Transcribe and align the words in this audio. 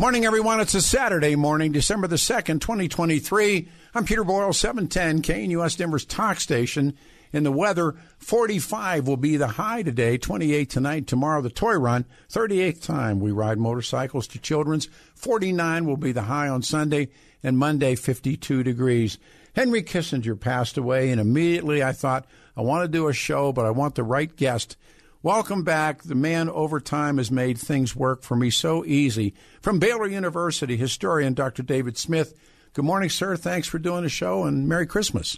Morning, 0.00 0.24
everyone. 0.24 0.60
It's 0.60 0.76
a 0.76 0.80
Saturday 0.80 1.34
morning, 1.34 1.72
December 1.72 2.06
the 2.06 2.14
2nd, 2.14 2.60
2023. 2.60 3.68
I'm 3.96 4.04
Peter 4.04 4.22
Boyles, 4.22 4.56
710 4.56 5.22
KNUS 5.22 5.76
Denver's 5.76 6.04
talk 6.04 6.38
station. 6.38 6.96
In 7.32 7.42
the 7.42 7.50
weather, 7.50 7.96
45 8.18 9.08
will 9.08 9.16
be 9.16 9.36
the 9.36 9.48
high 9.48 9.82
today, 9.82 10.16
28 10.16 10.70
tonight, 10.70 11.08
tomorrow 11.08 11.42
the 11.42 11.50
toy 11.50 11.74
run, 11.74 12.04
38th 12.30 12.80
time 12.80 13.18
we 13.18 13.32
ride 13.32 13.58
motorcycles 13.58 14.28
to 14.28 14.38
Children's, 14.38 14.88
49 15.16 15.84
will 15.84 15.96
be 15.96 16.12
the 16.12 16.22
high 16.22 16.48
on 16.48 16.62
Sunday, 16.62 17.08
and 17.42 17.58
Monday 17.58 17.96
52 17.96 18.62
degrees. 18.62 19.18
Henry 19.56 19.82
Kissinger 19.82 20.38
passed 20.38 20.78
away, 20.78 21.10
and 21.10 21.20
immediately 21.20 21.82
I 21.82 21.90
thought, 21.90 22.24
I 22.56 22.60
want 22.60 22.84
to 22.84 22.88
do 22.88 23.08
a 23.08 23.12
show, 23.12 23.52
but 23.52 23.66
I 23.66 23.70
want 23.70 23.96
the 23.96 24.04
right 24.04 24.34
guest. 24.36 24.76
Welcome 25.22 25.64
back. 25.64 26.04
The 26.04 26.14
man 26.14 26.48
over 26.48 26.78
time 26.78 27.18
has 27.18 27.28
made 27.28 27.58
things 27.58 27.96
work 27.96 28.22
for 28.22 28.36
me 28.36 28.50
so 28.50 28.84
easy. 28.84 29.34
From 29.60 29.80
Baylor 29.80 30.06
University, 30.06 30.76
historian 30.76 31.34
Dr. 31.34 31.64
David 31.64 31.98
Smith. 31.98 32.34
Good 32.72 32.84
morning, 32.84 33.10
sir. 33.10 33.34
Thanks 33.34 33.66
for 33.66 33.80
doing 33.80 34.04
the 34.04 34.08
show, 34.08 34.44
and 34.44 34.68
Merry 34.68 34.86
Christmas. 34.86 35.36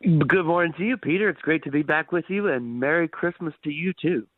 Good 0.00 0.44
morning 0.44 0.72
to 0.78 0.84
you, 0.84 0.96
Peter. 0.96 1.28
It's 1.28 1.40
great 1.40 1.64
to 1.64 1.70
be 1.72 1.82
back 1.82 2.12
with 2.12 2.26
you, 2.28 2.46
and 2.46 2.78
Merry 2.78 3.08
Christmas 3.08 3.54
to 3.64 3.72
you, 3.72 3.92
too. 4.00 4.28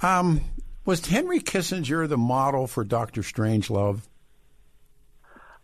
Um, 0.00 0.40
was 0.86 1.04
Henry 1.04 1.40
Kissinger 1.40 2.08
the 2.08 2.16
model 2.16 2.66
for 2.66 2.84
Dr. 2.84 3.20
Strangelove? 3.20 4.00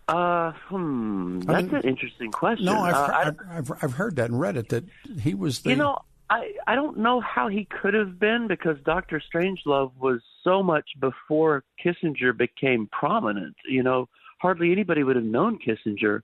Uh, 0.08 0.53
hmm, 0.69 1.41
that's 1.41 1.58
I 1.58 1.62
mean, 1.62 1.75
an 1.75 1.82
interesting 1.88 2.30
question. 2.32 2.66
No, 2.66 2.80
I've, 2.80 2.94
uh, 2.94 3.12
I've, 3.14 3.36
I've, 3.50 3.72
I've, 3.82 3.92
heard 3.94 4.16
that 4.16 4.30
and 4.30 4.38
read 4.38 4.58
it 4.58 4.69
that 4.70 4.84
he 5.20 5.34
was 5.34 5.60
the. 5.60 5.70
You 5.70 5.77
know, 5.77 5.98
I 6.30 6.52
I 6.66 6.74
don't 6.74 6.98
know 6.98 7.20
how 7.20 7.48
he 7.48 7.66
could 7.66 7.94
have 7.94 8.18
been 8.18 8.46
because 8.48 8.76
Doctor 8.84 9.22
Strangelove 9.32 9.92
was 9.98 10.20
so 10.44 10.62
much 10.62 10.86
before 11.00 11.64
Kissinger 11.84 12.36
became 12.36 12.88
prominent. 12.90 13.56
You 13.68 13.82
know, 13.82 14.08
hardly 14.38 14.72
anybody 14.72 15.02
would 15.02 15.16
have 15.16 15.24
known 15.24 15.58
Kissinger 15.58 16.22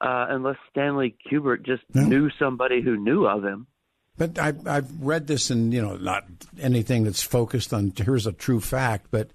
uh, 0.00 0.26
unless 0.30 0.56
Stanley 0.70 1.16
Kubrick 1.30 1.64
just 1.64 1.82
no. 1.94 2.02
knew 2.02 2.30
somebody 2.38 2.82
who 2.82 2.96
knew 2.96 3.26
of 3.26 3.44
him. 3.44 3.66
But 4.16 4.38
I, 4.38 4.52
I've 4.66 4.90
read 5.00 5.28
this, 5.28 5.50
and 5.50 5.72
you 5.72 5.80
know, 5.80 5.96
not 5.96 6.24
anything 6.58 7.04
that's 7.04 7.22
focused 7.22 7.72
on 7.72 7.92
here's 7.96 8.26
a 8.26 8.32
true 8.32 8.60
fact, 8.60 9.06
but 9.10 9.30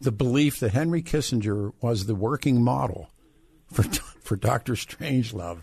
the 0.00 0.12
belief 0.12 0.60
that 0.60 0.72
Henry 0.72 1.02
Kissinger 1.02 1.72
was 1.80 2.06
the 2.06 2.14
working 2.14 2.62
model 2.62 3.10
for 3.70 3.82
for 4.22 4.36
Doctor 4.36 4.74
Strangelove. 4.74 5.58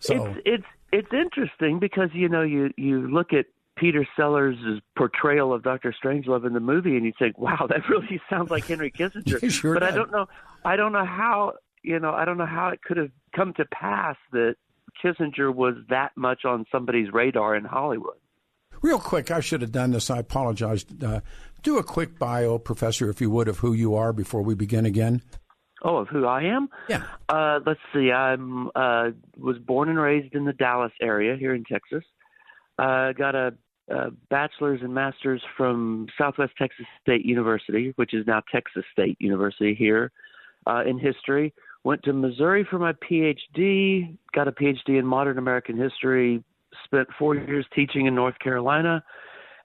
So 0.00 0.26
it's 0.26 0.40
it's 0.44 0.66
it's 0.94 1.12
interesting 1.12 1.80
because 1.80 2.10
you 2.12 2.28
know 2.28 2.42
you 2.42 2.70
you 2.76 3.08
look 3.10 3.32
at 3.32 3.46
Peter 3.76 4.06
Sellers' 4.16 4.56
portrayal 4.96 5.52
of 5.52 5.64
Doctor 5.64 5.92
Strangelove 5.92 6.46
in 6.46 6.52
the 6.52 6.60
movie, 6.60 6.96
and 6.96 7.04
you 7.04 7.12
think, 7.18 7.36
"Wow, 7.38 7.66
that 7.68 7.88
really 7.88 8.20
sounds 8.30 8.50
like 8.50 8.66
Henry 8.66 8.90
Kissinger." 8.90 9.50
sure 9.52 9.74
but. 9.74 9.82
I 9.82 9.90
don't 9.90 10.12
know, 10.12 10.26
I 10.64 10.76
don't 10.76 10.92
know 10.92 11.04
how 11.04 11.54
you 11.82 11.98
know, 11.98 12.12
I 12.12 12.24
don't 12.24 12.38
know 12.38 12.46
how 12.46 12.68
it 12.68 12.80
could 12.82 12.96
have 12.96 13.10
come 13.34 13.52
to 13.54 13.64
pass 13.66 14.16
that 14.32 14.54
Kissinger 15.02 15.54
was 15.54 15.74
that 15.90 16.12
much 16.16 16.44
on 16.44 16.64
somebody's 16.72 17.12
radar 17.12 17.54
in 17.56 17.64
Hollywood. 17.64 18.16
Real 18.80 18.98
quick, 18.98 19.30
I 19.30 19.40
should 19.40 19.60
have 19.60 19.72
done 19.72 19.90
this. 19.90 20.10
I 20.10 20.18
apologize. 20.18 20.86
Uh, 21.04 21.20
do 21.62 21.78
a 21.78 21.82
quick 21.82 22.18
bio, 22.18 22.58
Professor, 22.58 23.10
if 23.10 23.20
you 23.20 23.30
would, 23.30 23.48
of 23.48 23.58
who 23.58 23.72
you 23.72 23.94
are 23.94 24.12
before 24.12 24.42
we 24.42 24.54
begin 24.54 24.86
again. 24.86 25.22
Oh, 25.84 25.98
of 25.98 26.08
who 26.08 26.24
I 26.24 26.44
am? 26.44 26.70
Yeah. 26.88 27.02
Uh, 27.28 27.60
let's 27.64 27.80
see. 27.92 28.10
I'm 28.10 28.68
uh, 28.74 29.10
was 29.36 29.58
born 29.58 29.90
and 29.90 29.98
raised 29.98 30.34
in 30.34 30.46
the 30.46 30.54
Dallas 30.54 30.92
area 31.00 31.36
here 31.36 31.54
in 31.54 31.62
Texas. 31.64 32.02
Uh, 32.78 33.12
got 33.12 33.34
a, 33.34 33.54
a 33.90 34.10
bachelor's 34.30 34.80
and 34.80 34.94
master's 34.94 35.42
from 35.58 36.06
Southwest 36.16 36.52
Texas 36.58 36.86
State 37.02 37.26
University, 37.26 37.92
which 37.96 38.14
is 38.14 38.26
now 38.26 38.42
Texas 38.50 38.84
State 38.92 39.18
University 39.20 39.74
here 39.74 40.10
uh, 40.66 40.82
in 40.86 40.98
history. 40.98 41.52
Went 41.84 42.02
to 42.04 42.14
Missouri 42.14 42.66
for 42.68 42.78
my 42.78 42.94
PhD. 42.94 44.16
Got 44.34 44.48
a 44.48 44.52
PhD 44.52 44.98
in 44.98 45.06
modern 45.06 45.36
American 45.36 45.76
history. 45.76 46.42
Spent 46.86 47.08
four 47.18 47.34
years 47.34 47.66
teaching 47.74 48.06
in 48.06 48.14
North 48.14 48.38
Carolina 48.38 49.04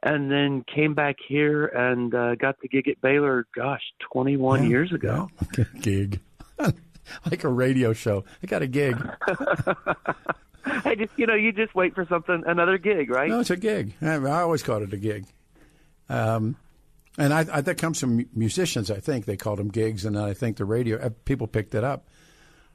and 0.02 0.32
then 0.32 0.64
came 0.64 0.94
back 0.94 1.18
here 1.26 1.66
and 1.66 2.14
uh, 2.14 2.36
got 2.36 2.60
the 2.62 2.68
gig 2.68 2.88
at 2.88 3.02
Baylor. 3.02 3.46
Gosh, 3.56 3.82
21 4.12 4.64
yeah, 4.64 4.70
years 4.70 4.94
ago. 4.94 5.30
Yeah. 5.58 5.64
gig, 5.82 6.20
like 6.60 7.44
a 7.44 7.50
radio 7.50 7.94
show. 7.94 8.24
I 8.42 8.48
got 8.48 8.62
a 8.62 8.68
gig. 8.68 8.96
I 10.66 10.96
just, 10.96 11.12
you 11.18 11.26
know, 11.26 11.36
you 11.36 11.52
just 11.52 11.74
wait 11.74 11.96
for 11.96 12.06
something, 12.06 12.44
another 12.46 12.78
gig, 12.78 13.10
right? 13.10 13.30
No, 13.30 13.40
it's 13.40 13.50
a 13.50 13.58
gig. 13.58 13.94
I, 14.02 14.16
I 14.16 14.42
always 14.42 14.64
called 14.64 14.84
it 14.84 14.94
a 14.94 14.98
gig. 14.98 15.26
Um, 16.10 16.56
and 17.18 17.34
I, 17.34 17.46
I, 17.52 17.62
that 17.62 17.78
comes 17.78 18.00
from 18.00 18.26
musicians. 18.34 18.90
I 18.90 19.00
think 19.00 19.26
they 19.26 19.36
called 19.36 19.60
them 19.60 19.70
gigs, 19.70 20.06
and 20.06 20.18
I 20.18 20.34
think 20.34 20.58
the 20.58 20.66
radio 20.66 20.98
uh, 20.98 21.10
people 21.26 21.48
picked 21.48 21.76
it 21.76 21.84
up. 21.84 22.08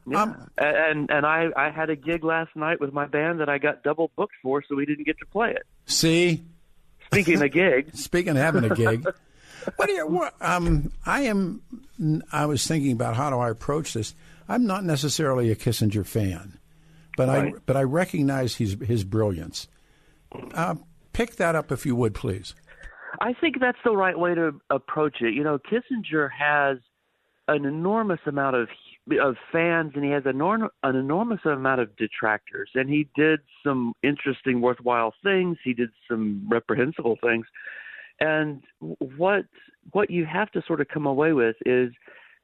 Yeah. 0.06 0.22
Um, 0.22 0.50
and 0.58 1.10
and 1.10 1.24
I 1.24 1.46
I 1.56 1.70
had 1.70 1.88
a 1.88 1.96
gig 1.96 2.24
last 2.24 2.54
night 2.54 2.78
with 2.78 2.92
my 2.92 3.06
band 3.06 3.40
that 3.40 3.48
I 3.48 3.56
got 3.56 3.82
double 3.82 4.10
booked 4.16 4.34
for, 4.42 4.62
so 4.68 4.74
we 4.74 4.84
didn't 4.84 5.04
get 5.06 5.18
to 5.20 5.26
play 5.26 5.52
it. 5.52 5.62
See, 5.86 6.44
Speaking 7.12 7.42
of 7.42 7.52
gig. 7.52 7.90
Speaking 7.96 8.30
of 8.30 8.36
having 8.36 8.64
a 8.64 8.74
gig. 8.74 9.04
what 9.76 9.86
do 9.86 9.92
you? 9.92 10.06
What, 10.06 10.34
um, 10.40 10.92
I 11.06 11.22
am. 11.22 11.62
I 12.32 12.46
was 12.46 12.66
thinking 12.66 12.92
about 12.92 13.16
how 13.16 13.30
do 13.30 13.38
I 13.38 13.50
approach 13.50 13.94
this. 13.94 14.14
I'm 14.48 14.66
not 14.66 14.84
necessarily 14.84 15.50
a 15.50 15.56
Kissinger 15.56 16.06
fan, 16.06 16.58
but 17.16 17.28
right. 17.28 17.54
I 17.54 17.58
but 17.66 17.76
I 17.76 17.82
recognize 17.82 18.56
his 18.56 18.76
his 18.84 19.04
brilliance. 19.04 19.68
Uh, 20.52 20.74
pick 21.12 21.36
that 21.36 21.54
up 21.54 21.70
if 21.70 21.86
you 21.86 21.94
would, 21.96 22.14
please. 22.14 22.54
I 23.20 23.32
think 23.32 23.60
that's 23.60 23.78
the 23.84 23.96
right 23.96 24.18
way 24.18 24.34
to 24.34 24.60
approach 24.70 25.18
it. 25.20 25.34
You 25.34 25.44
know, 25.44 25.58
Kissinger 25.58 26.28
has 26.36 26.78
an 27.46 27.64
enormous 27.64 28.20
amount 28.26 28.56
of 28.56 28.68
of 29.20 29.36
fans, 29.52 29.92
and 29.94 30.04
he 30.04 30.10
has 30.10 30.22
an, 30.26 30.40
an 30.40 30.96
enormous 30.96 31.40
amount 31.44 31.80
of 31.80 31.94
detractors. 31.96 32.70
And 32.74 32.88
he 32.88 33.08
did 33.14 33.40
some 33.64 33.92
interesting, 34.02 34.60
worthwhile 34.60 35.14
things. 35.22 35.58
He 35.62 35.74
did 35.74 35.90
some 36.08 36.46
reprehensible 36.48 37.18
things. 37.22 37.46
And 38.20 38.62
what 39.16 39.44
what 39.90 40.10
you 40.10 40.24
have 40.24 40.50
to 40.52 40.62
sort 40.66 40.80
of 40.80 40.88
come 40.88 41.06
away 41.06 41.32
with 41.32 41.56
is 41.66 41.92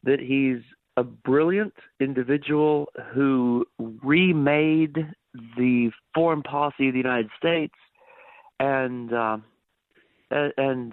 that 0.03 0.21
he's 0.21 0.63
a 0.97 1.05
brilliant 1.05 1.73
individual 2.01 2.89
who 3.15 3.65
remade 3.79 4.97
the 5.57 5.91
foreign 6.15 6.43
policy 6.43 6.89
of 6.89 6.93
the 6.93 6.99
United 6.99 7.31
States, 7.39 7.75
and 8.59 9.13
uh, 9.13 9.39
and 10.31 10.93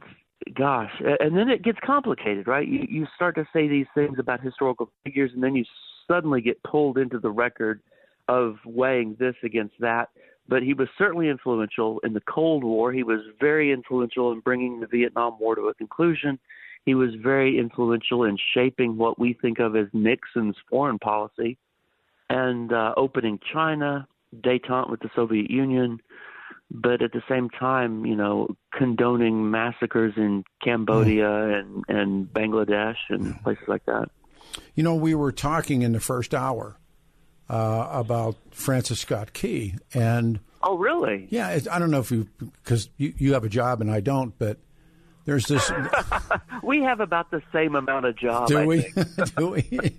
gosh, 0.56 0.92
and 1.20 1.38
then 1.38 1.50
it 1.50 1.64
gets 1.64 1.80
complicated, 1.86 2.48
right? 2.48 2.68
You 2.68 2.86
you 2.90 3.08
start 3.16 3.36
to 3.36 3.48
say 3.54 3.68
these 3.68 3.88
things 3.96 4.18
about 4.20 4.42
historical 4.42 4.92
figures, 5.04 5.32
and 5.34 5.44
then 5.44 5.56
you 5.56 5.66
suddenly 6.08 6.42
get 6.42 6.62
pulled 6.64 6.98
into 6.98 7.20
the 7.20 7.30
record 7.30 7.82
of 8.28 8.56
weighing 8.66 9.16
this 9.20 9.36
against 9.44 9.76
that. 9.80 10.10
But 10.50 10.64
he 10.64 10.74
was 10.74 10.88
certainly 10.98 11.28
influential 11.28 12.00
in 12.04 12.14
the 12.14 12.22
Cold 12.22 12.64
War. 12.64 12.94
He 12.94 13.04
was 13.04 13.20
very 13.40 13.72
influential 13.72 14.32
in 14.32 14.40
bringing 14.40 14.80
the 14.80 14.88
Vietnam 14.88 15.38
War 15.40 15.56
to 15.56 15.64
a 15.64 15.74
conclusion. 15.74 16.40
He 16.86 16.96
was 16.96 17.10
very 17.22 17.60
influential 17.60 18.24
in 18.24 18.38
shaping 18.54 18.98
what 18.98 19.20
we 19.20 19.38
think 19.42 19.60
of 19.60 19.76
as 19.76 19.88
Nixon's 19.92 20.56
foreign 20.70 21.00
policy 21.00 21.58
and 22.30 22.72
uh, 22.72 22.94
opening 22.98 23.40
China, 23.52 24.08
detente 24.42 24.90
with 24.90 25.00
the 25.02 25.10
Soviet 25.16 25.50
Union, 25.50 26.00
but 26.70 27.02
at 27.02 27.14
the 27.14 27.22
same 27.30 27.50
time, 27.50 28.06
you 28.06 28.16
know, 28.16 28.50
condoning 28.74 29.50
massacres 29.50 30.14
in 30.18 30.44
Cambodia 30.64 31.26
mm. 31.26 31.60
and, 31.60 31.84
and 31.88 32.28
Bangladesh 32.28 32.98
and 33.10 33.42
places 33.42 33.68
like 33.68 33.86
that. 33.86 34.10
You 34.76 34.84
know, 34.84 34.96
we 34.96 35.16
were 35.16 35.32
talking 35.32 35.82
in 35.82 35.94
the 35.94 36.00
first 36.00 36.34
hour 36.34 36.78
uh, 37.50 37.88
about 37.92 38.36
Francis 38.52 39.00
Scott 39.00 39.34
Key, 39.34 39.76
and 39.94 40.40
oh, 40.62 40.78
really? 40.78 41.28
Yeah, 41.30 41.60
I 41.72 41.80
don't 41.80 41.92
know 41.92 42.00
if 42.00 42.12
you 42.12 42.28
because 42.40 42.90
you, 42.98 43.14
you 43.18 43.34
have 43.34 43.44
a 43.44 43.50
job 43.50 43.82
and 43.82 43.92
I 43.92 44.02
don't, 44.02 44.38
but 44.38 44.58
there's 45.26 45.46
this. 45.46 45.72
we 46.64 46.82
have 46.82 47.00
about 47.00 47.32
the 47.32 47.42
same 47.54 47.76
amount 47.76 48.06
of 48.06 48.18
jobs. 48.18 48.52
Do 48.52 48.60
I 48.60 48.66
we? 48.66 48.94
Do 49.38 49.50
we? 49.50 49.96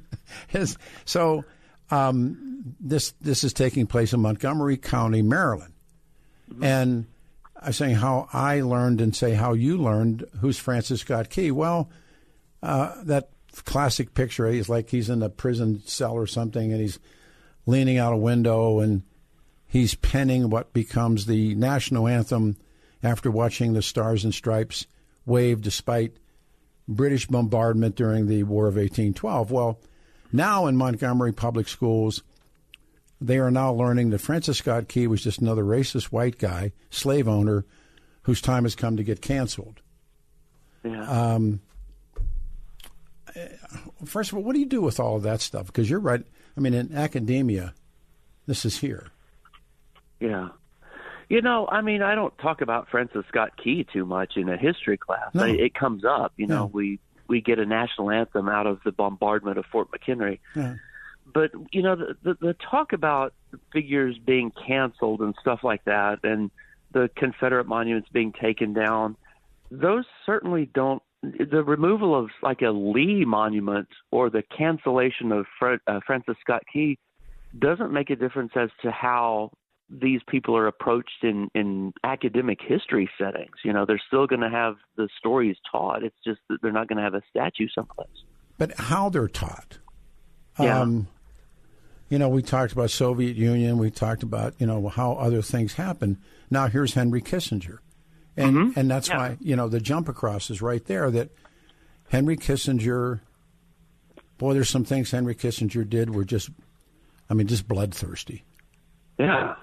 so 1.05 1.45
um, 1.91 2.75
this 2.81 3.13
this 3.21 3.45
is 3.45 3.53
taking 3.53 3.87
place 3.87 4.13
in 4.13 4.21
Montgomery 4.21 4.77
County, 4.77 5.23
Maryland 5.23 5.73
And 6.63 7.07
I'm 7.61 7.73
saying 7.73 7.97
how 7.97 8.29
I 8.33 8.61
learned 8.61 9.01
and 9.01 9.15
say 9.15 9.35
how 9.35 9.53
you 9.53 9.77
learned 9.77 10.25
who's 10.41 10.59
Francis 10.59 11.01
Scott 11.01 11.31
Key. 11.31 11.51
Well, 11.51 11.91
uh, 12.63 12.95
that 13.05 13.31
classic 13.65 14.15
picture. 14.15 14.49
He's 14.49 14.69
like 14.69 14.91
he's 14.91 15.11
in 15.11 15.23
a 15.23 15.29
prison 15.29 15.83
cell 15.87 16.13
or 16.13 16.27
something, 16.27 16.73
and 16.73 16.81
he's 16.81 16.99
leaning 17.67 17.99
out 17.99 18.13
a 18.13 18.19
window 18.19 18.81
and 18.81 19.03
he's 19.67 19.95
penning 19.95 20.49
what 20.49 20.73
becomes 20.73 21.27
the 21.27 21.55
national 21.55 22.09
anthem 22.09 22.57
after 23.03 23.31
watching 23.31 23.75
the 23.75 23.83
Stars 23.83 24.25
and 24.25 24.35
Stripes 24.35 24.87
wave 25.27 25.61
despite 25.61 26.17
British 26.89 27.27
bombardment 27.27 27.95
during 27.95 28.27
the 28.27 28.43
War 28.45 28.67
of 28.67 28.77
1812. 28.77 29.51
Well, 29.51 29.81
now 30.33 30.67
in 30.67 30.77
Montgomery 30.77 31.33
public 31.33 31.69
schools, 31.69 32.23
they 33.21 33.39
are 33.39 33.51
now 33.51 33.73
learning 33.73 34.11
that 34.11 34.21
Francis 34.21 34.59
Scott 34.59 34.89
Key 34.89 35.07
was 35.07 35.23
just 35.23 35.41
another 35.41 35.65
racist 35.65 36.05
white 36.07 36.39
guy, 36.39 36.73
slave 36.91 37.27
owner, 37.29 37.65
whose 38.23 38.41
time 38.41 38.65
has 38.65 38.75
come 38.75 38.97
to 38.97 39.03
get 39.03 39.21
canceled. 39.21 39.81
Yeah. 40.85 41.03
Um, 41.03 41.61
first 44.05 44.31
of 44.31 44.39
all, 44.39 44.45
what 44.45 44.55
do 44.55 44.61
you 44.61 44.67
do 44.67 44.81
with 44.81 45.01
all 45.01 45.17
of 45.17 45.23
that 45.25 45.41
stuff? 45.41 45.67
Because 45.67 45.89
you're 45.91 46.01
right. 46.01 46.25
I 46.57 46.61
mean, 46.61 46.75
in 46.75 46.95
academia, 46.95 47.75
this 48.47 48.65
is 48.65 48.79
here. 48.79 49.09
Yeah. 50.21 50.49
You 51.29 51.43
know, 51.43 51.69
I 51.71 51.83
mean, 51.83 52.03
I 52.03 52.15
don't 52.15 52.37
talk 52.39 52.63
about 52.63 52.89
Francis 52.89 53.25
Scott 53.29 53.53
Key 53.63 53.87
too 53.93 54.07
much 54.07 54.37
in 54.37 54.49
a 54.49 54.57
history 54.57 54.97
class. 54.97 55.35
No. 55.35 55.45
I, 55.45 55.51
it 55.51 55.75
comes 55.75 56.05
up. 56.05 56.33
You 56.37 56.47
know, 56.47 56.71
we 56.73 57.01
we 57.29 57.43
get 57.43 57.59
a 57.59 57.67
national 57.67 58.11
anthem 58.11 58.49
out 58.49 58.67
of 58.67 58.81
the 58.85 58.93
bombardment 58.93 59.59
of 59.59 59.67
Fort 59.67 59.89
McHenry. 59.91 60.39
Yeah. 60.57 60.77
But 61.33 61.51
you 61.73 61.83
know, 61.83 61.97
the, 61.97 62.17
the 62.23 62.35
the 62.41 62.57
talk 62.71 62.93
about 62.93 63.35
figures 63.73 64.17
being 64.25 64.53
canceled 64.67 65.21
and 65.21 65.35
stuff 65.41 65.61
like 65.63 65.85
that, 65.85 66.21
and 66.23 66.51
the 66.93 67.11
Confederate 67.17 67.67
monuments 67.67 68.09
being 68.13 68.33
taken 68.33 68.73
down, 68.73 69.17
those 69.71 70.05
certainly 70.25 70.71
don't. 70.73 71.03
The 71.23 71.65
removal 71.65 72.19
of 72.19 72.31
like 72.43 72.63
a 72.63 72.71
Lee 72.71 73.25
monument 73.25 73.89
or 74.13 74.31
the 74.31 74.43
cancellation 74.57 75.33
of 75.33 75.47
Fred, 75.59 75.81
uh, 75.89 75.99
Francis 76.07 76.37
Scott 76.41 76.63
Key 76.73 76.99
doesn't 77.59 77.93
make 77.93 78.11
a 78.11 78.17
difference 78.17 78.53
as 78.55 78.71
to 78.83 78.91
how 78.93 79.51
these 79.91 80.21
people 80.29 80.57
are 80.57 80.67
approached 80.67 81.23
in 81.23 81.49
in 81.55 81.93
academic 82.05 82.59
history 82.61 83.11
settings. 83.19 83.57
You 83.65 83.73
know, 83.73 83.85
they're 83.87 84.01
still 84.07 84.27
going 84.27 84.43
to 84.43 84.51
have 84.51 84.77
the 84.97 85.09
stories 85.19 85.57
taught. 85.71 86.05
It's 86.05 86.17
just 86.25 86.41
that 86.49 86.63
they're 86.63 86.73
not 86.73 86.89
going 86.89 86.99
to 86.99 87.03
have 87.03 87.15
a 87.15 87.23
statue 87.31 87.69
someplace. 87.75 88.09
But 88.59 88.79
how 88.79 89.09
they're 89.09 89.29
taught. 89.29 89.79
Yeah. 90.61 90.81
Um, 90.81 91.09
you 92.09 92.19
know, 92.19 92.29
we 92.29 92.43
talked 92.43 92.73
about 92.73 92.91
Soviet 92.91 93.37
Union. 93.37 93.79
We 93.79 93.91
talked 93.91 94.23
about 94.23 94.55
you 94.59 94.67
know 94.67 94.89
how 94.89 95.13
other 95.13 95.43
things 95.43 95.75
happen. 95.75 96.19
Now 96.51 96.69
here's 96.69 96.95
Henry 96.95 97.21
Kissinger, 97.23 97.79
and 98.37 98.57
mm-hmm. 98.57 98.79
and 98.79 98.91
that's 98.91 99.09
Yeah. 99.09 99.17
why 99.19 99.37
you 99.41 99.57
know 99.57 99.69
the 99.69 99.81
jump 99.81 100.09
across 100.09 100.51
is 100.51 100.63
right 100.63 100.85
there. 100.87 101.11
That 101.11 101.31
Henry 102.11 102.37
Kissinger, 102.37 103.21
boy, 104.39 104.55
there's 104.55 104.71
some 104.71 104.85
things 104.85 105.11
Henry 105.11 105.35
Kissinger 105.35 105.89
did 105.89 106.15
were 106.15 106.25
just, 106.25 106.49
I 107.29 107.35
mean, 107.35 107.47
just 107.47 107.69
bloodthirsty. 107.69 108.45
Yeah. 109.19 109.57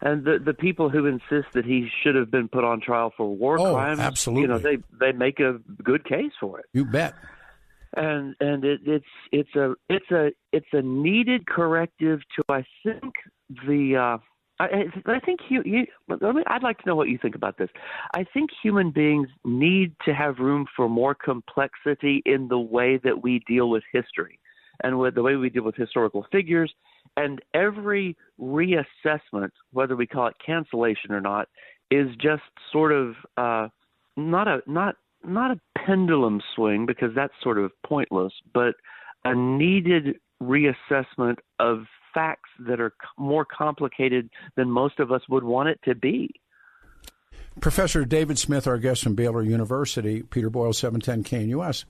And 0.00 0.24
the 0.24 0.38
the 0.38 0.54
people 0.54 0.90
who 0.90 1.06
insist 1.06 1.48
that 1.54 1.64
he 1.64 1.88
should 2.02 2.14
have 2.14 2.30
been 2.30 2.48
put 2.48 2.62
on 2.62 2.80
trial 2.80 3.12
for 3.16 3.26
war 3.34 3.58
Oh, 3.58 3.72
crimes, 3.74 3.98
absolutely. 3.98 4.42
you 4.42 4.48
know, 4.48 4.58
they 4.58 4.76
they 5.00 5.10
make 5.12 5.40
a 5.40 5.58
good 5.82 6.04
case 6.04 6.30
for 6.38 6.60
it. 6.60 6.66
You 6.72 6.84
bet. 6.84 7.14
And 7.96 8.34
and 8.40 8.64
it, 8.64 8.80
it's 8.84 9.04
it's 9.32 9.54
a 9.54 9.74
it's 9.88 10.10
a 10.10 10.30
it's 10.52 10.66
a 10.72 10.82
needed 10.82 11.46
corrective 11.46 12.20
to 12.36 12.44
I 12.48 12.64
think 12.84 13.14
the 13.66 13.96
uh, 13.96 14.18
I, 14.60 14.84
I 15.06 15.20
think 15.20 15.40
you, 15.48 15.62
you 15.64 15.86
I'd 16.48 16.62
like 16.62 16.78
to 16.78 16.86
know 16.86 16.96
what 16.96 17.08
you 17.08 17.18
think 17.20 17.34
about 17.34 17.58
this. 17.58 17.68
I 18.14 18.24
think 18.34 18.50
human 18.62 18.90
beings 18.90 19.28
need 19.44 19.94
to 20.04 20.12
have 20.12 20.38
room 20.38 20.66
for 20.76 20.88
more 20.88 21.14
complexity 21.14 22.22
in 22.26 22.48
the 22.48 22.58
way 22.58 22.98
that 23.04 23.22
we 23.22 23.40
deal 23.46 23.70
with 23.70 23.84
history 23.92 24.40
and 24.82 24.98
with 24.98 25.14
the 25.14 25.22
way 25.22 25.36
we 25.36 25.48
deal 25.48 25.64
with 25.64 25.76
historical 25.76 26.26
figures. 26.32 26.72
And 27.16 27.40
every 27.54 28.16
reassessment, 28.40 29.50
whether 29.72 29.96
we 29.96 30.06
call 30.06 30.26
it 30.26 30.34
cancellation 30.44 31.12
or 31.12 31.20
not, 31.20 31.48
is 31.90 32.08
just 32.20 32.42
sort 32.72 32.92
of 32.92 33.14
uh, 33.36 33.68
not 34.16 34.48
a 34.48 34.60
not 34.66 34.96
not 35.24 35.50
a 35.50 35.60
pendulum 35.84 36.40
swing 36.54 36.86
because 36.86 37.10
that's 37.14 37.32
sort 37.42 37.58
of 37.58 37.72
pointless, 37.86 38.32
but 38.52 38.74
a 39.24 39.34
needed 39.34 40.16
reassessment 40.42 41.36
of 41.58 41.84
facts 42.14 42.50
that 42.66 42.80
are 42.80 42.92
more 43.16 43.44
complicated 43.44 44.30
than 44.56 44.70
most 44.70 44.98
of 44.98 45.12
us 45.12 45.22
would 45.28 45.44
want 45.44 45.68
it 45.68 45.80
to 45.84 45.94
be. 45.94 46.30
Professor 47.60 48.04
David 48.04 48.38
Smith, 48.38 48.66
our 48.66 48.78
guest 48.78 49.02
from 49.02 49.14
Baylor 49.14 49.42
University, 49.42 50.22
Peter 50.22 50.50
Boyles, 50.50 50.78
710 50.78 51.48
KNUS. 51.48 51.84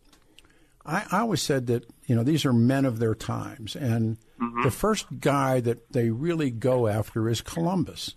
I, 0.84 1.04
I 1.12 1.18
always 1.20 1.42
said 1.42 1.66
that, 1.66 1.84
you 2.06 2.14
know, 2.14 2.22
these 2.22 2.44
are 2.44 2.52
men 2.52 2.84
of 2.84 2.98
their 2.98 3.14
times. 3.14 3.76
And 3.76 4.16
mm-hmm. 4.40 4.62
the 4.62 4.70
first 4.70 5.06
guy 5.20 5.60
that 5.60 5.92
they 5.92 6.10
really 6.10 6.50
go 6.50 6.86
after 6.86 7.28
is 7.28 7.42
Columbus. 7.42 8.14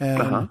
And, 0.00 0.22
uh-huh. 0.22 0.46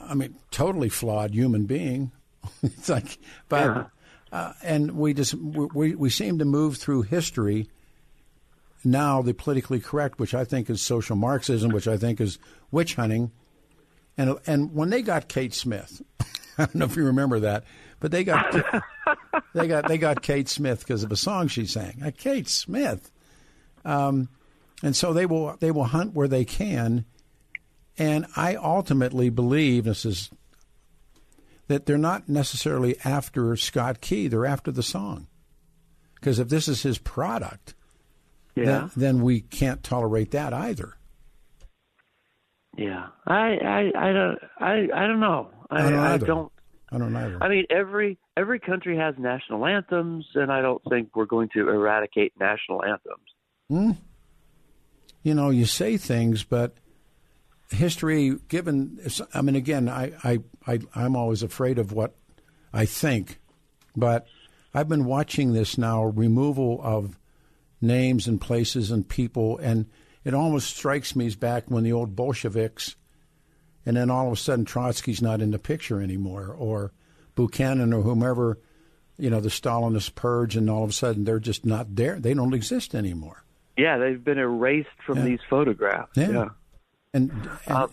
I 0.00 0.14
mean, 0.14 0.36
totally 0.50 0.90
flawed 0.90 1.34
human 1.34 1.64
being. 1.64 2.12
it's 2.62 2.88
like, 2.88 3.18
but, 3.48 3.64
Yeah. 3.64 3.84
uh, 4.32 4.52
and 4.62 4.92
we 4.92 5.14
just, 5.14 5.34
we, 5.34 5.94
we 5.94 6.10
seem 6.10 6.38
to 6.38 6.44
move 6.44 6.76
through 6.76 7.02
history 7.02 7.68
now, 8.84 9.22
the 9.22 9.32
politically 9.32 9.78
correct, 9.80 10.18
which 10.18 10.34
I 10.34 10.44
think 10.44 10.68
is 10.68 10.82
social 10.82 11.14
Marxism, 11.16 11.70
which 11.70 11.86
I 11.86 11.96
think 11.96 12.20
is 12.20 12.38
witch 12.72 12.96
hunting. 12.96 13.30
And 14.18 14.36
and 14.46 14.74
when 14.74 14.90
they 14.90 15.02
got 15.02 15.28
Kate 15.28 15.54
Smith, 15.54 16.02
I 16.58 16.64
don't 16.66 16.74
know 16.74 16.84
if 16.86 16.96
you 16.96 17.04
remember 17.04 17.40
that, 17.40 17.64
but 18.00 18.10
they 18.10 18.24
got 18.24 18.52
they 19.54 19.68
got 19.68 19.86
they 19.88 19.98
got 19.98 20.20
Kate 20.22 20.48
Smith 20.48 20.80
because 20.80 21.04
of 21.04 21.12
a 21.12 21.16
song 21.16 21.46
she 21.48 21.64
sang. 21.64 22.02
Uh, 22.04 22.10
Kate 22.16 22.48
Smith, 22.48 23.10
um, 23.84 24.28
and 24.82 24.94
so 24.96 25.12
they 25.12 25.26
will 25.26 25.56
they 25.60 25.70
will 25.70 25.84
hunt 25.84 26.12
where 26.12 26.28
they 26.28 26.44
can, 26.44 27.04
and 27.96 28.26
I 28.36 28.56
ultimately 28.56 29.30
believe 29.30 29.84
this 29.84 30.04
is 30.04 30.28
that 31.72 31.86
they're 31.86 31.96
not 31.98 32.28
necessarily 32.28 32.96
after 33.04 33.56
Scott 33.56 34.00
Key; 34.00 34.28
they're 34.28 34.46
after 34.46 34.70
the 34.70 34.82
song, 34.82 35.26
because 36.16 36.38
if 36.38 36.48
this 36.48 36.68
is 36.68 36.82
his 36.82 36.98
product, 36.98 37.74
Yeah. 38.54 38.64
then, 38.64 38.90
then 38.96 39.22
we 39.22 39.40
can't 39.40 39.82
tolerate 39.82 40.30
that 40.32 40.52
either. 40.52 40.96
Yeah. 42.76 43.06
I 43.26 43.56
I 43.56 43.92
I 44.08 44.12
don't 44.12 44.38
I 44.58 44.72
I 44.94 45.06
don't 45.06 45.20
know. 45.20 45.50
I, 45.70 45.76
I 45.86 45.90
don't 45.90 45.98
I 45.98 46.18
don't 46.18 46.52
I 46.92 46.98
don't 46.98 47.16
either. 47.16 47.38
I 47.42 47.48
mean, 47.48 47.64
every 47.70 48.18
every 48.36 48.60
country 48.60 48.96
has 48.96 49.14
national 49.18 49.66
anthems, 49.66 50.26
and 50.34 50.50
I 50.52 50.60
don't 50.62 50.82
think 50.88 51.14
we're 51.14 51.26
going 51.26 51.48
to 51.54 51.68
eradicate 51.68 52.32
national 52.38 52.82
anthems. 52.84 53.28
Hmm? 53.68 53.90
you 55.22 55.34
know, 55.34 55.50
you 55.50 55.64
say 55.66 55.96
things, 55.96 56.42
but 56.42 56.74
history, 57.72 58.36
given, 58.48 58.98
I 59.34 59.42
mean, 59.42 59.56
again, 59.56 59.88
I, 59.88 60.12
I, 60.22 60.38
I, 60.66 60.80
I'm 60.94 61.16
always 61.16 61.42
afraid 61.42 61.78
of 61.78 61.92
what 61.92 62.14
I 62.72 62.84
think, 62.86 63.38
but 63.96 64.26
I've 64.74 64.88
been 64.88 65.04
watching 65.04 65.52
this 65.52 65.76
now 65.76 66.04
removal 66.04 66.80
of 66.82 67.18
names 67.80 68.26
and 68.28 68.40
places 68.40 68.90
and 68.90 69.08
people, 69.08 69.58
and 69.58 69.86
it 70.24 70.34
almost 70.34 70.76
strikes 70.76 71.16
me 71.16 71.26
as 71.26 71.34
back 71.36 71.64
when 71.68 71.84
the 71.84 71.92
old 71.92 72.14
Bolsheviks, 72.14 72.96
and 73.84 73.96
then 73.96 74.10
all 74.10 74.28
of 74.28 74.32
a 74.32 74.36
sudden 74.36 74.64
Trotsky's 74.64 75.20
not 75.20 75.40
in 75.40 75.50
the 75.50 75.58
picture 75.58 76.00
anymore, 76.00 76.54
or 76.56 76.92
Buchanan 77.34 77.92
or 77.92 78.02
whomever, 78.02 78.60
you 79.18 79.30
know, 79.30 79.40
the 79.40 79.48
Stalinist 79.48 80.14
purge, 80.14 80.56
and 80.56 80.70
all 80.70 80.84
of 80.84 80.90
a 80.90 80.92
sudden 80.94 81.24
they're 81.24 81.40
just 81.40 81.66
not 81.66 81.96
there. 81.96 82.20
They 82.20 82.34
don't 82.34 82.54
exist 82.54 82.94
anymore. 82.94 83.42
Yeah, 83.76 83.98
they've 83.98 84.22
been 84.22 84.38
erased 84.38 84.88
from 85.04 85.18
Yeah. 85.18 85.24
these 85.24 85.40
photographs. 85.50 86.16
Yeah. 86.16 86.50
And, 87.14 87.30
and 87.66 87.76
Um, 87.76 87.90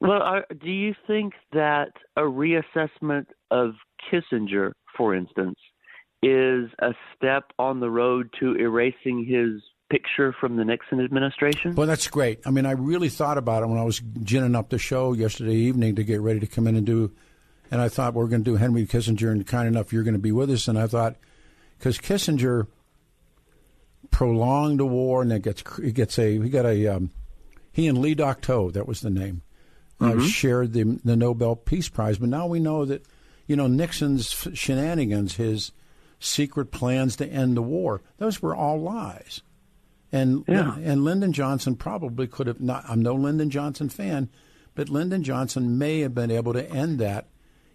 Well, 0.00 0.22
are, 0.22 0.44
do 0.60 0.70
you 0.70 0.94
think 1.06 1.34
that 1.52 1.92
a 2.16 2.22
reassessment 2.22 3.26
of 3.50 3.74
Kissinger, 4.10 4.72
for 4.96 5.14
instance, 5.14 5.58
is 6.22 6.70
a 6.80 6.92
step 7.14 7.44
on 7.58 7.80
the 7.80 7.90
road 7.90 8.30
to 8.40 8.56
erasing 8.56 9.24
his 9.24 9.62
picture 9.90 10.34
from 10.40 10.56
the 10.56 10.64
Nixon 10.64 11.00
administration? 11.00 11.74
Well, 11.74 11.86
that's 11.86 12.08
great. 12.08 12.40
I 12.46 12.50
mean, 12.50 12.66
I 12.66 12.72
really 12.72 13.08
thought 13.10 13.38
about 13.38 13.62
it 13.62 13.66
when 13.66 13.78
I 13.78 13.84
was 13.84 14.00
ginning 14.22 14.56
up 14.56 14.70
the 14.70 14.78
show 14.78 15.12
yesterday 15.12 15.54
evening 15.54 15.96
to 15.96 16.04
get 16.04 16.20
ready 16.20 16.40
to 16.40 16.46
come 16.46 16.66
in 16.66 16.76
and 16.76 16.86
do. 16.86 17.12
And 17.70 17.80
I 17.80 17.88
thought 17.88 18.14
we're 18.14 18.26
going 18.26 18.44
to 18.44 18.50
do 18.50 18.56
Henry 18.56 18.86
Kissinger, 18.86 19.30
and 19.30 19.46
kind 19.46 19.68
enough 19.68 19.92
you're 19.92 20.02
going 20.02 20.14
to 20.14 20.20
be 20.20 20.32
with 20.32 20.50
us. 20.50 20.68
And 20.68 20.78
I 20.78 20.86
thought 20.86 21.16
because 21.78 21.98
Kissinger 21.98 22.66
prolonged 24.10 24.80
the 24.80 24.86
war, 24.86 25.22
and 25.22 25.32
it 25.32 25.42
gets 25.42 25.62
it 25.78 25.94
gets 25.94 26.18
a 26.18 26.40
he 26.40 26.48
got 26.48 26.66
a 26.66 26.88
um, 26.88 27.10
he 27.72 27.86
and 27.88 27.98
Le 27.98 28.14
Duc 28.14 28.40
Tho 28.42 28.70
that 28.70 28.86
was 28.86 29.00
the 29.00 29.10
name 29.10 29.42
uh, 30.00 30.20
shared 30.20 30.72
the 30.72 31.00
the 31.04 31.16
Nobel 31.16 31.56
Peace 31.56 31.88
Prize. 31.88 32.18
But 32.18 32.28
now 32.28 32.46
we 32.46 32.60
know 32.60 32.84
that 32.84 33.04
you 33.46 33.56
know 33.56 33.66
Nixon's 33.66 34.48
shenanigans, 34.54 35.36
his 35.36 35.72
secret 36.20 36.70
plans 36.70 37.16
to 37.16 37.26
end 37.26 37.56
the 37.56 37.62
war, 37.62 38.00
those 38.18 38.40
were 38.42 38.54
all 38.54 38.80
lies. 38.80 39.40
And 40.12 40.44
Yeah. 40.46 40.76
and 40.78 41.04
Lyndon 41.04 41.32
Johnson 41.32 41.74
probably 41.76 42.26
could 42.26 42.46
have 42.46 42.60
not. 42.60 42.84
I'm 42.88 43.00
no 43.02 43.14
Lyndon 43.14 43.50
Johnson 43.50 43.88
fan, 43.88 44.28
but 44.74 44.88
Lyndon 44.88 45.22
Johnson 45.22 45.78
may 45.78 46.00
have 46.00 46.14
been 46.14 46.30
able 46.30 46.52
to 46.52 46.70
end 46.70 46.98
that. 46.98 47.28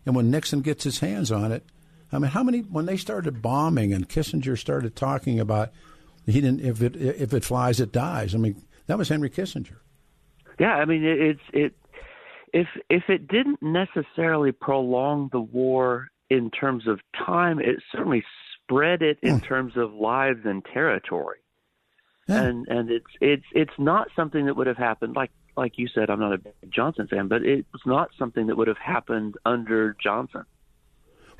And 0.05 0.15
when 0.15 0.29
Nixon 0.31 0.61
gets 0.61 0.83
his 0.83 0.99
hands 0.99 1.31
on 1.31 1.51
it, 1.51 1.65
I 2.11 2.19
mean, 2.19 2.31
how 2.31 2.43
many 2.43 2.59
when 2.59 2.85
they 2.85 2.95
started 2.95 3.41
bombing 3.41 3.91
and 3.91 4.07
Kissinger 4.07 4.57
started 4.57 4.95
talking 4.95 5.39
about 5.39 5.71
he 6.25 6.33
didn't 6.41 6.61
if 6.61 6.81
it 6.81 6.95
if 6.95 7.33
it 7.33 7.43
flies 7.43 7.79
it 7.79 7.91
dies. 7.91 8.35
I 8.35 8.37
mean, 8.37 8.61
that 8.85 8.97
was 8.97 9.09
Henry 9.09 9.29
Kissinger. 9.29 9.77
Yeah, 10.59 10.73
I 10.75 10.85
mean 10.85 11.03
it, 11.03 11.19
it's 11.19 11.41
it 11.53 11.73
if 12.53 12.67
if 12.89 13.03
it 13.09 13.27
didn't 13.27 13.61
necessarily 13.61 14.51
prolong 14.51 15.29
the 15.31 15.41
war 15.41 16.09
in 16.29 16.51
terms 16.51 16.87
of 16.87 16.99
time, 17.25 17.59
it 17.59 17.77
certainly 17.91 18.23
spread 18.53 19.01
it 19.01 19.17
in 19.21 19.39
mm. 19.39 19.47
terms 19.47 19.73
of 19.77 19.93
lives 19.93 20.41
and 20.45 20.63
territory. 20.65 21.39
Yeah. 22.27 22.43
And 22.43 22.67
and 22.67 22.89
it's 22.89 23.05
it's 23.21 23.45
it's 23.53 23.73
not 23.77 24.07
something 24.15 24.45
that 24.47 24.55
would 24.55 24.67
have 24.67 24.77
happened 24.77 25.15
like 25.15 25.31
like 25.55 25.73
you 25.77 25.87
said. 25.87 26.09
I'm 26.09 26.19
not 26.19 26.33
a 26.33 26.39
Johnson 26.69 27.07
fan, 27.07 27.27
but 27.27 27.43
it 27.43 27.65
was 27.71 27.81
not 27.85 28.09
something 28.17 28.47
that 28.47 28.57
would 28.57 28.67
have 28.67 28.77
happened 28.77 29.35
under 29.45 29.95
Johnson. 30.01 30.43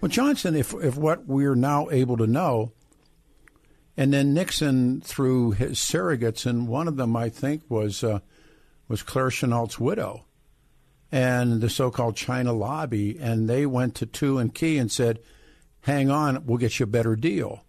Well, 0.01 0.09
Johnson, 0.09 0.55
if 0.55 0.73
if 0.75 0.95
what 0.97 1.25
we're 1.25 1.55
now 1.55 1.89
able 1.89 2.17
to 2.17 2.27
know, 2.27 2.71
and 3.97 4.13
then 4.13 4.33
Nixon 4.33 5.01
through 5.01 5.51
his 5.51 5.79
surrogates, 5.79 6.45
and 6.45 6.67
one 6.67 6.87
of 6.87 6.95
them 6.97 7.15
I 7.15 7.29
think 7.29 7.63
was 7.67 8.03
uh, 8.03 8.19
was 8.87 9.03
Claire 9.03 9.29
Chennault's 9.29 9.79
widow, 9.79 10.25
and 11.11 11.61
the 11.61 11.69
so-called 11.69 12.15
China 12.15 12.53
lobby, 12.53 13.17
and 13.19 13.49
they 13.49 13.65
went 13.65 13.95
to 13.95 14.05
Thieu 14.05 14.37
and 14.37 14.53
Ky 14.53 14.77
and 14.77 14.91
said, 14.91 15.19
"Hang 15.81 16.09
on, 16.09 16.45
we'll 16.45 16.57
get 16.57 16.79
you 16.79 16.83
a 16.85 16.87
better 16.87 17.15
deal." 17.15 17.63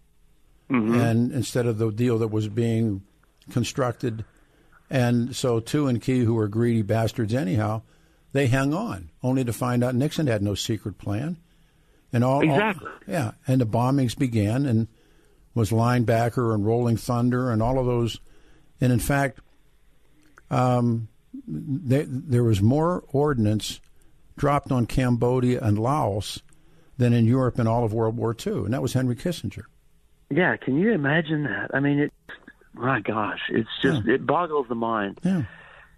Mm-hmm. 0.69 0.95
And 0.95 1.31
instead 1.31 1.65
of 1.65 1.77
the 1.77 1.91
deal 1.91 2.19
that 2.19 2.27
was 2.27 2.47
being 2.47 3.03
constructed. 3.49 4.23
And 4.89 5.35
so 5.35 5.59
Thieu 5.59 5.87
and 5.87 6.01
Ky, 6.01 6.19
who 6.19 6.35
were 6.35 6.47
greedy 6.47 6.81
bastards 6.83 7.33
anyhow, 7.33 7.81
they 8.33 8.47
hung 8.47 8.73
on, 8.73 9.09
only 9.23 9.43
to 9.43 9.53
find 9.53 9.83
out 9.83 9.95
Nixon 9.95 10.27
had 10.27 10.41
no 10.41 10.55
secret 10.55 10.97
plan. 10.97 11.37
And 12.11 12.23
all 12.23 12.41
exactly, 12.41 12.87
all, 12.87 12.93
yeah, 13.07 13.31
and 13.47 13.61
the 13.61 13.65
bombings 13.65 14.17
began, 14.17 14.65
and 14.65 14.87
was 15.53 15.71
Linebacker 15.71 16.53
and 16.53 16.65
Rolling 16.65 16.97
Thunder 16.97 17.51
and 17.51 17.61
all 17.61 17.77
of 17.77 17.85
those, 17.85 18.19
and 18.81 18.91
in 18.91 18.99
fact, 18.99 19.39
um, 20.49 21.07
they, 21.47 22.05
there 22.07 22.43
was 22.43 22.61
more 22.61 23.03
ordnance 23.09 23.79
dropped 24.37 24.71
on 24.71 24.85
Cambodia 24.85 25.59
and 25.61 25.77
Laos 25.77 26.41
than 26.97 27.13
in 27.13 27.25
Europe 27.25 27.59
in 27.59 27.67
all 27.67 27.83
of 27.83 27.93
World 27.93 28.17
War 28.17 28.35
II, 28.35 28.53
and 28.53 28.73
that 28.73 28.81
was 28.81 28.93
Henry 28.93 29.15
Kissinger. 29.15 29.63
Yeah, 30.29 30.55
can 30.57 30.77
you 30.77 30.91
imagine 30.91 31.43
that? 31.43 31.71
I 31.73 31.79
mean, 31.79 31.99
it 31.99 32.13
my 32.73 32.99
gosh, 32.99 33.39
it's 33.49 33.69
just 33.81 34.05
yeah. 34.05 34.15
it 34.15 34.25
boggles 34.25 34.67
the 34.69 34.75
mind. 34.75 35.19
Yeah. 35.23 35.43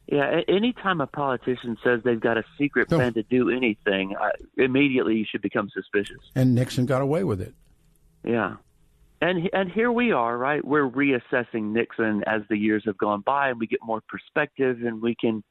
Yeah, 0.08 0.42
anytime 0.50 1.00
a 1.00 1.08
politician 1.08 1.78
says 1.82 2.02
they've 2.04 2.20
got 2.20 2.38
a 2.38 2.44
secret 2.58 2.90
plan 2.90 3.14
to 3.14 3.24
do 3.24 3.50
anything, 3.50 4.14
I, 4.20 4.32
immediately 4.58 5.16
you 5.16 5.26
should 5.30 5.42
become 5.42 5.70
suspicious. 5.70 6.18
And 6.36 6.54
Nixon 6.54 6.86
got 6.86 7.02
away 7.02 7.24
with 7.24 7.40
it. 7.40 7.54
Yeah. 8.26 8.56
And 9.22 9.50
and 9.54 9.72
here 9.72 9.92
we 9.92 10.12
are, 10.12 10.36
right? 10.36 10.66
We're 10.66 10.90
reassessing 10.90 11.74
Nixon 11.74 12.24
as 12.26 12.42
the 12.50 12.58
years 12.58 12.84
have 12.86 12.98
gone 12.98 13.22
by 13.22 13.50
and 13.50 13.60
we 13.60 13.68
get 13.68 13.80
more 13.84 14.02
perspective 14.02 14.80
and 14.84 15.02
we 15.02 15.16
can 15.16 15.44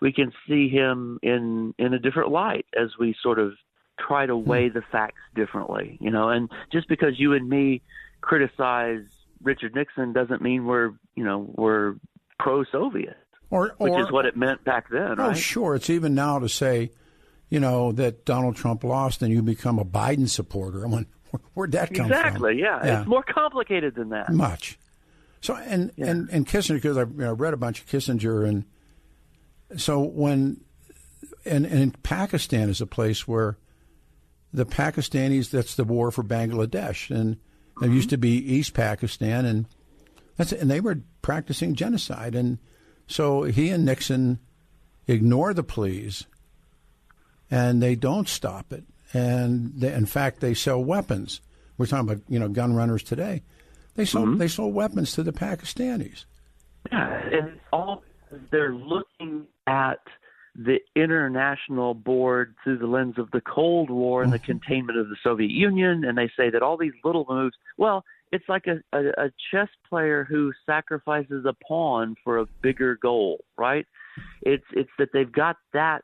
we 0.00 0.12
can 0.12 0.32
see 0.48 0.68
him 0.68 1.18
in 1.22 1.72
in 1.78 1.94
a 1.94 1.98
different 1.98 2.30
light 2.32 2.66
as 2.78 2.90
we 2.98 3.14
sort 3.22 3.38
of 3.38 3.52
try 3.98 4.26
to 4.26 4.36
hmm. 4.36 4.48
weigh 4.48 4.68
the 4.68 4.82
facts 4.92 5.20
differently, 5.34 5.98
you 6.00 6.10
know. 6.10 6.30
And 6.30 6.50
just 6.72 6.88
because 6.88 7.18
you 7.18 7.32
and 7.32 7.48
me 7.48 7.82
criticize 8.20 9.04
Richard 9.42 9.74
Nixon 9.74 10.12
doesn't 10.12 10.42
mean 10.42 10.66
we're 10.66 10.92
you 11.14 11.24
know 11.24 11.48
we're 11.54 11.94
pro-Soviet, 12.40 13.16
or, 13.50 13.76
or 13.78 13.90
which 13.90 14.04
is 14.04 14.10
what 14.10 14.26
it 14.26 14.36
meant 14.36 14.64
back 14.64 14.90
then. 14.90 15.20
Oh, 15.20 15.28
right? 15.28 15.36
sure. 15.36 15.76
It's 15.76 15.90
even 15.90 16.14
now 16.14 16.40
to 16.40 16.48
say, 16.48 16.90
you 17.48 17.60
know, 17.60 17.92
that 17.92 18.24
Donald 18.24 18.56
Trump 18.56 18.84
lost 18.84 19.22
and 19.22 19.32
you 19.32 19.42
become 19.42 19.78
a 19.78 19.84
Biden 19.84 20.28
supporter. 20.28 20.84
I 20.84 20.88
mean, 20.88 21.06
where'd 21.54 21.72
that 21.72 21.92
come 21.94 22.06
exactly, 22.06 22.10
from? 22.10 22.50
Exactly. 22.50 22.60
Yeah. 22.60 22.86
yeah, 22.86 23.00
it's 23.00 23.08
more 23.08 23.22
complicated 23.22 23.94
than 23.94 24.10
that. 24.10 24.32
Much. 24.32 24.78
So 25.40 25.54
and 25.56 25.92
yeah. 25.96 26.06
and 26.06 26.28
and 26.30 26.46
Kissinger 26.46 26.74
because 26.74 26.96
I've 26.96 27.12
you 27.12 27.18
know, 27.18 27.32
read 27.34 27.54
a 27.54 27.58
bunch 27.58 27.80
of 27.80 27.86
Kissinger 27.86 28.48
and 28.48 28.64
so 29.76 30.00
when 30.00 30.60
and, 31.44 31.66
and 31.66 32.02
Pakistan 32.02 32.68
is 32.68 32.80
a 32.80 32.86
place 32.86 33.26
where 33.28 33.58
the 34.52 34.66
Pakistanis 34.66 35.50
that's 35.50 35.74
the 35.74 35.84
war 35.84 36.10
for 36.10 36.24
Bangladesh 36.24 37.14
and 37.14 37.36
there 37.80 37.90
used 37.90 38.08
mm-hmm. 38.08 38.14
to 38.14 38.18
be 38.18 38.54
East 38.54 38.74
Pakistan, 38.74 39.44
and 39.44 39.66
that's 40.36 40.52
and 40.52 40.70
they 40.70 40.80
were 40.80 41.02
practicing 41.22 41.74
genocide, 41.74 42.34
and 42.34 42.58
so 43.06 43.42
he 43.42 43.70
and 43.70 43.84
Nixon 43.84 44.38
ignore 45.06 45.52
the 45.52 45.62
pleas, 45.62 46.26
and 47.50 47.82
they 47.82 47.94
don't 47.94 48.28
stop 48.28 48.72
it, 48.72 48.84
and 49.16 49.72
they, 49.74 49.92
in 49.92 50.06
fact 50.06 50.40
they 50.40 50.54
sell 50.54 50.82
weapons. 50.82 51.40
We're 51.78 51.86
talking 51.86 52.10
about 52.10 52.22
you 52.28 52.38
know 52.38 52.48
gun 52.48 52.74
runners 52.74 53.02
today. 53.02 53.42
They 53.94 54.04
sold 54.04 54.28
mm-hmm. 54.28 54.38
they 54.38 54.48
sold 54.48 54.74
weapons 54.74 55.12
to 55.12 55.22
the 55.22 55.32
Pakistanis. 55.32 56.24
Yeah, 56.92 57.20
and 57.32 57.60
all 57.72 58.02
they're 58.50 58.74
looking 58.74 59.46
at 59.66 60.00
the 60.54 60.78
international 60.94 61.92
board 61.94 62.54
through 62.64 62.78
the 62.78 62.86
lens 62.86 63.18
of 63.18 63.30
the 63.30 63.42
Cold 63.42 63.90
War 63.90 64.22
and 64.22 64.32
the 64.32 64.38
mm-hmm. 64.38 64.58
containment 64.58 64.98
of 64.98 65.08
the 65.08 65.16
Soviet 65.22 65.50
Union, 65.50 66.04
and 66.04 66.16
they 66.16 66.30
say 66.36 66.48
that 66.50 66.62
all 66.62 66.78
these 66.78 66.94
little 67.04 67.26
moves, 67.28 67.54
well, 67.76 68.04
it's 68.32 68.48
like 68.48 68.66
a, 68.66 68.78
a, 68.96 69.26
a 69.26 69.30
chess 69.50 69.68
player 69.88 70.24
who 70.24 70.52
sacrifices 70.64 71.44
a 71.46 71.52
pawn 71.66 72.16
for 72.24 72.38
a 72.38 72.46
bigger 72.62 72.96
goal, 72.96 73.44
right? 73.58 73.86
It's 74.42 74.64
it's 74.72 74.90
that 74.98 75.10
they've 75.12 75.30
got 75.30 75.56
that 75.72 76.02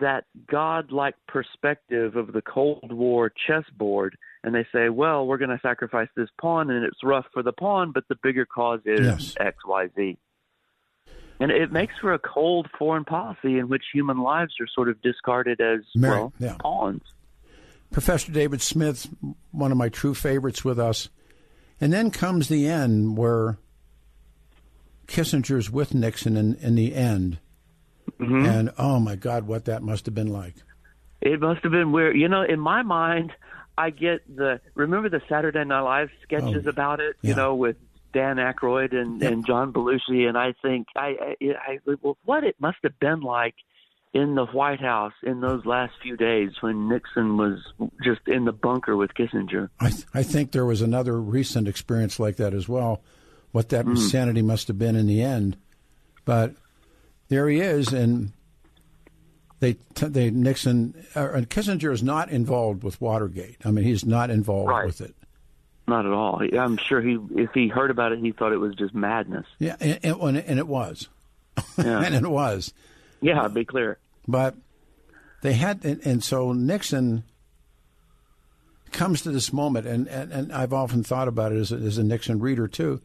that 0.00 0.24
godlike 0.50 1.14
perspective 1.26 2.16
of 2.16 2.32
the 2.32 2.42
Cold 2.42 2.92
War 2.92 3.32
chessboard, 3.46 4.16
and 4.42 4.54
they 4.54 4.66
say, 4.72 4.88
well, 4.88 5.26
we're 5.26 5.38
going 5.38 5.50
to 5.50 5.60
sacrifice 5.62 6.08
this 6.16 6.28
pawn, 6.40 6.70
and 6.70 6.84
it's 6.84 7.02
rough 7.02 7.26
for 7.32 7.42
the 7.42 7.52
pawn, 7.52 7.92
but 7.92 8.04
the 8.08 8.16
bigger 8.22 8.46
cause 8.46 8.80
is 8.84 9.00
yes. 9.00 9.34
X, 9.38 9.56
Y, 9.66 9.88
Z. 9.96 10.18
And 11.38 11.50
it 11.50 11.70
makes 11.70 11.94
for 12.00 12.14
a 12.14 12.18
cold 12.18 12.68
foreign 12.78 13.04
policy 13.04 13.58
in 13.58 13.68
which 13.68 13.82
human 13.92 14.18
lives 14.18 14.54
are 14.60 14.66
sort 14.74 14.88
of 14.88 15.00
discarded 15.02 15.60
as 15.60 15.80
Mary, 15.94 16.14
well 16.14 16.32
yeah. 16.38 16.56
pawns. 16.60 17.02
Professor 17.90 18.32
David 18.32 18.62
Smith, 18.62 19.08
one 19.50 19.70
of 19.70 19.78
my 19.78 19.88
true 19.88 20.14
favorites 20.14 20.64
with 20.64 20.78
us. 20.78 21.08
And 21.78 21.92
then 21.92 22.10
comes 22.10 22.48
the 22.48 22.66
end 22.66 23.18
where 23.18 23.58
Kissinger's 25.06 25.70
with 25.70 25.94
Nixon 25.94 26.36
in, 26.36 26.54
in 26.56 26.74
the 26.74 26.94
end. 26.94 27.38
Mm-hmm. 28.20 28.46
And 28.46 28.70
oh 28.78 28.98
my 28.98 29.16
God, 29.16 29.46
what 29.46 29.66
that 29.66 29.82
must 29.82 30.06
have 30.06 30.14
been 30.14 30.32
like. 30.32 30.54
It 31.20 31.40
must 31.40 31.62
have 31.62 31.72
been 31.72 31.92
weird. 31.92 32.16
You 32.16 32.28
know, 32.28 32.42
in 32.42 32.60
my 32.60 32.82
mind, 32.82 33.32
I 33.76 33.90
get 33.90 34.20
the 34.34 34.60
remember 34.74 35.08
the 35.08 35.22
Saturday 35.28 35.64
Night 35.64 35.80
Live 35.80 36.10
sketches 36.22 36.64
oh, 36.66 36.70
about 36.70 37.00
it. 37.00 37.16
You 37.22 37.34
know, 37.34 37.54
with 37.54 37.76
Dan 38.12 38.36
Aykroyd 38.36 38.94
and, 38.94 39.20
yep. 39.20 39.32
and 39.32 39.46
John 39.46 39.72
Belushi, 39.72 40.26
and 40.26 40.38
I 40.38 40.54
think 40.62 40.86
I, 40.96 41.36
I, 41.42 41.44
I 41.44 41.96
well, 42.00 42.16
what 42.24 42.44
it 42.44 42.56
must 42.58 42.78
have 42.82 42.98
been 42.98 43.20
like 43.20 43.54
in 44.14 44.34
the 44.34 44.46
White 44.46 44.80
House 44.80 45.12
in 45.22 45.40
those 45.40 45.66
last 45.66 45.92
few 46.02 46.16
days 46.16 46.52
when 46.60 46.88
Nixon 46.88 47.36
was 47.36 47.58
just 48.02 48.22
in 48.26 48.46
the 48.46 48.52
bunker 48.52 48.96
with 48.96 49.12
Kissinger. 49.12 49.68
I, 49.78 49.90
th- 49.90 50.06
I 50.14 50.22
think 50.22 50.52
there 50.52 50.64
was 50.64 50.80
another 50.80 51.20
recent 51.20 51.68
experience 51.68 52.18
like 52.18 52.36
that 52.36 52.54
as 52.54 52.66
well. 52.66 53.02
What 53.52 53.68
that 53.70 53.84
mm. 53.84 53.90
insanity 53.90 54.40
must 54.40 54.68
have 54.68 54.78
been 54.78 54.96
in 54.96 55.06
the 55.06 55.22
end, 55.22 55.58
but 56.24 56.54
there 57.28 57.48
he 57.48 57.60
is, 57.60 57.92
and 57.92 58.32
they 59.60 59.76
they 59.94 60.30
Nixon 60.30 61.06
uh, 61.14 61.32
and 61.32 61.48
Kissinger 61.48 61.92
is 61.92 62.02
not 62.02 62.30
involved 62.30 62.82
with 62.82 63.00
Watergate. 63.00 63.58
I 63.64 63.70
mean, 63.70 63.84
he's 63.84 64.04
not 64.04 64.30
involved 64.30 64.70
right. 64.70 64.86
with 64.86 65.00
it. 65.00 65.14
Not 65.88 66.04
at 66.04 66.12
all. 66.12 66.42
I'm 66.58 66.76
sure 66.78 67.00
he, 67.00 67.16
if 67.36 67.50
he 67.54 67.68
heard 67.68 67.92
about 67.92 68.10
it, 68.10 68.18
he 68.18 68.32
thought 68.32 68.52
it 68.52 68.58
was 68.58 68.74
just 68.74 68.92
madness. 68.92 69.46
Yeah, 69.60 69.76
and, 69.78 70.00
and, 70.02 70.36
and 70.36 70.58
it 70.58 70.66
was. 70.66 71.08
Yeah. 71.78 72.00
and 72.04 72.14
it 72.14 72.28
was. 72.28 72.74
Yeah, 73.20 73.46
be 73.46 73.64
clear. 73.64 73.98
But 74.26 74.56
they 75.42 75.52
had, 75.52 75.84
and, 75.84 76.04
and 76.04 76.24
so 76.24 76.52
Nixon 76.52 77.22
comes 78.90 79.22
to 79.22 79.30
this 79.30 79.52
moment, 79.52 79.86
and, 79.86 80.08
and, 80.08 80.32
and 80.32 80.52
I've 80.52 80.72
often 80.72 81.04
thought 81.04 81.28
about 81.28 81.52
it 81.52 81.58
as 81.58 81.70
a, 81.70 81.76
as 81.76 81.98
a 81.98 82.04
Nixon 82.04 82.40
reader 82.40 82.66
too. 82.66 83.00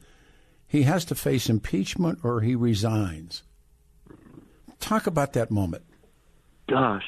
He 0.67 0.83
has 0.83 1.05
to 1.05 1.15
face 1.15 1.49
impeachment 1.49 2.19
or 2.23 2.41
he 2.41 2.55
resigns. 2.55 3.43
Talk 4.81 5.07
about 5.07 5.33
that 5.33 5.49
moment. 5.51 5.83
Gosh. 6.69 7.03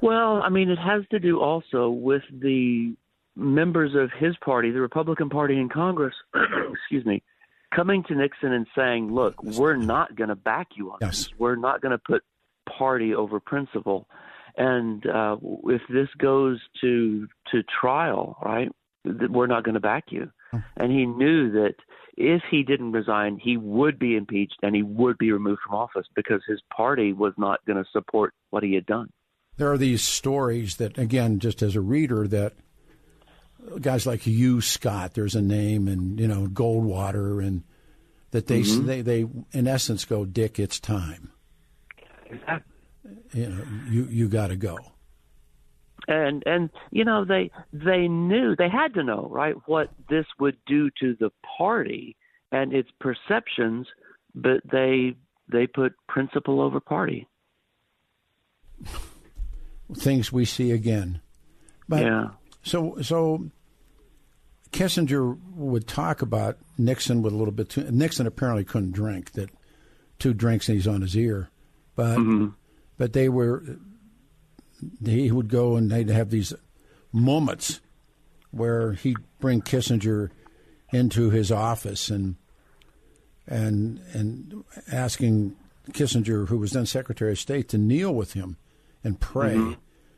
Well, 0.00 0.42
I 0.42 0.48
mean, 0.48 0.70
it 0.70 0.78
has 0.78 1.02
to 1.10 1.18
do 1.18 1.40
also 1.40 1.90
with 1.90 2.22
the 2.32 2.94
members 3.36 3.94
of 3.94 4.10
his 4.18 4.36
party, 4.44 4.70
the 4.70 4.80
Republican 4.80 5.28
Party 5.28 5.56
in 5.58 5.68
Congress, 5.68 6.14
excuse 6.72 7.04
me, 7.04 7.22
coming 7.74 8.02
to 8.04 8.14
Nixon 8.14 8.52
and 8.52 8.66
saying, 8.76 9.12
"Look, 9.12 9.42
we're 9.42 9.76
not 9.76 10.16
going 10.16 10.28
to 10.28 10.36
back 10.36 10.68
you 10.76 10.90
on 10.90 10.98
yes. 11.00 11.24
this. 11.24 11.38
We're 11.38 11.56
not 11.56 11.80
going 11.80 11.92
to 11.92 11.98
put 11.98 12.22
party 12.78 13.14
over 13.14 13.40
principle." 13.40 14.08
And 14.56 15.06
uh, 15.06 15.36
if 15.64 15.82
this 15.88 16.08
goes 16.18 16.60
to 16.80 17.28
to 17.52 17.62
trial, 17.80 18.36
right, 18.42 18.70
we're 19.04 19.46
not 19.46 19.64
going 19.64 19.74
to 19.74 19.80
back 19.80 20.04
you. 20.10 20.30
Hmm. 20.50 20.58
And 20.76 20.92
he 20.92 21.06
knew 21.06 21.52
that 21.52 21.74
if 22.16 22.42
he 22.50 22.62
didn't 22.62 22.92
resign, 22.92 23.38
he 23.38 23.56
would 23.56 23.98
be 23.98 24.16
impeached 24.16 24.58
and 24.62 24.74
he 24.74 24.82
would 24.82 25.18
be 25.18 25.32
removed 25.32 25.60
from 25.66 25.76
office 25.76 26.06
because 26.14 26.42
his 26.46 26.60
party 26.74 27.12
was 27.12 27.32
not 27.36 27.64
going 27.66 27.82
to 27.82 27.90
support 27.90 28.34
what 28.50 28.62
he 28.62 28.74
had 28.74 28.86
done. 28.86 29.10
There 29.56 29.70
are 29.72 29.78
these 29.78 30.02
stories 30.02 30.76
that, 30.76 30.96
again, 30.96 31.38
just 31.38 31.62
as 31.62 31.76
a 31.76 31.80
reader, 31.80 32.26
that 32.28 32.54
guys 33.80 34.06
like 34.06 34.20
Hugh 34.20 34.60
Scott. 34.60 35.14
There's 35.14 35.34
a 35.34 35.42
name, 35.42 35.88
and 35.88 36.18
you 36.18 36.28
know 36.28 36.46
Goldwater, 36.46 37.44
and 37.44 37.64
that 38.30 38.46
they 38.46 38.62
mm-hmm. 38.62 38.86
they 38.86 39.00
they 39.02 39.26
in 39.52 39.66
essence 39.66 40.04
go, 40.04 40.24
Dick, 40.24 40.58
it's 40.58 40.80
time. 40.80 41.32
Exactly. 42.26 42.72
You 43.32 43.48
know, 43.48 43.64
you 43.88 44.04
you 44.10 44.28
got 44.28 44.48
to 44.48 44.56
go. 44.56 44.78
And 46.10 46.42
and 46.44 46.70
you 46.90 47.04
know 47.04 47.24
they 47.24 47.52
they 47.72 48.08
knew 48.08 48.56
they 48.56 48.68
had 48.68 48.94
to 48.94 49.04
know 49.04 49.28
right 49.30 49.54
what 49.66 49.90
this 50.08 50.26
would 50.40 50.56
do 50.66 50.90
to 50.98 51.16
the 51.20 51.30
party 51.56 52.16
and 52.50 52.72
its 52.72 52.90
perceptions, 52.98 53.86
but 54.34 54.60
they 54.70 55.14
they 55.48 55.68
put 55.68 55.92
principle 56.08 56.60
over 56.60 56.80
party. 56.80 57.28
Things 59.94 60.32
we 60.32 60.44
see 60.44 60.72
again. 60.72 61.20
But, 61.88 62.02
yeah. 62.02 62.28
So 62.64 62.96
so 63.02 63.48
Kissinger 64.72 65.38
would 65.54 65.86
talk 65.86 66.22
about 66.22 66.58
Nixon 66.76 67.22
with 67.22 67.32
a 67.32 67.36
little 67.36 67.52
bit. 67.52 67.68
Too, 67.68 67.88
Nixon 67.88 68.26
apparently 68.26 68.64
couldn't 68.64 68.92
drink. 68.92 69.32
That 69.32 69.50
two 70.18 70.34
drinks 70.34 70.68
and 70.68 70.76
he's 70.76 70.88
on 70.88 71.02
his 71.02 71.16
ear, 71.16 71.50
but 71.94 72.18
mm-hmm. 72.18 72.48
but 72.98 73.12
they 73.12 73.28
were. 73.28 73.62
He 75.04 75.30
would 75.30 75.48
go 75.48 75.76
and 75.76 75.90
they'd 75.90 76.10
have 76.10 76.30
these 76.30 76.54
moments 77.12 77.80
where 78.50 78.92
he'd 78.92 79.18
bring 79.38 79.62
Kissinger 79.62 80.30
into 80.92 81.30
his 81.30 81.52
office 81.52 82.10
and 82.10 82.36
and 83.46 84.00
and 84.12 84.64
asking 84.90 85.56
Kissinger, 85.92 86.48
who 86.48 86.58
was 86.58 86.72
then 86.72 86.86
Secretary 86.86 87.32
of 87.32 87.38
State, 87.38 87.68
to 87.70 87.78
kneel 87.78 88.14
with 88.14 88.34
him 88.34 88.56
and 89.02 89.18
pray. 89.18 89.54
Mm-hmm. 89.54 89.72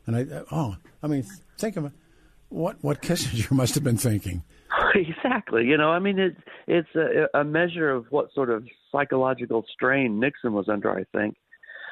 And 0.05 0.15
I, 0.15 0.43
oh, 0.51 0.77
I 1.01 1.07
mean, 1.07 1.25
think 1.57 1.77
of 1.77 1.91
what 2.49 2.77
what 2.83 3.01
Kissinger 3.01 3.51
must 3.51 3.75
have 3.75 3.83
been 3.83 3.97
thinking. 3.97 4.43
Exactly. 4.95 5.65
You 5.65 5.75
know, 5.75 5.89
I 5.89 5.97
mean, 5.97 6.19
it's 6.19 6.39
it's 6.67 6.95
a, 6.95 7.39
a 7.39 7.43
measure 7.43 7.89
of 7.89 8.05
what 8.11 8.31
sort 8.33 8.51
of 8.51 8.63
psychological 8.91 9.65
strain 9.73 10.19
Nixon 10.19 10.53
was 10.53 10.69
under, 10.69 10.91
I 10.91 11.03
think. 11.11 11.35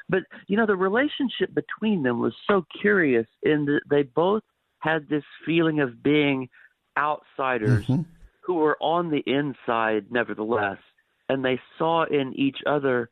But 0.09 0.23
you 0.47 0.57
know, 0.57 0.65
the 0.65 0.75
relationship 0.75 1.53
between 1.53 2.03
them 2.03 2.19
was 2.19 2.33
so 2.49 2.65
curious 2.81 3.27
in 3.43 3.65
that 3.65 3.81
they 3.89 4.03
both 4.03 4.43
had 4.79 5.07
this 5.09 5.23
feeling 5.45 5.79
of 5.79 6.01
being 6.03 6.49
outsiders 6.97 7.85
mm-hmm. 7.85 8.01
who 8.41 8.55
were 8.55 8.77
on 8.81 9.11
the 9.11 9.23
inside, 9.25 10.11
nevertheless, 10.11 10.79
and 11.29 11.45
they 11.45 11.59
saw 11.77 12.03
in 12.05 12.33
each 12.35 12.57
other 12.65 13.09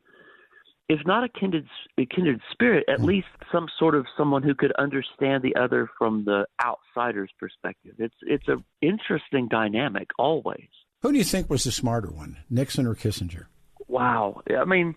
if 0.90 0.98
not 1.06 1.22
a 1.22 1.28
kindred, 1.28 1.68
a 1.98 2.04
kindred 2.04 2.40
spirit, 2.50 2.84
at 2.88 3.00
least 3.00 3.28
some 3.52 3.68
sort 3.78 3.94
of 3.94 4.06
someone 4.18 4.42
who 4.42 4.56
could 4.56 4.72
understand 4.72 5.44
the 5.44 5.54
other 5.54 5.88
from 5.96 6.24
the 6.24 6.46
outsider's 6.64 7.30
perspective. 7.38 7.94
It's 7.98 8.14
it's 8.22 8.48
an 8.48 8.64
interesting 8.82 9.46
dynamic 9.46 10.08
always. 10.18 10.66
Who 11.02 11.12
do 11.12 11.18
you 11.18 11.24
think 11.24 11.48
was 11.48 11.62
the 11.62 11.70
smarter 11.70 12.10
one, 12.10 12.38
Nixon 12.50 12.88
or 12.88 12.96
Kissinger? 12.96 13.46
Wow, 13.86 14.42
I 14.50 14.64
mean, 14.64 14.96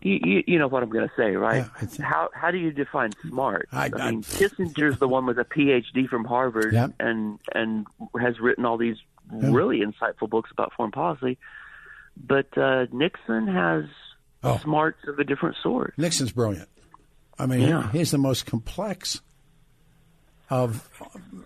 you, 0.00 0.18
you, 0.22 0.44
you 0.46 0.58
know 0.58 0.68
what 0.68 0.82
I'm 0.82 0.90
going 0.90 1.08
to 1.08 1.14
say, 1.16 1.34
right? 1.36 1.64
Yeah, 1.98 2.04
how 2.04 2.28
how 2.32 2.50
do 2.50 2.58
you 2.58 2.70
define 2.70 3.10
smart? 3.28 3.68
I, 3.72 3.90
I 3.92 4.10
mean, 4.10 4.22
Kissinger's 4.22 4.98
the 4.98 5.08
one 5.08 5.26
with 5.26 5.38
a 5.38 5.44
PhD 5.44 6.08
from 6.08 6.24
Harvard 6.24 6.72
yep. 6.72 6.92
and 7.00 7.38
and 7.52 7.86
has 8.20 8.38
written 8.40 8.64
all 8.64 8.76
these 8.76 8.96
really 9.30 9.80
insightful 9.80 10.28
books 10.30 10.50
about 10.52 10.72
foreign 10.74 10.92
policy. 10.92 11.38
But 12.16 12.56
uh, 12.56 12.86
Nixon 12.92 13.46
has 13.48 13.84
oh. 14.42 14.58
smarts 14.58 14.98
of 15.06 15.18
a 15.18 15.24
different 15.24 15.56
sort. 15.62 15.94
Nixon's 15.96 16.32
brilliant. 16.32 16.68
I 17.38 17.46
mean, 17.46 17.60
yeah. 17.60 17.90
he's 17.92 18.10
the 18.10 18.18
most 18.18 18.46
complex 18.46 19.20
of, 20.50 20.88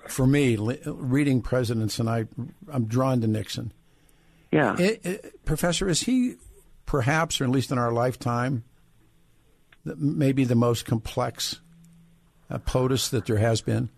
for 0.07 0.27
me, 0.27 0.57
reading 0.87 1.43
presidents, 1.43 1.99
and 1.99 2.09
I, 2.09 2.27
I'm 2.73 2.87
drawn 2.87 3.21
to 3.21 3.27
Nixon. 3.27 3.73
Yeah, 4.51 4.77
it, 4.79 5.05
it, 5.05 5.45
Professor, 5.45 5.89
is 5.89 6.03
he 6.03 6.37
perhaps, 6.87 7.41
or 7.41 7.45
at 7.45 7.51
least 7.51 7.71
in 7.71 7.79
our 7.79 7.93
lifetime, 7.93 8.65
maybe 9.85 10.45
the 10.45 10.55
most 10.55 10.85
complex 10.85 11.61
uh, 12.51 12.59
POTUS 12.59 13.11
that 13.11 13.27
there 13.27 13.39
has 13.39 13.61
been? 13.61 13.91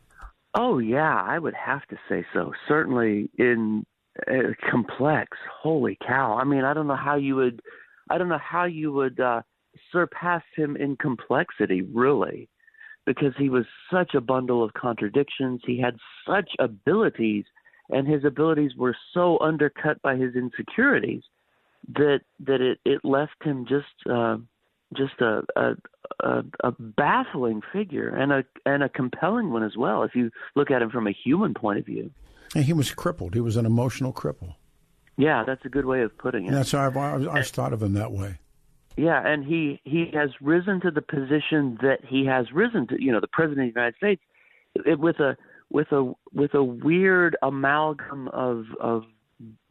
Oh 0.54 0.78
yeah, 0.78 1.20
I 1.20 1.38
would 1.38 1.54
have 1.54 1.84
to 1.88 1.96
say 2.08 2.24
so. 2.32 2.52
Certainly 2.68 3.30
in 3.36 3.84
uh, 4.28 4.52
complex. 4.70 5.36
Holy 5.62 5.98
cow! 6.06 6.38
I 6.40 6.44
mean, 6.44 6.64
I 6.64 6.74
don't 6.74 6.86
know 6.86 6.96
how 6.96 7.16
you 7.16 7.36
would 7.36 7.60
I 8.10 8.18
don't 8.18 8.28
know 8.28 8.38
how 8.38 8.64
you 8.64 8.92
would 8.92 9.18
uh, 9.18 9.42
surpass 9.90 10.42
him 10.56 10.76
in 10.76 10.96
complexity, 10.96 11.82
really, 11.82 12.48
because 13.06 13.32
he 13.38 13.48
was 13.48 13.64
such 13.92 14.14
a 14.14 14.20
bundle 14.20 14.62
of 14.62 14.74
contradictions. 14.74 15.60
He 15.66 15.80
had 15.80 15.96
such 16.28 16.50
abilities, 16.58 17.44
and 17.88 18.06
his 18.06 18.24
abilities 18.24 18.72
were 18.76 18.96
so 19.12 19.38
undercut 19.40 20.00
by 20.02 20.16
his 20.16 20.34
insecurities 20.36 21.22
that 21.92 22.20
that 22.40 22.60
it, 22.60 22.78
it 22.84 23.04
left 23.04 23.42
him 23.42 23.66
just 23.66 24.10
uh, 24.10 24.36
just 24.96 25.20
a, 25.20 25.42
a 25.56 25.76
a 26.20 26.44
a 26.60 26.72
baffling 26.78 27.62
figure 27.72 28.08
and 28.08 28.32
a 28.32 28.44
and 28.66 28.82
a 28.82 28.88
compelling 28.88 29.50
one 29.50 29.62
as 29.62 29.76
well. 29.76 30.02
If 30.02 30.14
you 30.14 30.30
look 30.54 30.70
at 30.70 30.82
him 30.82 30.90
from 30.90 31.06
a 31.06 31.12
human 31.12 31.54
point 31.54 31.78
of 31.78 31.86
view, 31.86 32.10
and 32.54 32.64
he 32.64 32.72
was 32.72 32.90
crippled. 32.90 33.34
He 33.34 33.40
was 33.40 33.56
an 33.56 33.66
emotional 33.66 34.12
cripple. 34.12 34.54
Yeah, 35.16 35.44
that's 35.46 35.64
a 35.64 35.68
good 35.68 35.84
way 35.84 36.02
of 36.02 36.16
putting 36.18 36.46
it. 36.46 36.50
That's 36.50 36.72
how 36.72 36.86
I've, 36.86 36.96
I've, 36.96 37.28
I've 37.28 37.46
thought 37.46 37.72
of 37.72 37.82
him 37.82 37.94
that 37.94 38.10
way. 38.10 38.38
Yeah, 38.96 39.20
and 39.24 39.44
he 39.44 39.80
he 39.84 40.10
has 40.14 40.30
risen 40.40 40.80
to 40.82 40.90
the 40.90 41.02
position 41.02 41.78
that 41.82 41.98
he 42.06 42.26
has 42.26 42.52
risen 42.52 42.86
to. 42.88 43.02
You 43.02 43.12
know, 43.12 43.20
the 43.20 43.28
president 43.28 43.68
of 43.68 43.74
the 43.74 43.80
United 43.80 43.96
States, 43.96 44.22
it, 44.74 44.98
with 44.98 45.18
a 45.20 45.36
with 45.70 45.90
a 45.92 46.12
with 46.32 46.54
a 46.54 46.62
weird 46.62 47.36
amalgam 47.42 48.28
of 48.28 48.66
of 48.80 49.04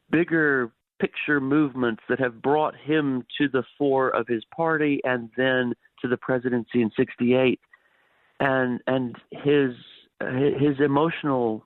bigger 0.09 0.71
picture 1.03 1.41
movements 1.41 2.01
that 2.07 2.17
have 2.17 2.41
brought 2.41 2.75
him 2.77 3.25
to 3.37 3.49
the 3.49 3.63
fore 3.77 4.09
of 4.09 4.25
his 4.25 4.43
party 4.55 5.01
and 5.03 5.29
then 5.35 5.73
to 6.01 6.07
the 6.07 6.15
presidency 6.15 6.81
in 6.81 6.91
'68, 6.95 7.59
and 8.39 8.79
and 8.87 9.17
his 9.31 9.75
his 10.21 10.79
emotional 10.79 11.65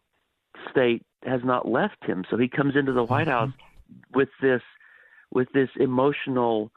state 0.71 1.05
has 1.23 1.41
not 1.43 1.67
left 1.67 2.03
him. 2.03 2.25
So 2.31 2.37
he 2.37 2.47
comes 2.47 2.75
into 2.75 2.93
the 2.93 3.03
White 3.03 3.27
mm-hmm. 3.27 3.51
House 3.51 3.53
with 4.15 4.29
this 4.41 4.61
with 5.31 5.49
this 5.53 5.69
emotional 5.79 6.71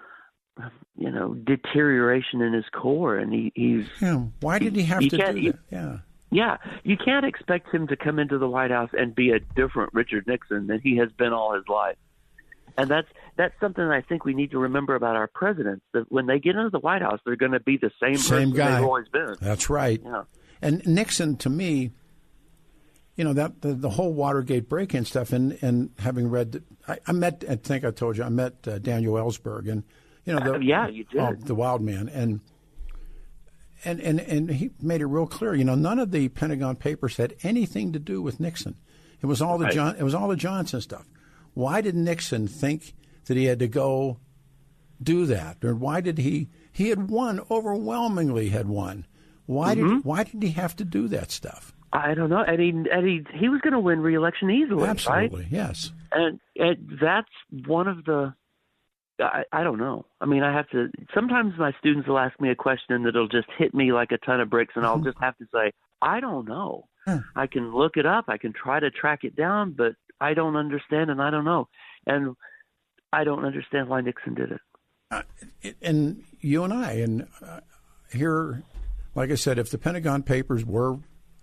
you 0.99 1.11
know 1.11 1.33
deterioration 1.33 2.43
in 2.43 2.53
his 2.53 2.67
core. 2.75 3.17
And 3.17 3.33
he, 3.33 3.53
he's 3.55 3.87
yeah. 4.03 4.25
why 4.41 4.59
did 4.59 4.77
he 4.77 4.83
have 4.83 5.01
he, 5.01 5.09
to 5.09 5.17
do 5.17 5.53
that? 5.53 5.59
Yeah. 5.71 5.99
Yeah. 6.31 6.59
You 6.85 6.99
can't 7.03 7.25
expect 7.25 7.75
him 7.75 7.87
to 7.89 7.97
come 7.97 8.19
into 8.19 8.39
the 8.39 8.49
white 8.49 8.71
house 8.71 8.91
and 8.93 9.15
be 9.15 9.31
a 9.31 9.41
different 9.41 9.95
richard 9.95 10.27
nixon 10.27 10.67
than 10.67 10.81
he 10.81 10.99
has 10.99 11.11
been 11.13 11.33
all 11.33 11.55
his 11.55 11.65
life 11.67 11.97
and 12.77 12.89
that's 12.89 13.09
that's 13.37 13.55
something 13.61 13.85
i 13.85 14.01
think 14.01 14.25
we 14.25 14.35
need 14.35 14.51
to 14.51 14.59
remember 14.59 14.95
about 14.95 15.17
our 15.17 15.27
presidents 15.27 15.85
that 15.93 16.11
when 16.11 16.27
they 16.27 16.39
get 16.39 16.57
into 16.57 16.71
the 16.71 16.79
white 16.79 17.03
house 17.03 17.21
they're 17.25 17.37
going 17.37 17.53
to 17.53 17.61
be 17.61 17.77
the 17.77 17.91
same, 18.03 18.17
same 18.17 18.53
guy. 18.53 18.77
they've 18.77 18.85
always 18.85 19.09
been 19.09 19.37
that's 19.41 19.71
right 19.71 20.01
yeah. 20.05 20.23
and 20.63 20.87
nixon 20.87 21.37
to 21.37 21.49
me 21.49 21.91
you 23.21 23.25
know 23.25 23.35
that 23.35 23.61
the, 23.61 23.75
the 23.75 23.91
whole 23.91 24.15
Watergate 24.15 24.67
break-in 24.67 25.05
stuff, 25.05 25.35
and 25.35 25.59
and 25.61 25.91
having 25.99 26.31
read, 26.31 26.63
I, 26.89 27.01
I 27.07 27.13
met, 27.13 27.45
I 27.47 27.57
think 27.57 27.85
I 27.85 27.91
told 27.91 28.17
you, 28.17 28.25
I 28.25 28.31
met 28.31 28.67
uh, 28.67 28.79
Daniel 28.79 29.13
Ellsberg, 29.13 29.71
and 29.71 29.85
you 30.25 30.33
know, 30.33 30.41
the, 30.41 30.55
uh, 30.55 30.59
yeah, 30.59 30.89
you 30.89 31.05
did, 31.05 31.21
oh, 31.21 31.35
the 31.35 31.55
Wild 31.55 31.83
Man, 31.83 32.09
and 32.09 32.41
and 33.85 34.01
and 34.01 34.21
and 34.21 34.51
he 34.51 34.71
made 34.81 35.03
it 35.03 35.07
real 35.07 35.27
clear. 35.27 35.55
You 35.55 35.65
know, 35.65 35.75
none 35.75 35.99
of 35.99 36.13
the 36.13 36.31
Pentagon 36.31 36.77
Papers 36.77 37.19
had 37.19 37.35
anything 37.43 37.93
to 37.93 37.99
do 37.99 38.23
with 38.23 38.41
Nixon. 38.41 38.77
It 39.21 39.27
was 39.27 39.43
all 39.43 39.59
the 39.59 39.67
right. 39.67 39.75
John, 39.75 39.97
it 39.97 40.03
was 40.03 40.15
all 40.15 40.29
the 40.29 40.37
Johnson 40.37 40.81
stuff. 40.81 41.07
Why 41.55 41.81
did 41.81 41.95
Nixon 41.95 42.49
think 42.49 42.95
that 43.27 43.37
he 43.37 43.45
had 43.45 43.59
to 43.59 43.69
go 43.69 44.19
do 45.03 45.27
that, 45.27 45.65
or 45.65 45.75
why 45.75 46.01
did 46.01 46.19
he? 46.19 46.49
He 46.73 46.91
had 46.91 47.11
won 47.11 47.41
overwhelmingly. 47.51 48.51
Had 48.51 48.69
won. 48.69 49.07
Why 49.47 49.75
mm-hmm. 49.75 49.97
did 49.97 50.05
why 50.05 50.25
did 50.25 50.43
he 50.43 50.51
have 50.51 50.77
to 50.77 50.85
do 50.85 51.09
that 51.09 51.31
stuff? 51.31 51.75
I 51.93 52.15
don't 52.15 52.31
know, 52.31 52.43
and 52.47 52.61
he 52.61 52.69
and 52.69 53.07
he 53.07 53.25
he 53.35 53.49
was 53.49 53.61
going 53.63 53.73
to 53.73 53.81
win 53.81 54.01
re-election 54.01 54.51
easily, 54.51 54.89
Absolutely, 54.89 55.43
right? 55.43 55.53
yes. 55.53 55.93
And 56.13 56.39
and 56.57 56.99
that's 57.01 57.31
one 57.67 57.89
of 57.89 58.05
the. 58.05 58.35
I, 59.19 59.43
I 59.53 59.65
don't 59.65 59.79
know. 59.79 60.07
I 60.21 60.27
mean, 60.27 60.43
I 60.43 60.55
have 60.55 60.69
to. 60.71 60.89
Sometimes 61.13 61.55
my 61.59 61.73
students 61.79 62.09
will 62.09 62.19
ask 62.19 62.41
me 62.41 62.51
a 62.51 62.55
question 62.55 63.03
that'll 63.03 63.29
just 63.29 63.49
hit 63.59 63.75
me 63.75 63.93
like 63.93 64.13
a 64.13 64.19
ton 64.19 64.41
of 64.41 64.49
bricks, 64.49 64.75
and 64.77 64.87
I'll 64.87 65.01
just 65.01 65.19
have 65.21 65.37
to 65.39 65.47
say, 65.53 65.73
I 66.01 66.21
don't 66.21 66.49
know. 66.49 66.87
I 67.35 67.47
can 67.47 67.75
look 67.75 67.97
it 67.97 68.07
up. 68.07 68.27
I 68.29 68.39
can 68.39 68.53
try 68.53 68.79
to 68.79 68.91
track 68.91 69.25
it 69.25 69.35
down, 69.35 69.73
but 69.73 69.95
I 70.21 70.35
don't 70.35 70.57
understand, 70.57 71.11
and 71.11 71.21
I 71.21 71.31
don't 71.31 71.45
know, 71.45 71.69
and 72.07 72.37
I 73.13 73.25
don't 73.25 73.45
understand 73.45 73.89
why 73.89 74.01
Nixon 74.01 74.35
did 74.35 74.53
it. 74.53 74.61
Uh, 75.11 75.23
and 75.83 76.23
you 76.41 76.63
and 76.65 76.73
I, 76.73 76.93
and 76.93 77.27
uh, 77.45 77.61
here, 78.13 78.63
like 79.15 79.31
I 79.31 79.35
said, 79.35 79.59
if 79.59 79.71
the 79.71 79.79
Pentagon 79.79 80.23
Papers 80.23 80.65
were 80.65 80.99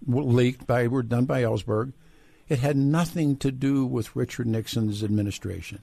leaked 0.05 0.67
by 0.67 0.87
were 0.87 1.03
done 1.03 1.25
by 1.25 1.43
Ellsberg. 1.43 1.93
It 2.47 2.59
had 2.59 2.77
nothing 2.77 3.35
to 3.37 3.51
do 3.51 3.85
with 3.85 4.15
Richard 4.15 4.47
Nixon's 4.47 5.03
administration. 5.03 5.79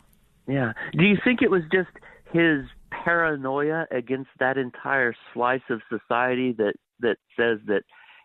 Yeah. 0.48 0.72
Do 0.92 1.04
you 1.04 1.16
think 1.22 1.42
it 1.42 1.50
was 1.50 1.62
just 1.72 1.90
his 2.32 2.64
paranoia 2.90 3.86
against 3.90 4.30
that 4.38 4.56
entire 4.56 5.14
slice 5.32 5.62
of 5.68 5.80
society 5.88 6.52
that 6.52 6.74
that 7.00 7.16
says 7.36 7.58
that 7.66 7.82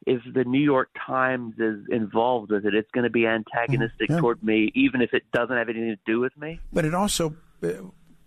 if 0.10 0.22
the 0.34 0.44
New 0.44 0.62
York 0.62 0.90
Times 1.06 1.54
is 1.60 1.86
involved 1.90 2.52
with 2.52 2.66
it, 2.66 2.74
it's 2.74 2.90
going 2.92 3.04
to 3.04 3.10
be 3.10 3.26
antagonistic 3.28 4.10
Yeah. 4.10 4.20
toward 4.20 4.44
me, 4.44 4.72
even 4.74 5.02
if 5.02 5.14
it 5.14 5.24
doesn't 5.32 5.56
have 5.56 5.70
anything 5.70 5.96
to 5.96 6.12
do 6.12 6.20
with 6.20 6.36
me. 6.38 6.60
But 6.74 6.86
it 6.86 6.94
also 6.96 7.36
uh, 7.64 7.70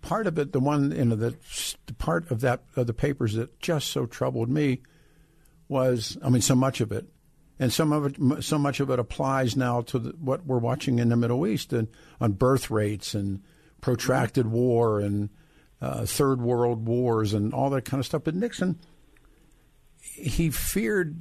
part 0.01 0.27
of 0.27 0.37
it, 0.37 0.51
the 0.53 0.59
one 0.59 0.91
you 0.91 1.05
know, 1.05 1.15
the, 1.15 1.35
the 1.85 1.93
part 1.93 2.31
of 2.31 2.41
that 2.41 2.63
of 2.75 2.87
the 2.87 2.93
papers 2.93 3.33
that 3.33 3.59
just 3.59 3.89
so 3.89 4.05
troubled 4.05 4.49
me 4.49 4.81
was, 5.67 6.17
I 6.23 6.29
mean, 6.29 6.41
so 6.41 6.55
much 6.55 6.81
of 6.81 6.91
it, 6.91 7.05
and 7.59 7.71
some 7.71 7.91
of 7.91 8.05
it, 8.05 8.43
so 8.43 8.57
much 8.57 8.79
of 8.79 8.89
it 8.89 8.99
applies 8.99 9.55
now 9.55 9.81
to 9.81 9.99
the, 9.99 10.09
what 10.19 10.45
we're 10.45 10.59
watching 10.59 10.99
in 10.99 11.09
the 11.09 11.15
Middle 11.15 11.45
East 11.47 11.73
and 11.73 11.87
on 12.21 12.33
birth 12.33 12.69
rates 12.69 13.13
and 13.13 13.41
protracted 13.81 14.47
war 14.47 14.99
and 14.99 15.29
uh, 15.81 16.05
third 16.05 16.41
world 16.41 16.85
wars 16.87 17.33
and 17.33 17.53
all 17.53 17.69
that 17.71 17.85
kind 17.85 17.99
of 17.99 18.05
stuff. 18.05 18.23
But 18.23 18.35
Nixon, 18.35 18.79
he 19.99 20.49
feared, 20.49 21.17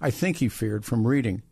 I 0.00 0.10
think 0.10 0.38
he 0.38 0.48
feared 0.48 0.84
from 0.84 1.06
reading 1.06 1.42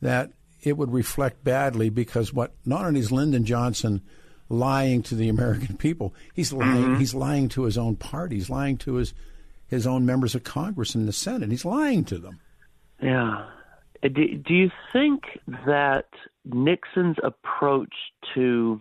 that 0.00 0.32
it 0.62 0.76
would 0.76 0.92
reflect 0.92 1.42
badly 1.42 1.88
because 1.88 2.32
what 2.32 2.52
not 2.64 2.84
only 2.84 3.00
is 3.00 3.10
Lyndon 3.10 3.44
Johnson 3.44 4.02
lying 4.48 5.02
to 5.04 5.14
the 5.14 5.28
American 5.28 5.76
people, 5.76 6.14
he's 6.34 6.52
lying 6.52 6.84
mm-hmm. 6.84 6.94
he's 6.96 7.14
lying 7.14 7.48
to 7.50 7.64
his 7.64 7.78
own 7.78 7.96
party, 7.96 8.36
he's 8.36 8.50
lying 8.50 8.76
to 8.78 8.94
his 8.94 9.14
his 9.66 9.86
own 9.86 10.04
members 10.04 10.34
of 10.34 10.44
Congress 10.44 10.94
and 10.94 11.06
the 11.06 11.12
Senate. 11.12 11.50
He's 11.50 11.64
lying 11.64 12.04
to 12.06 12.18
them. 12.18 12.40
Yeah. 13.00 13.46
Do, 14.02 14.10
do 14.10 14.54
you 14.54 14.70
think 14.92 15.22
that 15.66 16.06
Nixon's 16.44 17.16
approach 17.22 17.94
to 18.34 18.80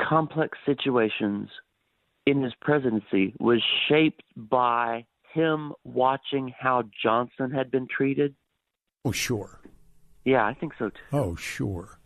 complex 0.00 0.58
situations 0.66 1.48
in 2.26 2.42
his 2.42 2.52
presidency 2.60 3.34
was 3.38 3.62
shaped 3.88 4.22
by 4.36 5.04
him 5.34 5.72
watching 5.84 6.52
how 6.58 6.84
Johnson 7.02 7.50
had 7.50 7.70
been 7.70 7.86
treated? 7.88 8.34
Oh, 9.04 9.12
sure. 9.12 9.60
Yeah, 10.24 10.46
I 10.46 10.54
think 10.54 10.72
so 10.78 10.88
too. 10.88 10.96
Oh, 11.12 11.34
sure. 11.36 11.98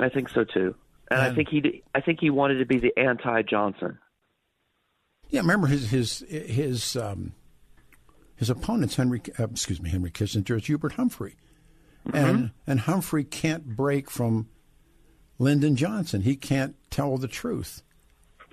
I 0.00 0.08
think 0.08 0.28
so 0.28 0.44
too. 0.44 0.74
And 1.10 1.20
I 1.20 1.34
think 1.34 1.48
he 1.48 1.82
I 1.94 2.00
think 2.00 2.18
he 2.20 2.30
wanted 2.30 2.58
to 2.58 2.66
be 2.66 2.78
the 2.78 2.92
anti-Johnson. 2.96 3.98
Yeah, 5.28 5.40
remember 5.40 5.68
his 5.68 5.90
his 5.90 6.24
his 6.28 6.96
um, 6.96 7.34
his 8.36 8.50
opponent's 8.50 8.96
Henry. 8.96 9.20
Uh, 9.38 9.44
excuse 9.44 9.80
me, 9.80 9.90
Henry 9.90 10.10
Kissinger. 10.10 10.58
It's 10.58 10.66
Hubert 10.66 10.94
Humphrey, 10.94 11.36
and 12.12 12.50
and 12.66 12.80
Humphrey 12.80 13.22
can't 13.22 13.76
break 13.76 14.10
from 14.10 14.48
Lyndon 15.38 15.76
Johnson. 15.76 16.22
He 16.22 16.36
can't 16.36 16.74
tell 16.90 17.16
the 17.18 17.28
truth. 17.28 17.82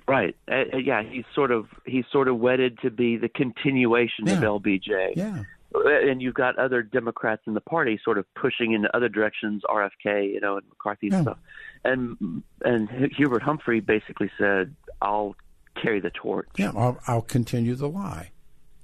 Right. 0.08 0.36
Uh, 0.50 0.64
uh, 0.74 0.76
yeah, 0.78 1.02
he's 1.02 1.24
sort 1.34 1.50
of 1.50 1.66
he's 1.86 2.04
sort 2.10 2.28
of 2.28 2.38
wedded 2.38 2.78
to 2.82 2.90
be 2.90 3.16
the 3.16 3.28
continuation 3.28 4.28
of 4.28 4.38
LBJ. 4.38 5.12
Yeah. 5.16 5.44
Uh, 5.74 5.88
and 5.88 6.20
you've 6.20 6.34
got 6.34 6.58
other 6.58 6.82
Democrats 6.82 7.42
in 7.46 7.54
the 7.54 7.60
party 7.60 7.98
sort 8.04 8.18
of 8.18 8.26
pushing 8.34 8.72
in 8.72 8.86
other 8.92 9.08
directions, 9.08 9.62
RFK, 9.70 10.32
you 10.32 10.40
know, 10.40 10.58
and 10.58 10.66
McCarthy 10.68 11.06
and 11.08 11.14
Yeah. 11.14 11.22
stuff. 11.22 11.38
And 11.84 12.42
and 12.64 12.90
Hubert 13.16 13.42
Humphrey 13.42 13.80
basically 13.80 14.30
said, 14.38 14.74
"I'll 15.00 15.34
carry 15.80 16.00
the 16.00 16.10
torch." 16.10 16.48
Yeah, 16.58 16.72
I'll, 16.76 16.98
I'll 17.06 17.22
continue 17.22 17.74
the 17.74 17.88
lie, 17.88 18.30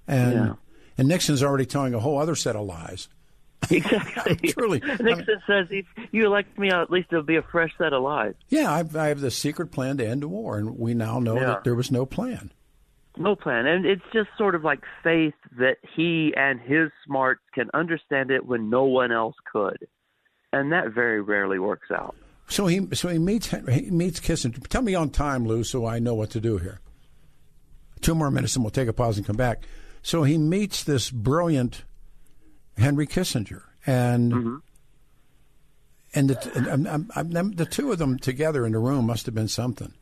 and 0.07 0.33
Yeah. 0.33 0.53
and 0.97 1.09
Nixon's 1.09 1.43
already 1.43 1.67
telling 1.67 1.95
a 1.95 2.01
whole 2.01 2.19
other 2.19 2.35
set 2.35 2.57
of 2.57 2.65
lies. 2.67 3.09
Exactly. 3.71 4.37
Truly. 4.53 4.81
Nixon 4.81 5.43
says, 5.47 5.67
"If 5.71 5.85
you 6.13 6.25
elect 6.27 6.59
me, 6.59 6.71
at 6.71 6.91
least 6.91 7.09
it'll 7.11 7.23
be 7.25 7.37
a 7.37 7.43
fresh 7.43 7.71
set 7.77 7.93
of 7.93 8.03
lies." 8.03 8.35
Yeah, 8.49 8.73
I've, 8.73 8.95
I 8.97 9.09
have 9.09 9.21
the 9.21 9.31
secret 9.31 9.73
plan 9.73 9.99
to 9.99 10.07
end 10.07 10.23
the 10.23 10.29
war, 10.29 10.57
and 10.59 10.79
we 10.79 10.95
now 10.95 11.19
know 11.19 11.35
Yeah. 11.35 11.47
that 11.47 11.65
there 11.65 11.75
was 11.75 11.91
no 11.91 12.07
plan. 12.07 12.51
No 13.17 13.35
plan, 13.35 13.67
and 13.67 13.85
it's 13.85 14.03
just 14.13 14.29
sort 14.39 14.55
of 14.55 14.63
like 14.65 14.81
faith 15.03 15.35
that 15.59 15.79
he 15.97 16.33
and 16.37 16.61
his 16.61 16.91
smarts 17.05 17.41
can 17.53 17.69
understand 17.75 18.31
it 18.31 18.47
when 18.47 18.71
no 18.71 18.85
one 18.85 19.11
else 19.11 19.35
could, 19.53 19.89
and 20.53 20.71
that 20.73 20.93
very 20.95 21.21
rarely 21.21 21.59
works 21.59 21.91
out. 21.91 22.15
So 22.47 22.69
he 22.69 22.87
so 22.95 23.09
he 23.09 23.19
meets 23.19 23.49
he 23.51 23.91
meets 23.91 24.21
Kissinger. 24.21 24.67
Tell 24.69 24.83
me 24.83 24.95
on 24.95 25.11
time, 25.11 25.47
Lou, 25.47 25.65
so 25.65 25.85
I 25.85 25.99
know 25.99 26.15
what 26.15 26.31
to 26.31 26.41
do 26.41 26.59
here. 26.59 26.79
Two 28.01 28.15
more 28.15 28.31
minutes, 28.31 28.55
and 28.55 28.65
we'll 28.65 28.71
take 28.71 28.89
a 28.89 28.93
pause 28.93 29.19
and 29.19 29.27
come 29.27 29.37
back. 29.37 29.65
So 30.01 30.23
he 30.23 30.39
meets 30.39 30.85
this 30.85 31.11
brilliant 31.11 31.83
Henry 32.79 33.07
Kissinger, 33.07 33.63
and 33.87 34.33
mm-hmm. 34.33 34.57
and, 36.15 36.31
the, 36.31 36.53
and 36.55 36.89
I'm, 36.89 37.11
I'm, 37.15 37.37
I'm- 37.37 37.53
the 37.53 37.67
two 37.67 37.93
of 37.93 37.99
them 37.99 38.19
together 38.19 38.65
in 38.67 38.73
the 38.73 38.79
room 38.79 39.07
must 39.07 39.27
have 39.27 39.35
been 39.35 39.49
something. 39.49 39.93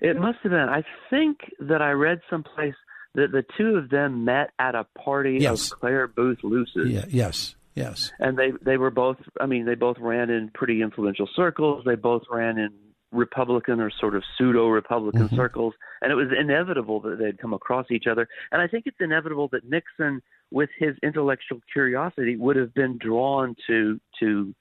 It 0.00 0.16
must 0.16 0.38
have 0.42 0.52
been. 0.52 0.68
I 0.68 0.82
think 1.10 1.38
that 1.60 1.82
I 1.82 1.90
read 1.90 2.20
someplace 2.30 2.74
that 3.14 3.32
the 3.32 3.44
two 3.58 3.76
of 3.76 3.90
them 3.90 4.24
met 4.24 4.50
at 4.58 4.74
a 4.74 4.84
party 4.98 5.38
Yes. 5.40 5.72
of 5.72 5.80
Clare 5.80 6.08
Boothe 6.08 6.38
Luce's. 6.42 6.88
Yeah. 6.88 7.04
Yes. 7.08 7.54
Yes. 7.74 8.10
and 8.18 8.36
they 8.36 8.50
they 8.62 8.76
were 8.76 8.90
both 8.90 9.16
i 9.40 9.46
mean 9.46 9.64
they 9.64 9.76
both 9.76 9.96
ran 10.00 10.28
in 10.28 10.50
pretty 10.52 10.82
influential 10.82 11.28
circles 11.36 11.84
they 11.86 11.94
both 11.94 12.22
ran 12.28 12.58
in 12.58 12.70
republican 13.12 13.80
or 13.80 13.90
sort 13.90 14.14
of 14.14 14.22
pseudo 14.36 14.68
republican 14.68 15.22
Mm-hmm. 15.26 15.36
circles 15.36 15.74
and 16.00 16.12
it 16.12 16.14
was 16.14 16.28
inevitable 16.38 17.00
that 17.00 17.18
they'd 17.18 17.38
come 17.38 17.52
across 17.52 17.86
each 17.90 18.06
other 18.10 18.28
and 18.52 18.62
i 18.62 18.66
think 18.68 18.84
it's 18.86 18.96
inevitable 19.00 19.48
that 19.52 19.64
nixon 19.68 20.22
with 20.52 20.70
his 20.78 20.94
intellectual 21.02 21.58
curiosity 21.72 22.36
would 22.36 22.56
have 22.56 22.72
been 22.74 22.98
drawn 22.98 23.56
to 23.66 24.00
to 24.20 24.54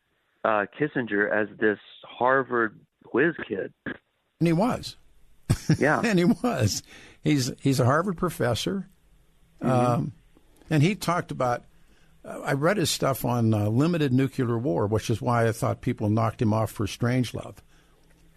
uh 0.45 0.65
kissinger 0.79 1.31
as 1.31 1.47
this 1.59 1.77
harvard 2.03 2.79
whiz 3.13 3.33
kid 3.47 3.71
And 3.85 4.47
he 4.47 4.53
was. 4.53 4.95
yeah 5.77 6.01
and 6.05 6.17
he 6.17 6.25
was. 6.25 6.81
He's 7.21 7.51
he's 7.59 7.79
a 7.81 7.85
Harvard 7.85 8.15
professor, 8.17 8.87
um, 9.61 10.13
and 10.69 10.81
he 10.81 10.95
talked 10.95 11.31
about. 11.31 11.65
Uh, 12.23 12.39
I 12.45 12.53
read 12.53 12.77
his 12.77 12.89
stuff 12.89 13.25
on 13.25 13.53
uh, 13.53 13.67
limited 13.67 14.13
nuclear 14.13 14.57
war, 14.57 14.87
which 14.87 15.09
is 15.09 15.21
why 15.21 15.47
I 15.47 15.51
thought 15.51 15.81
people 15.81 16.09
knocked 16.09 16.41
him 16.41 16.53
off 16.53 16.71
for 16.71 16.85
Strangelove. 16.85 17.57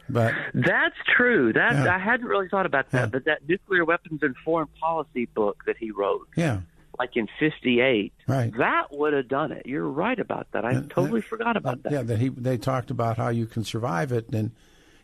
But 0.08 0.34
That's 0.52 0.96
true. 1.16 1.52
That 1.52 1.72
Yeah. 1.84 1.94
I 1.94 1.98
hadn't 1.98 2.26
really 2.26 2.48
thought 2.48 2.66
about 2.66 2.90
that, 2.90 2.98
Yeah. 2.98 3.06
but 3.06 3.24
that 3.26 3.48
nuclear 3.48 3.84
weapons 3.84 4.20
and 4.22 4.36
foreign 4.44 4.68
policy 4.80 5.26
book 5.26 5.62
that 5.66 5.76
he 5.78 5.90
wrote, 5.90 6.26
yeah, 6.36 6.60
like 6.98 7.16
in 7.16 7.28
'58, 7.38 8.12
Right. 8.28 8.52
that 8.58 8.88
would 8.90 9.12
have 9.14 9.28
done 9.28 9.52
it. 9.52 9.64
You're 9.66 9.88
right 9.88 10.18
about 10.18 10.48
that. 10.52 10.64
I 10.64 10.82
totally 10.90 11.20
forgot 11.22 11.56
about 11.56 11.82
that. 11.84 11.92
yeah, 11.92 12.02
that 12.02 12.18
he 12.18 12.28
they 12.28 12.58
talked 12.58 12.90
about 12.90 13.16
how 13.16 13.28
you 13.28 13.46
can 13.46 13.64
survive 13.64 14.12
it, 14.12 14.28
and 14.32 14.50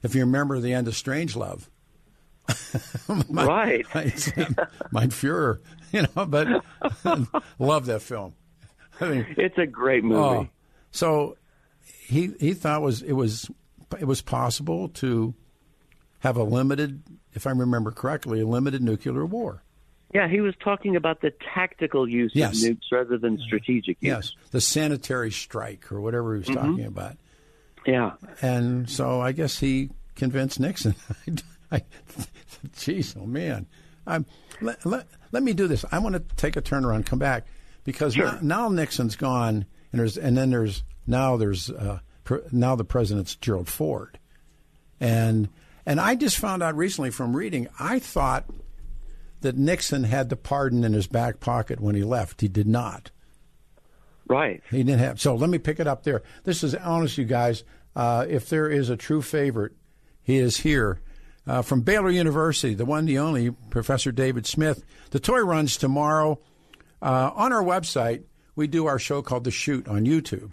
if 0.03 0.15
you 0.15 0.21
remember 0.23 0.61
the 0.61 0.73
end 0.75 0.89
of 0.89 0.95
Strangelove, 0.95 1.69
my, 3.29 3.45
Right. 3.45 3.87
my, 3.95 4.03
mein 4.93 5.11
Führer, 5.11 5.59
you 5.93 6.03
know. 6.03 6.27
But 6.27 6.49
love 7.59 7.87
that 7.87 8.03
film. 8.03 8.35
I 9.01 9.09
mean, 9.09 9.27
It's 9.37 9.59
a 9.59 9.67
great 9.67 10.03
movie. 10.05 10.19
Oh, 10.21 10.49
so 10.91 11.37
he 11.85 12.33
he 12.41 12.53
thought 12.55 12.83
was 12.83 13.03
it 13.03 13.13
was 13.13 13.51
it 13.99 14.05
was 14.05 14.21
possible 14.23 14.89
to 14.91 15.35
have 16.21 16.37
a 16.37 16.43
limited, 16.43 17.03
if 17.35 17.47
I 17.47 17.51
remember 17.51 17.91
correctly, 17.91 18.41
a 18.41 18.47
limited 18.47 18.83
nuclear 18.83 19.25
war. 19.25 19.63
Yeah, 20.15 20.27
he 20.29 20.41
was 20.41 20.55
talking 20.63 20.97
about 20.97 21.21
the 21.21 21.33
tactical 21.55 22.09
use 22.09 22.33
Yes. 22.35 22.65
of 22.65 22.71
nukes 22.71 22.91
rather 22.91 23.19
than 23.19 23.39
strategic 23.39 23.99
use. 24.01 24.09
Yes, 24.09 24.33
the 24.53 24.61
sanitary 24.61 25.31
strike 25.31 25.93
or 25.93 26.01
whatever 26.01 26.35
he 26.35 26.39
was 26.41 26.49
talking 26.49 26.85
about. 26.87 27.17
Yeah. 27.87 28.13
And 28.41 28.89
so 28.89 29.21
I 29.21 29.33
guess 29.33 29.59
he 29.59 29.91
convinced 30.17 30.61
Nixon. 30.61 30.95
I, 31.73 31.83
geez, 32.79 33.15
oh 33.21 33.27
man. 33.27 33.67
Um, 34.07 34.25
let, 34.63 34.85
let, 34.87 35.07
let 35.33 35.43
me 35.43 35.53
do 35.53 35.67
this. 35.69 35.85
I 35.93 35.99
want 35.99 36.15
to 36.15 36.37
take 36.37 36.57
a 36.57 36.63
turn 36.63 36.85
around, 36.87 37.05
come 37.05 37.19
back, 37.19 37.47
because 37.85 38.17
now, 38.17 38.39
now 38.41 38.69
Nixon's 38.71 39.17
gone, 39.17 39.67
and 39.93 40.01
there's 40.01 40.17
and 40.17 40.37
then 40.37 40.49
there's 40.51 40.83
now 41.07 41.37
there's 41.37 41.69
uh, 41.71 41.99
now 42.53 42.77
the 42.77 42.85
president's 42.85 43.37
Gerald 43.37 43.69
Ford, 43.69 44.19
and 45.01 45.49
and 45.87 46.01
I 46.01 46.15
just 46.15 46.39
found 46.39 46.63
out 46.63 46.77
recently 46.77 47.11
from 47.11 47.37
reading. 47.37 47.69
I 47.79 47.99
thought 47.99 48.45
that 49.41 49.57
Nixon 49.57 50.05
had 50.05 50.29
the 50.29 50.37
pardon 50.37 50.85
in 50.85 50.93
his 50.93 51.07
back 51.07 51.41
pocket 51.41 51.81
when 51.81 51.95
he 51.95 52.03
left. 52.03 52.41
He 52.41 52.49
did 52.49 52.67
not. 52.67 53.11
Right. 54.27 54.63
He 54.71 54.83
didn't 54.83 55.01
have. 55.01 55.21
So 55.21 55.35
let 55.35 55.49
me 55.49 55.59
pick 55.59 55.81
it 55.81 55.87
up 55.87 56.03
there. 56.03 56.23
This 56.45 56.63
is 56.63 56.75
honest, 56.75 57.17
you 57.17 57.25
guys. 57.25 57.65
Uh, 57.97 58.27
if 58.29 58.49
there 58.49 58.69
is 58.69 58.91
a 58.91 58.97
true 58.97 59.23
favorite, 59.23 59.73
he 60.23 60.37
is 60.37 60.59
here. 60.59 61.01
Uh, 61.47 61.63
from 61.63 61.81
Baylor 61.81 62.11
University, 62.11 62.75
the 62.75 62.85
one, 62.85 63.07
the 63.07 63.19
only, 63.19 63.51
Professor 63.71 64.13
David 64.13 64.47
Smith. 64.47 64.85
The 65.11 65.21
toy 65.21 65.41
runs 65.41 65.79
tomorrow. 65.79 66.39
Uh, 67.01 67.31
on 67.35 67.55
our 67.55 67.63
website, 67.63 68.25
we 68.55 68.67
do 68.67 68.85
our 68.85 68.99
show 68.99 69.23
called 69.23 69.45
The 69.45 69.51
Shoot 69.51 69.89
on 69.89 70.05
YouTube. 70.05 70.53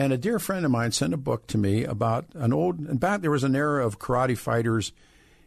And 0.00 0.14
a 0.14 0.16
dear 0.16 0.38
friend 0.38 0.64
of 0.64 0.70
mine 0.70 0.92
sent 0.92 1.12
a 1.12 1.18
book 1.18 1.46
to 1.48 1.58
me 1.58 1.84
about 1.84 2.24
an 2.32 2.54
old, 2.54 2.78
in 2.88 2.98
fact, 2.98 3.20
there 3.20 3.30
was 3.30 3.44
an 3.44 3.54
era 3.54 3.86
of 3.86 3.98
karate 3.98 4.38
fighters 4.38 4.92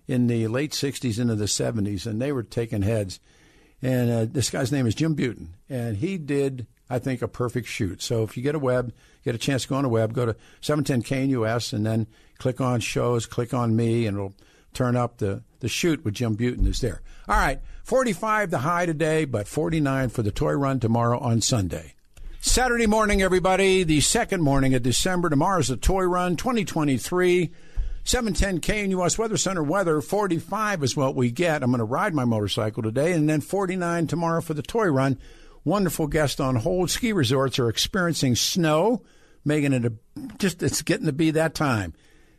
in 0.08 0.28
the 0.28 0.48
late 0.48 0.74
60s 0.74 1.20
into 1.20 1.34
the 1.34 1.46
70s, 1.46 2.06
and 2.06 2.22
they 2.22 2.32
were 2.32 2.44
taking 2.44 2.84
heads. 2.84 3.20
And 3.82 4.12
uh, 4.12 4.26
this 4.30 4.52
guy's 4.52 4.72
name 4.72 4.86
is 4.86 4.94
Jim 4.94 5.16
Butin, 5.16 5.48
and 5.70 5.98
he 5.98 6.20
did, 6.20 6.68
I 6.88 7.00
think, 7.00 7.24
a 7.24 7.28
perfect 7.28 7.68
shoot. 7.68 8.04
So 8.04 8.22
if 8.22 8.38
you 8.38 8.44
get 8.44 8.54
a 8.54 8.60
web, 8.60 8.94
get 9.26 9.34
a 9.34 9.40
chance 9.40 9.64
to 9.64 9.70
go 9.70 9.76
on 9.78 9.86
a 9.86 9.90
web, 9.90 10.14
go 10.14 10.28
to 10.28 10.36
710 10.62 11.30
KNUS, 11.30 11.74
and 11.74 11.84
then 11.84 12.06
click 12.38 12.62
on 12.62 12.80
shows, 12.80 13.26
click 13.26 13.56
on 13.56 13.76
me, 13.76 14.06
and 14.06 14.18
it'll 14.18 14.36
turn 14.76 14.96
up 14.96 15.18
the, 15.18 15.42
the 15.62 15.68
shoot 15.68 16.06
with 16.06 16.14
Jim 16.14 16.38
Butin 16.38 16.68
is 16.68 16.80
there. 16.80 17.02
All 17.28 17.38
right, 17.38 17.60
45 17.86 18.52
the 18.52 18.60
high 18.60 18.86
today, 18.86 19.26
but 19.26 19.48
49 19.48 20.10
for 20.10 20.22
the 20.22 20.32
toy 20.32 20.54
run 20.54 20.80
tomorrow 20.80 21.18
on 21.18 21.42
Sunday. 21.42 21.93
Saturday 22.46 22.88
morning, 22.88 23.22
everybody, 23.22 23.84
the 23.84 24.02
second 24.02 24.42
morning 24.42 24.76
of 24.76 24.84
December. 24.84 25.30
Tomorrow's 25.30 25.70
the 25.70 25.78
toy 25.78 26.04
run 26.04 26.36
2023. 26.36 27.50
710 28.04 28.60
KNUS 28.60 29.18
Weather 29.18 29.38
Center 29.38 29.64
weather, 29.64 30.02
45 30.02 30.84
is 30.84 30.96
what 30.96 31.16
we 31.16 31.32
get. 31.32 31.64
I'm 31.64 31.72
going 31.72 31.80
to 31.80 31.86
ride 31.86 32.14
my 32.14 32.26
motorcycle 32.26 32.84
today, 32.84 33.14
and 33.14 33.30
then 33.30 33.40
49 33.40 34.08
tomorrow 34.08 34.42
for 34.42 34.54
the 34.54 34.62
toy 34.62 34.88
run. 34.88 35.18
Wonderful 35.64 36.08
guest 36.08 36.42
on 36.42 36.58
hold. 36.58 36.90
Ski 36.92 37.14
resorts 37.14 37.60
are 37.60 37.70
experiencing 37.70 38.36
snow, 38.36 39.04
making 39.46 39.72
it 39.72 39.86
a, 39.86 39.94
just, 40.38 40.62
it's 40.62 40.82
getting 40.82 41.06
to 41.06 41.14
be 41.14 41.32
that 41.32 41.56
time. 41.56 41.94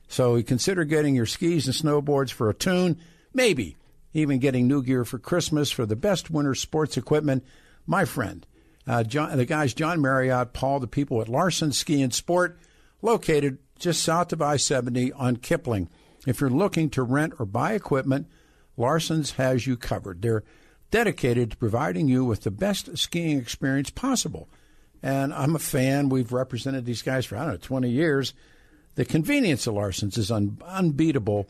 So 0.06 0.40
consider 0.42 0.84
getting 0.84 1.14
your 1.14 1.26
skis 1.26 1.66
and 1.66 1.74
snowboards 1.74 2.30
for 2.30 2.50
a 2.50 2.54
tune, 2.54 3.00
maybe 3.32 3.78
even 4.12 4.38
getting 4.38 4.68
new 4.68 4.82
gear 4.82 5.06
for 5.06 5.18
Christmas 5.18 5.70
for 5.70 5.86
the 5.86 5.96
best 5.96 6.30
winter 6.30 6.54
sports 6.54 6.98
equipment. 6.98 7.42
My 7.86 8.04
friend, 8.04 8.46
uh, 8.86 9.02
John, 9.02 9.36
the 9.36 9.44
guys 9.44 9.74
John 9.74 10.00
Marriott, 10.00 10.52
Paul, 10.52 10.80
the 10.80 10.86
people 10.86 11.20
at 11.20 11.28
Larson 11.28 11.72
Ski 11.72 12.02
and 12.02 12.12
Sport, 12.12 12.58
located 13.02 13.58
just 13.78 14.02
south 14.02 14.32
of 14.32 14.42
I 14.42 14.56
70 14.56 15.12
on 15.12 15.36
Kipling. 15.36 15.88
If 16.26 16.40
you're 16.40 16.50
looking 16.50 16.90
to 16.90 17.02
rent 17.02 17.34
or 17.38 17.46
buy 17.46 17.72
equipment, 17.72 18.28
Larson's 18.76 19.32
has 19.32 19.66
you 19.66 19.76
covered. 19.76 20.22
They're 20.22 20.44
dedicated 20.90 21.52
to 21.52 21.56
providing 21.56 22.08
you 22.08 22.24
with 22.24 22.42
the 22.42 22.50
best 22.50 22.96
skiing 22.96 23.38
experience 23.38 23.90
possible. 23.90 24.48
And 25.02 25.34
I'm 25.34 25.54
a 25.54 25.58
fan. 25.58 26.08
We've 26.08 26.32
represented 26.32 26.86
these 26.86 27.02
guys 27.02 27.26
for, 27.26 27.36
I 27.36 27.44
don't 27.44 27.52
know, 27.52 27.56
20 27.58 27.90
years. 27.90 28.32
The 28.94 29.04
convenience 29.04 29.66
of 29.66 29.74
Larson's 29.74 30.16
is 30.16 30.30
un- 30.30 30.58
unbeatable. 30.64 31.46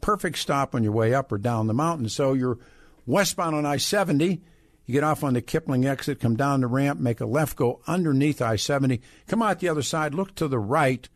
Perfect 0.00 0.38
stop 0.38 0.74
on 0.74 0.84
your 0.84 0.92
way 0.92 1.14
up 1.14 1.32
or 1.32 1.38
down 1.38 1.66
the 1.66 1.74
mountain. 1.74 2.08
So 2.08 2.32
you're 2.32 2.58
westbound 3.06 3.56
on 3.56 3.66
I 3.66 3.78
70. 3.78 4.40
You 4.86 4.92
get 4.92 5.04
off 5.04 5.22
on 5.22 5.34
the 5.34 5.42
Kipling 5.42 5.86
exit, 5.86 6.20
come 6.20 6.36
down 6.36 6.60
the 6.60 6.66
ramp, 6.66 6.98
make 6.98 7.20
a 7.20 7.26
left, 7.26 7.56
go 7.56 7.80
underneath 7.86 8.42
I 8.42 8.56
70, 8.56 9.00
come 9.28 9.42
out 9.42 9.60
the 9.60 9.68
other 9.68 9.82
side, 9.82 10.14
look 10.14 10.34
to 10.36 10.48
the 10.48 10.58
right 10.58 11.08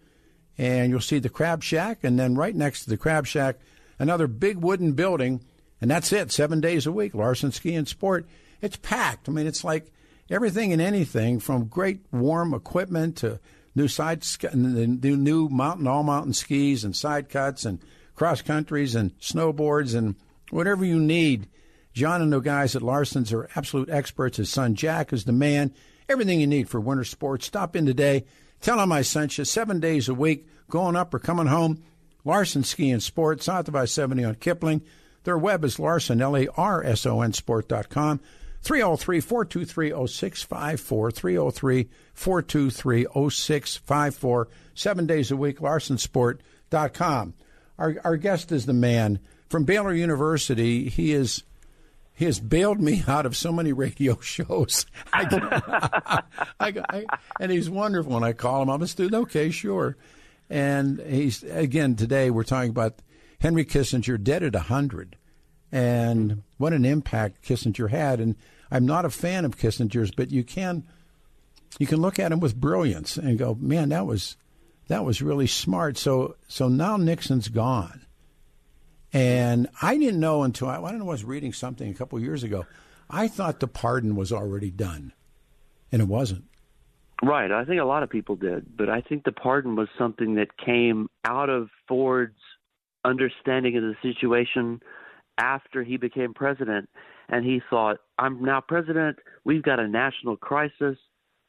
and 0.59 0.91
you'll 0.91 1.01
see 1.01 1.19
the 1.19 1.29
Crab 1.29 1.63
Shack, 1.63 2.03
and 2.03 2.19
then 2.19 2.35
right 2.35 2.55
next 2.55 2.85
to 2.85 2.91
the 2.91 2.97
Crab 2.97 3.27
Shack, 3.27 3.59
another 3.99 4.27
big 4.27 4.57
wooden 4.59 4.93
building, 4.93 5.45
and 5.81 5.91
that's 5.91 6.13
it, 6.13 6.33
seven 6.33 6.61
days 6.61 6.87
a 6.87 6.93
week. 6.93 7.15
Larson 7.15 7.53
Ski 7.53 7.75
and 7.75 7.87
Sport. 7.87 8.27
It's 8.63 8.77
packed. 8.77 9.29
I 9.29 9.33
mean, 9.33 9.47
it's 9.47 9.65
like 9.65 9.93
everything 10.31 10.73
and 10.73 10.81
anything 10.81 11.41
from 11.41 11.67
great 11.67 12.01
warm 12.11 12.55
equipment 12.55 13.19
to 13.19 13.39
new 13.75 13.89
side, 13.89 14.23
the 14.23 14.87
new 15.17 15.49
mountain, 15.51 15.87
all 15.87 16.03
mountain 16.03 16.33
skis 16.33 16.85
and 16.85 16.97
side 16.97 17.29
cuts 17.29 17.67
and 17.67 17.81
cross 18.15 18.41
countries 18.41 18.95
and 18.95 19.17
snowboards 19.19 19.95
and 19.95 20.15
whatever 20.51 20.85
you 20.85 20.99
need. 20.99 21.49
John 21.97 22.21
and 22.21 22.31
the 22.31 22.41
guys 22.41 22.77
at 22.77 22.83
Larson's 22.83 23.33
are 23.33 23.49
absolute 23.57 23.89
experts. 23.89 24.37
His 24.37 24.51
son 24.51 24.75
Jack 24.75 25.15
is 25.15 25.25
the 25.25 25.33
man. 25.33 25.73
Everything 26.11 26.39
you 26.39 26.47
need 26.47 26.69
for 26.69 26.79
winter 26.79 27.05
sports. 27.05 27.47
Stop 27.47 27.75
in 27.75 27.87
today. 27.87 28.27
Tell 28.61 28.77
them 28.77 28.93
I 28.93 29.01
sent 29.01 29.39
you 29.39 29.47
seven 29.47 29.81
days 29.81 30.07
a 30.07 30.13
week, 30.13 30.47
going 30.69 30.95
up 30.95 31.15
or 31.15 31.19
coming 31.19 31.47
home. 31.47 31.83
Larson 32.23 32.65
Ski 32.65 32.91
and 32.91 33.03
Sport, 33.03 33.43
south 33.43 33.69
of 33.69 33.75
I 33.75 33.87
70 33.87 34.25
on 34.25 34.35
Kipling. 34.35 34.83
Their 35.25 35.39
web 35.39 35.65
is 35.65 35.79
Larson, 35.79 36.21
L 36.21 36.37
A 36.37 36.47
R 36.49 36.85
S 36.85 37.07
O 37.07 37.23
N 37.23 37.33
Sport.com. 37.33 38.21
303 38.61 39.21
423 39.21 40.07
0654. 40.07 41.11
303 41.13 41.89
423 42.13 43.07
0654. 43.31 44.49
Seven 44.75 45.07
days 45.07 45.31
a 45.31 45.37
week, 45.37 45.61
larsonsport.com. 45.61 47.35
Our, 47.79 47.97
our 48.05 48.17
guest 48.19 48.53
is 48.53 48.67
the 48.67 48.75
man 48.75 49.19
from 49.49 49.65
Baylor 49.65 49.95
University. 49.95 50.91
He 50.91 51.13
is 51.13 51.43
he 52.17 52.25
has 52.25 52.41
bailed 52.41 52.81
me 52.81 53.05
out 53.07 53.27
of 53.27 53.37
so 53.37 53.53
many 53.53 53.73
radio 53.73 54.19
shows. 54.21 54.87
I, 55.13 56.23
I, 56.59 56.73
I, 56.89 57.05
and 57.39 57.53
he's 57.53 57.69
wonderful. 57.71 58.17
And 58.17 58.25
I 58.25 58.33
call 58.33 58.63
him 58.63 58.71
up 58.71 58.81
and 58.81 58.89
student, 58.89 59.23
okay, 59.25 59.51
sure. 59.51 59.97
And 60.49 60.99
he's 61.01 61.43
again 61.43 61.97
today 61.97 62.31
we're 62.31 62.45
talking 62.45 62.71
about 62.71 63.03
Henry 63.41 63.65
Kissinger 63.65 64.23
dead 64.23 64.43
at 64.43 64.55
hundred, 64.55 65.17
and 65.71 66.43
what 66.57 66.73
an 66.73 66.85
impact 66.85 67.43
Kissinger 67.43 67.91
had. 67.91 68.21
And 68.21 68.37
I'm 68.71 68.87
not 68.87 69.05
a 69.05 69.11
fan 69.11 69.45
of 69.45 69.59
Kissinger's, 69.59 70.13
but 70.13 70.31
you 70.31 70.45
can 70.45 70.87
you 71.79 71.87
can 71.87 72.01
look 72.01 72.19
at 72.19 72.33
him 72.33 72.41
with 72.41 72.55
brilliance 72.55 73.17
and 73.17 73.39
go, 73.39 73.57
man, 73.61 73.89
that 73.89 74.07
was 74.07 74.37
that 74.87 75.05
was 75.05 75.21
really 75.21 75.49
smart. 75.49 75.99
So 75.99 76.37
so 76.47 76.69
now 76.69 76.97
Nixon's 76.97 77.49
gone 77.49 78.06
and 79.17 79.67
I 79.81 79.97
didn't 79.97 80.21
know 80.21 80.43
until 80.43 80.69
I, 80.69 80.77
I 80.77 80.91
don't 80.91 80.99
know, 80.99 81.07
I 81.07 81.13
was 81.13 81.25
reading 81.25 81.55
something 81.55 81.91
a 81.91 81.95
couple 81.95 82.21
years 82.21 82.43
ago. 82.43 82.67
I 83.09 83.29
thought 83.29 83.61
the 83.61 83.69
pardon 83.69 84.15
was 84.15 84.31
already 84.31 84.71
done, 84.71 85.15
and 85.91 86.03
it 86.03 86.09
wasn't. 86.09 86.45
Right. 87.23 87.51
I 87.51 87.65
think 87.65 87.81
a 87.81 87.85
lot 87.85 88.03
of 88.03 88.11
people 88.11 88.37
did, 88.37 88.77
but 88.77 88.91
I 88.91 89.01
think 89.01 89.25
the 89.25 89.33
pardon 89.33 89.75
was 89.75 89.89
something 89.97 90.35
that 90.35 90.59
came 90.59 91.09
out 91.25 91.49
of 91.49 91.71
Ford's 91.89 92.37
understanding 93.07 93.79
of 93.79 93.85
the 93.85 93.95
situation 94.03 94.81
after 95.39 95.83
he 95.83 95.97
became 95.97 96.35
president. 96.35 96.91
And 97.31 97.43
he 97.43 97.63
thought, 97.71 97.99
I'm 98.19 98.45
now 98.45 98.61
president. 98.61 99.17
We've 99.45 99.63
got 99.63 99.81
a 99.81 99.89
national 99.89 100.37
crisis. 100.37 100.99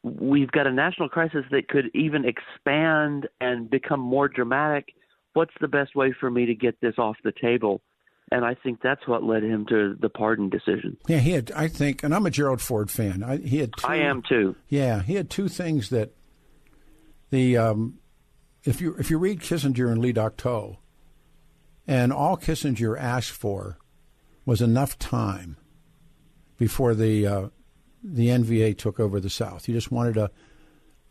We've 0.04 0.52
got 0.52 0.68
a 0.68 0.72
national 0.72 1.10
crisis 1.10 1.44
that 1.52 1.68
could 1.68 1.90
even 1.94 2.24
expand 2.24 3.28
and 3.42 3.70
become 3.70 4.00
more 4.00 4.30
dramatic 4.30 4.94
what's 5.38 5.54
the 5.62 5.68
best 5.68 5.96
way 5.96 6.12
for 6.20 6.32
me 6.32 6.48
to 6.48 6.56
get 6.56 6.82
this 6.82 6.96
off 6.98 7.16
the 7.24 7.32
table? 7.32 7.82
And 8.32 8.44
I 8.44 8.56
think 8.56 8.82
that's 8.82 9.08
what 9.08 9.24
led 9.24 9.44
him 9.44 9.68
to 9.68 9.96
the 9.98 10.10
pardon 10.10 10.50
decision. 10.50 10.98
Yeah, 11.08 11.20
he 11.20 11.32
had. 11.32 11.52
I 11.56 11.70
think, 11.70 12.04
and 12.04 12.14
I'm 12.14 12.26
a 12.26 12.32
Gerald 12.32 12.60
Ford 12.60 12.92
fan. 12.92 13.24
I, 13.24 13.38
he 13.38 13.60
had. 13.60 13.72
Two, 13.78 13.88
I 13.88 13.98
am 13.98 14.24
too. 14.28 14.56
Yeah, 14.68 15.02
he 15.04 15.14
had 15.14 15.30
two 15.30 15.48
things 15.48 15.92
that 15.92 16.12
the 17.30 17.56
um, 17.56 18.00
if 18.66 18.82
you 18.82 18.96
if 19.00 19.10
you 19.10 19.18
read 19.18 19.40
Kissinger 19.40 19.90
and 19.90 20.02
Le 20.02 20.12
Duc 20.12 20.36
Tho, 20.36 20.80
and 21.86 22.12
all 22.12 22.36
Kissinger 22.36 23.00
asked 23.00 23.32
for 23.32 23.78
was 24.46 24.62
enough 24.62 25.00
time 25.00 25.56
before 26.58 26.96
the 26.96 27.28
uh, 27.28 27.48
the 28.04 28.28
NVA 28.28 28.78
took 28.78 29.00
over 29.00 29.22
the 29.22 29.30
South. 29.30 29.66
He 29.68 29.74
just 29.74 29.92
wanted 29.92 30.18
a 30.18 30.32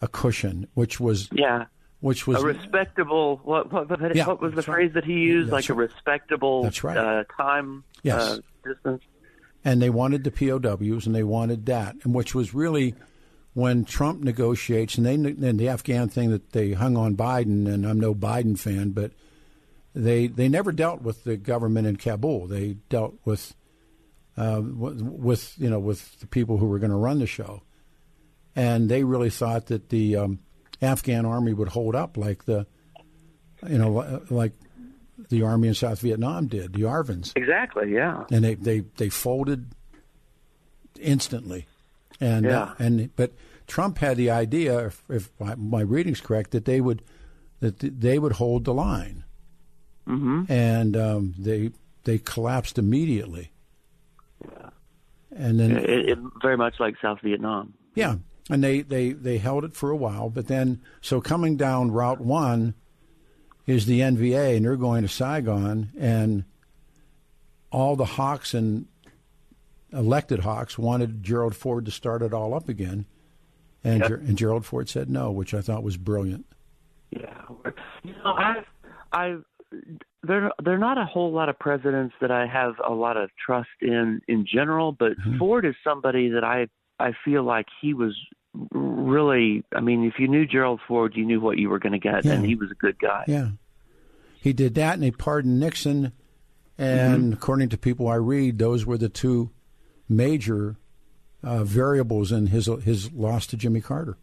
a 0.02 0.08
cushion, 0.08 0.66
which 0.74 1.00
was 1.00 1.30
yeah 1.32 1.66
which 2.06 2.24
was 2.24 2.40
a 2.40 2.46
respectable. 2.46 3.40
What 3.42 3.72
what, 3.72 3.90
what, 3.90 4.14
yeah, 4.14 4.28
what 4.28 4.40
was 4.40 4.54
the 4.54 4.62
phrase 4.62 4.94
right. 4.94 4.94
that 4.94 5.04
he 5.04 5.14
used? 5.14 5.50
That's 5.50 5.68
like 5.68 5.76
right. 5.76 5.84
a 5.84 5.88
respectable 5.88 6.62
that's 6.62 6.84
right. 6.84 6.96
uh, 6.96 7.24
time 7.36 7.82
yes. 8.04 8.22
uh, 8.22 8.38
distance. 8.64 9.02
And 9.64 9.82
they 9.82 9.90
wanted 9.90 10.22
the 10.22 10.30
POWs, 10.30 11.06
and 11.06 11.16
they 11.16 11.24
wanted 11.24 11.66
that, 11.66 11.96
and 12.04 12.14
which 12.14 12.32
was 12.32 12.54
really 12.54 12.94
when 13.54 13.84
Trump 13.84 14.22
negotiates, 14.22 14.96
and 14.96 15.04
they 15.04 15.14
and 15.14 15.58
the 15.58 15.68
Afghan 15.68 16.08
thing 16.08 16.30
that 16.30 16.52
they 16.52 16.74
hung 16.74 16.96
on 16.96 17.16
Biden, 17.16 17.66
and 17.66 17.84
I'm 17.84 17.98
no 17.98 18.14
Biden 18.14 18.56
fan, 18.56 18.90
but 18.90 19.10
they 19.92 20.28
they 20.28 20.48
never 20.48 20.70
dealt 20.70 21.02
with 21.02 21.24
the 21.24 21.36
government 21.36 21.88
in 21.88 21.96
Kabul. 21.96 22.46
They 22.46 22.74
dealt 22.88 23.16
with 23.24 23.52
uh, 24.36 24.62
with 24.62 25.54
you 25.58 25.70
know 25.70 25.80
with 25.80 26.20
the 26.20 26.28
people 26.28 26.58
who 26.58 26.66
were 26.66 26.78
going 26.78 26.90
to 26.90 26.96
run 26.96 27.18
the 27.18 27.26
show, 27.26 27.62
and 28.54 28.88
they 28.88 29.02
really 29.02 29.30
thought 29.30 29.66
that 29.66 29.88
the 29.88 30.14
um, 30.14 30.38
Afghan 30.82 31.24
army 31.24 31.52
would 31.52 31.68
hold 31.68 31.94
up 31.94 32.16
like 32.16 32.44
the, 32.44 32.66
you 33.68 33.78
know, 33.78 34.22
like 34.30 34.52
the 35.28 35.42
army 35.42 35.68
in 35.68 35.74
South 35.74 36.00
Vietnam 36.00 36.46
did, 36.46 36.74
the 36.74 36.82
ARVNs. 36.82 37.32
Exactly, 37.36 37.92
yeah. 37.92 38.24
And 38.30 38.44
they 38.44 38.54
they, 38.54 38.80
they 38.96 39.08
folded 39.08 39.72
instantly, 41.00 41.66
and 42.20 42.44
yeah. 42.44 42.62
uh, 42.62 42.74
and 42.78 43.16
but 43.16 43.32
Trump 43.66 43.98
had 43.98 44.16
the 44.16 44.30
idea, 44.30 44.86
if, 44.86 45.02
if 45.08 45.30
my, 45.40 45.54
my 45.56 45.80
reading's 45.80 46.20
correct, 46.20 46.52
that 46.52 46.64
they 46.64 46.80
would 46.80 47.02
that 47.60 47.78
they 47.78 48.18
would 48.18 48.32
hold 48.32 48.64
the 48.64 48.74
line, 48.74 49.24
mm-hmm. 50.06 50.50
and 50.50 50.96
um, 50.96 51.34
they 51.38 51.70
they 52.04 52.18
collapsed 52.18 52.78
immediately. 52.78 53.52
Yeah. 54.44 54.70
And 55.34 55.60
then 55.60 55.76
it, 55.76 56.08
it, 56.10 56.18
very 56.40 56.56
much 56.56 56.74
like 56.78 56.94
South 57.02 57.18
Vietnam. 57.22 57.74
Yeah, 57.94 58.16
and 58.48 58.62
they, 58.62 58.82
they, 58.82 59.12
they 59.12 59.38
held 59.38 59.64
it 59.64 59.74
for 59.74 59.90
a 59.90 59.96
while. 59.96 60.30
But 60.30 60.46
then, 60.46 60.80
so 61.00 61.20
coming 61.20 61.56
down 61.56 61.90
Route 61.90 62.20
1 62.20 62.74
is 63.66 63.86
the 63.86 64.00
NVA, 64.00 64.56
and 64.56 64.64
they're 64.64 64.76
going 64.76 65.02
to 65.02 65.08
Saigon, 65.08 65.90
and 65.98 66.44
all 67.72 67.96
the 67.96 68.04
Hawks 68.04 68.54
and 68.54 68.86
elected 69.92 70.40
Hawks 70.40 70.78
wanted 70.78 71.22
Gerald 71.22 71.56
Ford 71.56 71.84
to 71.86 71.90
start 71.90 72.22
it 72.22 72.32
all 72.32 72.54
up 72.54 72.68
again. 72.68 73.06
And, 73.82 74.00
yep. 74.00 74.08
Ger- 74.08 74.16
and 74.16 74.38
Gerald 74.38 74.64
Ford 74.64 74.88
said 74.88 75.10
no, 75.10 75.30
which 75.30 75.54
I 75.54 75.60
thought 75.60 75.82
was 75.82 75.96
brilliant. 75.96 76.46
Yeah, 77.10 77.42
you 78.02 78.12
know, 78.12 78.34
I've, 78.36 78.64
I've, 79.12 79.44
there, 80.22 80.50
there 80.62 80.74
are 80.74 80.78
not 80.78 80.98
a 80.98 81.04
whole 81.04 81.32
lot 81.32 81.48
of 81.48 81.58
presidents 81.58 82.14
that 82.20 82.30
I 82.30 82.46
have 82.46 82.74
a 82.86 82.92
lot 82.92 83.16
of 83.16 83.30
trust 83.44 83.68
in 83.80 84.20
in 84.26 84.44
general, 84.44 84.92
but 84.92 85.12
mm-hmm. 85.12 85.38
Ford 85.38 85.64
is 85.64 85.74
somebody 85.84 86.30
that 86.30 86.42
I 86.42 86.66
I 86.98 87.12
feel 87.24 87.44
like 87.44 87.66
he 87.80 87.94
was 87.94 88.16
really. 88.72 89.64
I 89.74 89.80
mean, 89.80 90.04
if 90.04 90.14
you 90.18 90.28
knew 90.28 90.46
Gerald 90.46 90.80
Ford, 90.86 91.14
you 91.16 91.24
knew 91.24 91.40
what 91.40 91.58
you 91.58 91.68
were 91.68 91.78
going 91.78 91.92
to 91.92 91.98
get, 91.98 92.24
yeah. 92.24 92.32
and 92.32 92.44
he 92.46 92.54
was 92.54 92.70
a 92.70 92.74
good 92.74 92.98
guy. 92.98 93.24
Yeah, 93.26 93.48
he 94.40 94.52
did 94.52 94.74
that, 94.76 94.94
and 94.94 95.04
he 95.04 95.10
pardoned 95.10 95.60
Nixon, 95.60 96.12
And 96.78 97.24
Mm-hmm. 97.24 97.32
according 97.32 97.68
to 97.70 97.78
people 97.78 98.08
I 98.08 98.16
read, 98.16 98.58
those 98.58 98.84
were 98.84 98.98
the 98.98 99.08
two 99.08 99.50
major 100.08 100.76
uh, 101.42 101.64
variables 101.64 102.32
in 102.32 102.48
his 102.48 102.66
his 102.84 103.12
loss 103.12 103.46
to 103.48 103.56
Jimmy 103.56 103.80
Carter. 103.80 104.18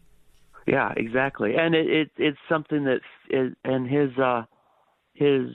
Yeah, 0.66 0.92
exactly. 0.96 1.56
And 1.56 1.74
it, 1.74 1.86
it 1.88 2.10
it's 2.16 2.38
something 2.48 2.84
that 2.84 3.00
it, 3.28 3.56
and 3.64 3.88
his 3.88 4.16
uh 4.18 4.44
his 5.14 5.48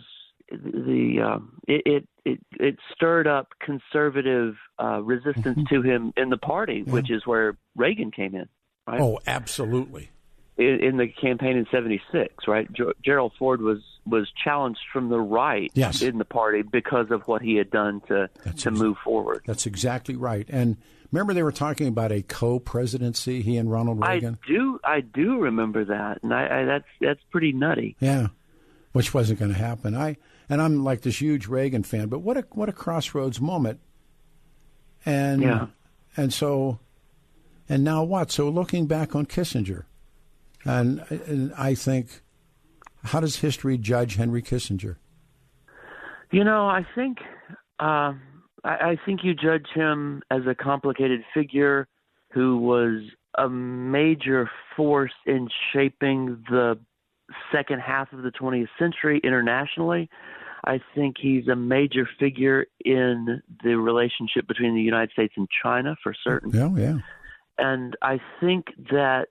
the 0.51 1.21
um 1.25 1.59
it, 1.67 1.81
it 1.85 2.07
it 2.25 2.39
it 2.59 2.75
stirred 2.93 3.27
up 3.27 3.49
conservative 3.59 4.55
uh 4.77 5.01
resistance 5.01 5.59
to 5.69 5.81
him 5.81 6.13
in 6.17 6.29
the 6.29 6.37
party, 6.37 6.83
which 6.83 7.09
is 7.09 7.25
where 7.25 7.57
Reagan 7.75 8.11
came 8.11 8.35
in, 8.35 8.47
right? 8.91 9.01
Oh, 9.01 9.19
absolutely. 9.27 10.09
In, 10.57 10.79
in 10.83 10.97
the 10.97 11.07
campaign 11.07 11.55
in 11.57 11.65
76, 11.71 12.47
right? 12.47 12.71
Ger- 12.73 12.93
Gerald 13.03 13.31
Ford 13.39 13.61
was 13.61 13.79
was 14.05 14.29
challenged 14.43 14.81
from 14.91 15.09
the 15.09 15.19
right 15.19 15.71
Yes. 15.75 16.01
in 16.01 16.17
the 16.17 16.25
party 16.25 16.63
because 16.63 17.11
of 17.11 17.21
what 17.27 17.41
he 17.41 17.55
had 17.55 17.69
done 17.69 18.01
to 18.07 18.29
That's 18.43 18.63
to 18.63 18.71
move 18.71 18.97
forward. 19.03 19.43
That's 19.45 19.65
exactly 19.65 20.15
right. 20.15 20.45
And 20.49 20.77
remember, 21.11 21.33
they 21.33 21.43
were 21.43 21.51
talking 21.51 21.87
about 21.87 22.11
a 22.11 22.21
co-presidency. 22.23 23.41
He 23.41 23.55
and 23.57 23.71
Ronald 23.71 24.01
Reagan. 24.05 24.37
I 24.43 24.47
do 24.47 24.79
I 24.83 25.01
do 25.01 25.37
remember 25.39 25.85
that, 25.85 26.23
and 26.23 26.33
I, 26.33 26.61
I 26.61 26.65
that's 26.65 26.87
that's 26.99 27.21
pretty 27.31 27.51
nutty. 27.53 27.95
Yeah, 27.99 28.27
which 28.93 29.13
wasn't 29.13 29.39
going 29.39 29.51
to 29.51 29.57
happen. 29.57 29.95
I 29.95 30.17
and 30.49 30.61
I'm 30.61 30.83
like 30.83 31.01
this 31.01 31.21
huge 31.21 31.47
Reagan 31.47 31.83
fan, 31.83 32.07
but 32.09 32.19
what 32.19 32.35
a 32.37 32.45
what 32.51 32.67
a 32.67 32.73
crossroads 32.73 33.39
moment. 33.39 33.79
And 35.05 35.41
Yeah. 35.41 35.67
and 36.17 36.33
so, 36.33 36.79
and 37.69 37.83
now 37.83 38.03
what? 38.03 38.31
So 38.31 38.49
looking 38.49 38.87
back 38.87 39.15
on 39.15 39.27
Kissinger, 39.27 39.85
and, 40.65 41.05
and 41.09 41.53
I 41.53 41.75
think, 41.75 42.21
how 43.03 43.19
does 43.19 43.37
history 43.37 43.77
judge 43.77 44.15
Henry 44.15 44.41
Kissinger? 44.41 44.97
You 46.31 46.43
know, 46.43 46.67
I 46.67 46.85
think 46.95 47.19
uh, 47.79 48.13
I, 48.63 48.91
I 48.91 48.97
think 49.05 49.21
you 49.23 49.33
judge 49.33 49.67
him 49.73 50.21
as 50.29 50.41
a 50.47 50.55
complicated 50.55 51.21
figure 51.33 51.87
who 52.33 52.57
was 52.57 53.01
a 53.37 53.47
major 53.47 54.49
force 54.75 55.13
in 55.25 55.47
shaping 55.71 56.43
the 56.49 56.77
second 57.51 57.79
half 57.79 58.11
of 58.11 58.23
the 58.23 58.31
20th 58.31 58.67
century 58.77 59.21
internationally. 59.23 60.09
I 60.65 60.81
think 60.93 61.15
he's 61.19 61.47
a 61.47 61.55
major 61.55 62.07
figure 62.19 62.65
in 62.83 63.41
the 63.63 63.75
relationship 63.75 64.47
between 64.47 64.75
the 64.75 64.81
United 64.81 65.11
States 65.11 65.33
and 65.37 65.47
China 65.63 65.95
for 66.03 66.13
certain 66.23 66.51
Yeah, 66.51 66.75
yeah. 66.75 66.97
And 67.59 67.95
I 68.01 68.19
think 68.39 68.67
that 68.91 69.27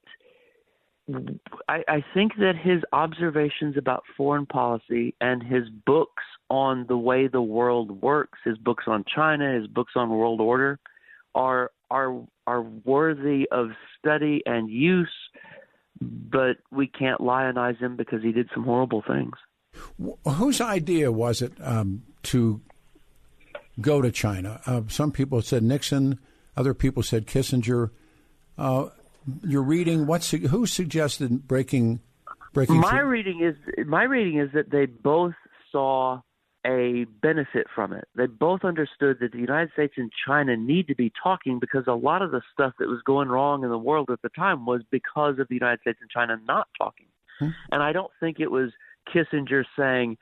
I, 1.68 1.82
I 1.88 2.04
think 2.12 2.32
that 2.38 2.54
his 2.62 2.82
observations 2.92 3.76
about 3.76 4.04
foreign 4.16 4.46
policy 4.46 5.14
and 5.20 5.42
his 5.42 5.68
books 5.86 6.22
on 6.50 6.86
the 6.88 6.96
way 6.98 7.28
the 7.28 7.42
world 7.42 8.02
works, 8.02 8.38
his 8.44 8.58
books 8.58 8.84
on 8.86 9.04
China, 9.14 9.54
his 9.54 9.66
books 9.66 9.92
on 9.96 10.10
world 10.10 10.40
order, 10.40 10.78
are 11.34 11.70
are 11.90 12.20
are 12.46 12.62
worthy 12.62 13.48
of 13.50 13.70
study 13.98 14.42
and 14.46 14.70
use. 14.70 15.12
But 16.00 16.58
we 16.70 16.86
can't 16.86 17.20
lionize 17.20 17.78
him 17.78 17.96
because 17.96 18.22
he 18.22 18.30
did 18.30 18.48
some 18.54 18.64
horrible 18.64 19.02
things. 19.06 19.34
Wh- 20.00 20.30
Whose 20.34 20.60
idea 20.60 21.10
was 21.10 21.42
it 21.42 21.52
um, 21.60 22.04
to 22.24 22.60
go 23.80 24.00
to 24.00 24.12
China? 24.12 24.60
Uh, 24.64 24.82
some 24.88 25.10
people 25.10 25.42
said 25.42 25.62
Nixon. 25.62 26.18
Other 26.56 26.74
people 26.74 27.02
said 27.02 27.26
Kissinger. 27.26 27.90
Uh, 28.58 28.88
you're 29.44 29.62
reading 29.62 30.06
what's 30.06 30.30
who 30.30 30.66
suggested 30.66 31.46
breaking 31.46 32.00
breaking 32.52 32.80
My 32.80 32.90
through? 32.90 33.08
reading 33.08 33.40
is 33.42 33.86
my 33.86 34.02
reading 34.02 34.40
is 34.40 34.50
that 34.54 34.70
they 34.70 34.86
both 34.86 35.34
saw 35.70 36.20
a 36.66 37.04
benefit 37.22 37.66
from 37.74 37.92
it. 37.92 38.08
They 38.16 38.26
both 38.26 38.64
understood 38.64 39.18
that 39.20 39.32
the 39.32 39.38
United 39.38 39.72
States 39.72 39.94
and 39.96 40.10
China 40.26 40.56
need 40.56 40.88
to 40.88 40.94
be 40.94 41.12
talking 41.22 41.60
because 41.60 41.84
a 41.86 41.92
lot 41.92 42.20
of 42.20 42.30
the 42.30 42.42
stuff 42.52 42.72
that 42.78 42.88
was 42.88 43.00
going 43.04 43.28
wrong 43.28 43.62
in 43.62 43.70
the 43.70 43.78
world 43.78 44.10
at 44.10 44.22
the 44.22 44.28
time 44.30 44.66
was 44.66 44.82
because 44.90 45.38
of 45.38 45.48
the 45.48 45.54
United 45.54 45.80
States 45.80 45.98
and 46.00 46.10
China 46.10 46.36
not 46.46 46.66
talking. 46.76 47.06
And 47.70 47.82
I 47.84 47.92
don't 47.92 48.10
think 48.18 48.40
it 48.40 48.50
was 48.50 48.72
Kissinger 49.14 49.64
saying 49.78 50.18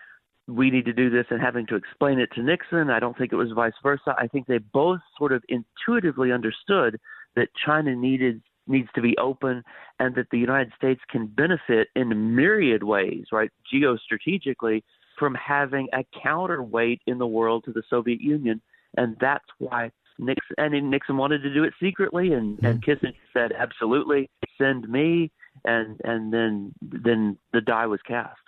we 0.46 0.70
need 0.70 0.84
to 0.84 0.92
do 0.92 1.08
this 1.08 1.24
and 1.30 1.40
having 1.40 1.66
to 1.68 1.74
explain 1.74 2.18
it 2.18 2.28
to 2.34 2.42
Nixon. 2.42 2.90
I 2.90 3.00
don't 3.00 3.16
think 3.16 3.32
it 3.32 3.36
was 3.36 3.50
vice 3.52 3.72
versa. 3.82 4.14
I 4.18 4.26
think 4.26 4.46
they 4.46 4.58
both 4.58 5.00
sort 5.18 5.32
of 5.32 5.42
intuitively 5.48 6.30
understood 6.30 7.00
that 7.36 7.48
China 7.64 7.94
needed 7.94 8.42
needs 8.66 8.88
to 8.96 9.00
be 9.00 9.16
open 9.18 9.62
and 10.00 10.16
that 10.16 10.26
the 10.32 10.38
United 10.38 10.72
States 10.76 11.00
can 11.08 11.26
benefit 11.26 11.88
in 11.94 12.34
myriad 12.34 12.82
ways, 12.82 13.26
right, 13.30 13.50
geostrategically, 13.72 14.82
from 15.16 15.34
having 15.34 15.88
a 15.92 16.04
counterweight 16.20 17.00
in 17.06 17.18
the 17.18 17.26
world 17.26 17.64
to 17.64 17.72
the 17.72 17.82
Soviet 17.88 18.20
Union. 18.20 18.60
And 18.96 19.16
that's 19.20 19.44
why 19.58 19.92
Nixon 20.18 20.56
and 20.58 20.90
Nixon 20.90 21.16
wanted 21.16 21.42
to 21.42 21.54
do 21.54 21.62
it 21.62 21.74
secretly 21.80 22.32
and, 22.32 22.58
and 22.64 22.84
Kissinger 22.84 23.14
said, 23.32 23.52
Absolutely, 23.52 24.28
send 24.58 24.88
me 24.88 25.30
and 25.64 26.00
and 26.04 26.32
then 26.32 26.72
then 26.80 27.38
the 27.52 27.60
die 27.60 27.86
was 27.86 28.00
cast. 28.06 28.38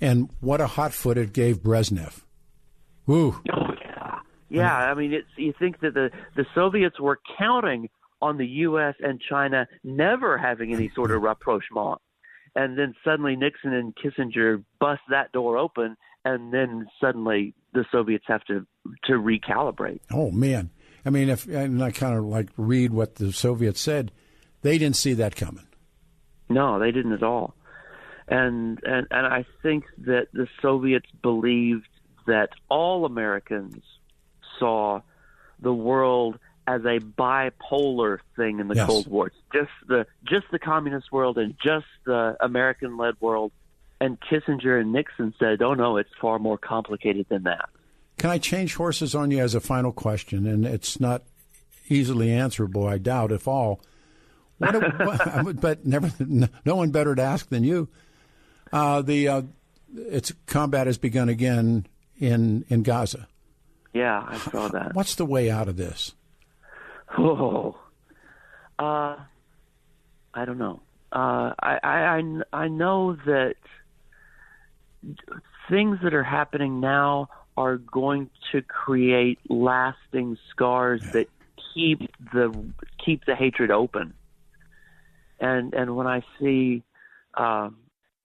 And 0.00 0.30
what 0.40 0.60
a 0.60 0.66
hot 0.66 0.92
foot 0.92 1.18
it 1.18 1.32
gave 1.32 1.62
Brezhnev. 1.62 2.22
Woo! 3.06 3.40
Oh 3.52 3.74
yeah, 3.84 4.18
yeah. 4.48 4.76
I 4.76 4.94
mean, 4.94 5.12
it's 5.12 5.28
you 5.36 5.52
think 5.58 5.80
that 5.80 5.94
the 5.94 6.10
the 6.36 6.46
Soviets 6.54 7.00
were 7.00 7.18
counting 7.38 7.88
on 8.24 8.38
the 8.38 8.46
U.S. 8.46 8.94
and 9.00 9.20
China 9.20 9.68
never 9.82 10.38
having 10.38 10.72
any 10.72 10.90
sort 10.94 11.10
of 11.10 11.20
rapprochement, 11.20 12.00
and 12.56 12.78
then 12.78 12.94
suddenly 13.04 13.36
Nixon 13.36 13.74
and 13.74 13.94
Kissinger 13.94 14.64
bust 14.80 15.02
that 15.10 15.30
door 15.32 15.58
open, 15.58 15.96
and 16.24 16.52
then 16.52 16.86
suddenly 16.98 17.52
the 17.74 17.84
Soviets 17.92 18.24
have 18.26 18.42
to 18.44 18.66
to 19.04 19.12
recalibrate. 19.12 20.00
Oh 20.10 20.30
man! 20.30 20.70
I 21.04 21.10
mean, 21.10 21.28
if 21.28 21.46
and 21.46 21.84
I 21.84 21.90
kind 21.90 22.16
of 22.16 22.24
like 22.24 22.48
read 22.56 22.94
what 22.94 23.16
the 23.16 23.30
Soviets 23.30 23.80
said, 23.80 24.10
they 24.62 24.78
didn't 24.78 24.96
see 24.96 25.12
that 25.12 25.36
coming. 25.36 25.66
No, 26.48 26.78
they 26.78 26.92
didn't 26.92 27.12
at 27.12 27.22
all. 27.22 27.54
And 28.26 28.80
and 28.84 29.06
and 29.10 29.26
I 29.26 29.44
think 29.62 29.84
that 30.06 30.28
the 30.32 30.48
Soviets 30.62 31.10
believed 31.22 31.88
that 32.26 32.48
all 32.70 33.04
Americans 33.04 33.82
saw 34.58 35.02
the 35.60 35.74
world 35.74 36.38
as 36.66 36.82
a 36.82 36.98
bipolar 36.98 38.18
thing 38.36 38.60
in 38.60 38.68
the 38.68 38.74
Yes. 38.74 38.86
Cold 38.86 39.06
War. 39.08 39.32
Just 39.52 39.70
the 39.86 40.06
just 40.24 40.46
the 40.50 40.58
communist 40.58 41.12
world 41.12 41.38
and 41.38 41.54
just 41.62 41.86
the 42.06 42.36
American 42.40 42.96
led 42.96 43.14
world. 43.20 43.52
And 44.00 44.18
Kissinger 44.20 44.80
and 44.80 44.92
Nixon 44.92 45.34
said, 45.38 45.62
"Oh 45.62 45.74
no, 45.74 45.96
it's 45.96 46.10
far 46.20 46.38
more 46.38 46.58
complicated 46.58 47.26
than 47.28 47.44
that." 47.44 47.68
Can 48.18 48.30
I 48.30 48.38
change 48.38 48.74
horses 48.74 49.14
on 49.14 49.30
you 49.30 49.40
as 49.40 49.54
a 49.54 49.60
final 49.60 49.92
question? 49.92 50.46
And 50.46 50.64
it's 50.66 51.00
not 51.00 51.22
easily 51.88 52.30
answerable, 52.30 52.86
I 52.86 52.98
doubt, 52.98 53.32
if 53.32 53.46
all. 53.48 53.80
What, 54.58 54.74
what 55.44 55.60
but 55.60 55.86
never, 55.86 56.12
no 56.20 56.76
one 56.76 56.90
better 56.90 57.14
to 57.14 57.22
ask 57.22 57.48
than 57.48 57.64
you. 57.64 57.88
Uh, 58.72 59.02
the 59.02 59.28
uh, 59.28 59.42
its 59.94 60.32
combat 60.46 60.86
has 60.86 60.98
begun 60.98 61.28
again 61.28 61.86
in 62.18 62.64
in 62.68 62.82
Gaza. 62.82 63.28
Yeah, 63.92 64.24
I 64.26 64.38
saw 64.38 64.68
that. 64.68 64.94
What's 64.94 65.14
the 65.14 65.26
way 65.26 65.50
out 65.50 65.68
of 65.68 65.76
this? 65.76 66.14
Oh, 67.18 67.76
uh, 68.78 69.16
I 70.34 70.44
don't 70.44 70.58
know. 70.58 70.82
Uh, 71.12 71.52
I, 71.62 71.78
I, 71.82 71.88
I, 71.92 72.22
I 72.52 72.68
know 72.68 73.16
that 73.26 73.54
things 75.70 75.98
that 76.02 76.14
are 76.14 76.24
happening 76.24 76.80
now 76.80 77.28
are 77.56 77.76
going 77.76 78.30
to 78.52 78.62
create 78.62 79.38
lasting 79.48 80.36
scars 80.50 81.00
that 81.12 81.26
keep 81.74 82.00
the 82.32 82.72
keep 83.04 83.24
the 83.26 83.34
hatred 83.36 83.70
open. 83.70 84.14
And 85.40 85.74
and 85.74 85.96
when 85.96 86.06
I 86.06 86.22
see, 86.40 86.82
um, 87.36 87.76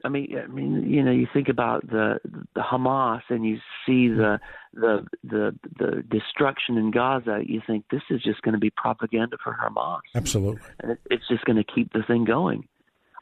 I 0.04 0.10
mean, 0.10 0.36
I 0.44 0.48
mean, 0.48 0.90
you 0.90 1.04
know, 1.04 1.12
you 1.12 1.28
think 1.32 1.50
about 1.50 1.88
the 1.88 2.20
the 2.56 2.62
Hamas 2.62 3.22
and 3.30 3.46
you 3.46 3.58
see 3.86 4.08
the 4.08 4.40
the 4.74 5.06
the 5.24 5.56
the 5.78 6.04
destruction 6.10 6.78
in 6.78 6.92
Gaza. 6.92 7.42
You 7.46 7.62
think 7.66 7.86
this 7.92 8.04
is 8.10 8.22
just 8.22 8.42
going 8.42 8.54
to 8.54 8.60
be 8.60 8.70
propaganda 8.70 9.38
for 9.44 9.58
Hamas, 9.60 10.02
Absolutely. 10.16 10.62
and 10.80 10.92
it, 10.92 11.00
it's 11.10 11.28
just 11.28 11.44
going 11.46 11.58
to 11.58 11.64
keep 11.64 11.92
the 11.94 12.04
thing 12.04 12.26
going. 12.26 12.68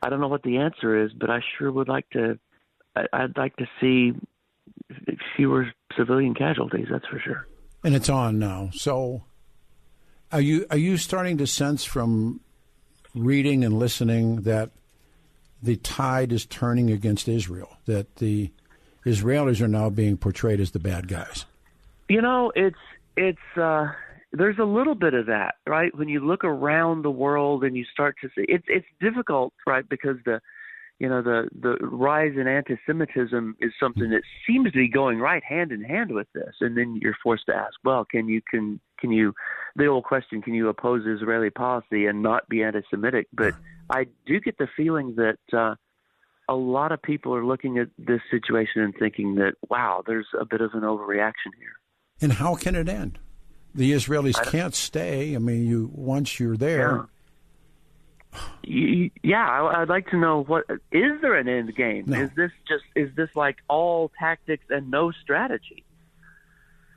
I 0.01 0.09
don't 0.09 0.19
know 0.19 0.27
what 0.27 0.43
the 0.43 0.57
answer 0.57 1.03
is, 1.03 1.11
but 1.13 1.29
I 1.29 1.39
sure 1.57 1.71
would 1.71 1.87
like 1.87 2.09
to. 2.11 2.37
I, 2.95 3.05
I'd 3.13 3.37
like 3.37 3.55
to 3.57 3.65
see 3.79 4.13
fewer 5.35 5.67
civilian 5.95 6.33
casualties. 6.33 6.87
That's 6.91 7.05
for 7.07 7.19
sure. 7.19 7.47
And 7.83 7.95
it's 7.95 8.09
on 8.09 8.39
now. 8.39 8.69
So, 8.73 9.23
are 10.31 10.41
you 10.41 10.65
are 10.69 10.77
you 10.77 10.97
starting 10.97 11.37
to 11.37 11.47
sense 11.47 11.83
from 11.83 12.41
reading 13.15 13.63
and 13.63 13.79
listening 13.79 14.41
that 14.41 14.71
the 15.63 15.77
tide 15.77 16.31
is 16.31 16.45
turning 16.45 16.91
against 16.91 17.27
Israel? 17.27 17.77
That 17.85 18.17
the 18.17 18.51
Israelis 19.07 19.61
are 19.61 19.67
now 19.67 19.89
being 19.89 20.17
portrayed 20.17 20.59
as 20.59 20.71
the 20.71 20.79
bad 20.79 21.07
guys. 21.07 21.45
You 22.09 22.21
know, 22.21 22.51
it's 22.55 22.77
it's 23.15 23.57
uh 23.57 23.87
there's 24.33 24.59
a 24.59 24.65
little 24.65 24.95
bit 24.95 25.13
of 25.13 25.27
that, 25.27 25.55
right? 25.65 25.95
When 25.97 26.09
you 26.09 26.19
look 26.19 26.43
around 26.43 27.03
the 27.03 27.11
world 27.11 27.63
and 27.63 27.75
you 27.75 27.85
start 27.91 28.17
to 28.21 28.27
see 28.35 28.45
it's 28.47 28.65
it's 28.67 28.85
difficult, 28.99 29.53
right? 29.65 29.87
Because 29.87 30.17
the 30.25 30.41
you 30.99 31.07
know 31.07 31.21
the 31.21 31.47
the 31.59 31.77
rise 31.85 32.33
in 32.35 32.47
anti-Semitism 32.47 33.55
is 33.61 33.71
something 33.79 34.09
that 34.09 34.23
seems 34.45 34.71
to 34.71 34.77
be 34.77 34.89
going 34.89 35.19
right 35.19 35.43
hand 35.43 35.71
in 35.71 35.83
hand 35.83 36.11
with 36.13 36.27
this, 36.33 36.55
and 36.59 36.77
then 36.77 36.99
you're 37.01 37.15
forced 37.23 37.45
to 37.45 37.55
ask, 37.55 37.75
well, 37.85 38.03
can 38.03 38.27
you 38.27 38.41
can 38.49 38.79
can 38.99 39.11
you 39.11 39.33
the 39.75 39.85
old 39.85 40.03
question, 40.03 40.41
can 40.41 40.53
you 40.53 40.67
oppose 40.67 41.05
Israeli 41.05 41.49
policy 41.49 42.07
and 42.07 42.21
not 42.21 42.49
be 42.49 42.63
anti-Semitic? 42.63 43.27
But 43.31 43.53
I 43.89 44.07
do 44.25 44.39
get 44.39 44.57
the 44.57 44.67
feeling 44.75 45.15
that 45.15 45.37
uh, 45.57 45.75
a 46.49 46.55
lot 46.55 46.91
of 46.91 47.01
people 47.01 47.33
are 47.35 47.45
looking 47.45 47.77
at 47.77 47.89
this 47.97 48.21
situation 48.31 48.81
and 48.81 48.95
thinking 48.95 49.35
that, 49.35 49.55
wow, 49.69 50.03
there's 50.05 50.27
a 50.39 50.45
bit 50.45 50.61
of 50.61 50.73
an 50.73 50.81
overreaction 50.81 51.51
here. 51.59 51.73
And 52.21 52.33
how 52.33 52.55
can 52.55 52.75
it 52.75 52.87
end? 52.87 53.19
The 53.75 53.91
Israelis 53.91 54.41
can't 54.51 54.73
stay. 54.73 55.35
I 55.35 55.39
mean, 55.39 55.67
you 55.67 55.91
once 55.93 56.39
you're 56.39 56.57
there. 56.57 56.95
Yeah. 56.95 57.03
Yeah, 59.23 59.47
I, 59.47 59.79
would 59.79 59.89
like 59.89 60.09
to 60.09 60.17
know 60.17 60.43
what 60.43 60.65
is 60.91 61.21
there 61.21 61.35
an 61.35 61.47
end 61.47 61.73
game? 61.75 62.05
No. 62.07 62.21
Is 62.21 62.29
this 62.35 62.51
just 62.67 62.83
is 62.95 63.09
this 63.15 63.29
like 63.35 63.57
all 63.67 64.11
tactics 64.19 64.65
and 64.69 64.91
no 64.91 65.11
strategy, 65.11 65.83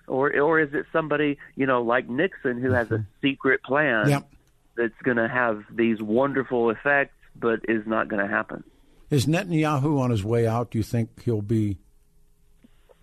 or 0.07 0.36
or 0.38 0.61
is 0.61 0.74
it 0.74 0.86
somebody 0.92 1.38
you 1.55 1.66
know 1.66 1.82
like 1.82 2.09
Nixon 2.09 2.61
who 2.61 2.72
has 2.72 2.90
a 2.90 2.94
mm-hmm. 2.94 3.05
secret 3.22 3.62
plan 3.62 4.09
Yep. 4.09 4.28
that's 4.76 5.01
going 5.03 5.16
to 5.16 5.28
have 5.28 5.64
these 5.70 6.03
wonderful 6.03 6.70
effects, 6.70 7.16
but 7.36 7.61
is 7.68 7.86
not 7.86 8.09
going 8.09 8.20
to 8.20 8.30
happen? 8.30 8.64
Is 9.11 9.26
Netanyahu 9.26 9.98
on 10.00 10.11
his 10.11 10.24
way 10.24 10.46
out? 10.46 10.70
Do 10.70 10.78
you 10.78 10.84
think 10.84 11.22
he'll 11.24 11.42
be? 11.42 11.78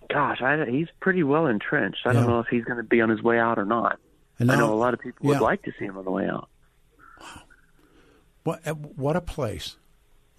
Gosh, 0.10 0.42
I, 0.42 0.66
he's 0.70 0.88
pretty 1.02 1.22
well 1.24 1.48
entrenched. 1.48 2.00
I 2.06 2.10
Yeah. 2.14 2.22
don't 2.22 2.30
know 2.30 2.40
if 2.40 2.48
he's 2.48 2.64
going 2.64 2.78
to 2.78 2.84
be 2.84 3.02
on 3.02 3.10
his 3.10 3.22
way 3.22 3.38
out 3.40 3.60
or 3.60 3.66
not. 3.66 4.00
And 4.40 4.52
I 4.52 4.56
know 4.56 4.74
a 4.74 4.76
lot 4.76 4.94
of 4.94 5.00
people 5.02 5.28
would 5.28 5.42
like 5.42 5.64
to 5.64 5.72
see 5.78 5.86
him 5.86 5.98
on 5.98 6.06
the 6.06 6.12
way 6.12 6.28
out. 6.28 6.48
What 8.44 8.62
what 8.96 9.16
a 9.16 9.22
place! 9.22 9.76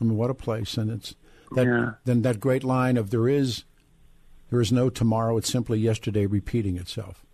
I 0.00 0.04
mean, 0.04 0.16
what 0.16 0.30
a 0.30 0.34
place! 0.34 0.76
And 0.78 0.90
it's 0.90 1.14
that 1.54 1.66
Yeah. 1.66 1.90
then 2.04 2.22
that 2.22 2.40
great 2.40 2.64
line 2.64 2.96
of 2.96 3.10
there 3.10 3.28
is 3.28 3.64
there 4.50 4.60
is 4.60 4.72
no 4.72 4.88
tomorrow. 4.88 5.36
It's 5.36 5.50
simply 5.50 5.78
yesterday 5.78 6.24
repeating 6.26 6.76
itself. 6.78 7.26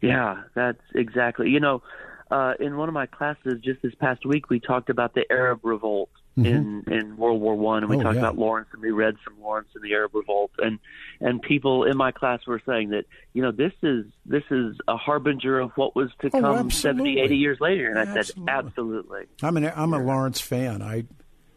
Yeah, 0.00 0.44
that's 0.54 0.80
exactly. 0.94 1.50
You 1.50 1.60
know, 1.60 1.82
uh, 2.30 2.54
in 2.60 2.76
one 2.78 2.88
of 2.88 2.94
my 2.94 3.06
classes 3.06 3.60
just 3.62 3.82
this 3.82 3.94
past 3.96 4.24
week, 4.24 4.48
we 4.48 4.58
talked 4.60 4.88
about 4.88 5.12
the 5.14 5.30
Arab 5.30 5.60
Revolt 5.64 6.10
Mm-hmm. 6.38 6.90
in 6.90 6.92
in 6.92 7.16
World 7.16 7.40
War 7.40 7.54
One, 7.54 7.82
and 7.82 7.88
we 7.88 7.96
Oh, 7.96 8.02
talked 8.02 8.16
yeah. 8.16 8.20
about 8.20 8.36
Lawrence, 8.36 8.68
and 8.74 8.82
we 8.82 8.90
read 8.90 9.14
some 9.24 9.40
Lawrence 9.40 9.68
and 9.74 9.82
the 9.82 9.94
Arab 9.94 10.14
Revolt, 10.14 10.50
and 10.58 10.78
and 11.20 11.40
people 11.40 11.84
in 11.84 11.96
my 11.96 12.12
class 12.12 12.40
were 12.46 12.60
saying 12.66 12.90
that 12.90 13.06
you 13.32 13.40
know 13.40 13.52
this 13.52 13.72
is 13.82 14.04
this 14.26 14.42
is 14.50 14.76
a 14.86 14.98
harbinger 14.98 15.58
of 15.58 15.70
what 15.76 15.96
was 15.96 16.10
to 16.20 16.28
Oh, 16.34 16.40
come 16.42 16.70
70, 16.70 17.20
80 17.20 17.36
years 17.38 17.58
later, 17.58 17.88
and 17.88 17.98
I 17.98 18.04
said 18.04 18.18
Absolutely. 18.48 18.50
absolutely. 18.50 19.26
I'm 19.42 19.56
an 19.56 19.72
I'm 19.74 19.94
a 19.94 19.98
Lawrence 19.98 20.38
fan. 20.40 20.82
I 20.82 21.04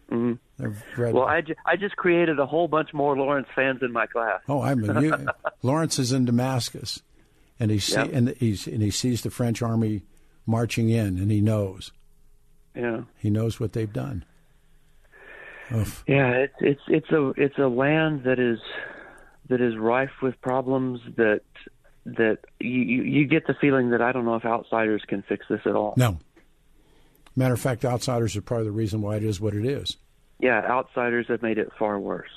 mm-hmm. 0.09 0.33
I've 0.63 0.81
read. 0.97 1.13
Well, 1.13 1.25
I, 1.25 1.41
ju- 1.41 1.55
I 1.65 1.75
just 1.75 1.97
created 1.97 2.39
a 2.39 2.45
whole 2.45 2.69
bunch 2.69 2.93
more 2.93 3.17
Lawrence 3.17 3.47
fans 3.53 3.79
in 3.81 3.91
my 3.91 4.05
class. 4.05 4.39
oh, 4.47 4.61
I'm 4.61 4.89
a, 4.89 5.01
you, 5.01 5.27
Lawrence 5.61 5.99
is 5.99 6.13
in 6.13 6.23
Damascus, 6.23 7.01
and 7.59 7.69
he 7.69 7.79
see, 7.79 7.95
Yep. 7.95 8.09
and 8.13 8.29
he's 8.37 8.65
and 8.65 8.81
he 8.81 8.91
sees 8.91 9.23
the 9.23 9.29
French 9.29 9.61
army 9.61 10.03
marching 10.45 10.87
in, 10.89 11.17
and 11.17 11.29
he 11.31 11.41
knows 11.41 11.91
Yeah. 12.73 13.01
he 13.17 13.29
knows 13.29 13.59
what 13.59 13.73
they've 13.73 13.91
done. 13.91 14.23
Oof. 15.75 16.03
Yeah, 16.07 16.29
it's 16.31 16.55
it's 16.59 16.81
it's 16.87 17.09
a 17.11 17.29
it's 17.37 17.57
a 17.57 17.67
land 17.67 18.23
that 18.23 18.39
is 18.39 18.59
that 19.49 19.61
is 19.61 19.75
rife 19.77 20.11
with 20.21 20.39
problems 20.41 20.99
that 21.17 21.41
that 22.05 22.39
you, 22.59 22.81
you 22.81 23.03
you 23.03 23.25
get 23.27 23.45
the 23.47 23.53
feeling 23.59 23.91
that 23.91 24.01
I 24.01 24.11
don't 24.11 24.25
know 24.25 24.35
if 24.35 24.45
outsiders 24.45 25.03
can 25.07 25.21
fix 25.23 25.45
this 25.49 25.61
at 25.65 25.75
all. 25.75 25.93
No. 25.97 26.17
Matter 27.35 27.53
of 27.53 27.59
fact, 27.61 27.85
outsiders 27.85 28.35
are 28.35 28.41
part 28.41 28.61
of 28.61 28.65
the 28.65 28.71
reason 28.71 29.01
why 29.01 29.15
it 29.15 29.23
is 29.23 29.39
what 29.39 29.53
it 29.53 29.65
is. 29.65 29.97
Yeah, 30.39 30.59
outsiders 30.59 31.27
have 31.27 31.41
made 31.41 31.57
it 31.57 31.69
far 31.77 31.99
worse. 31.99 32.29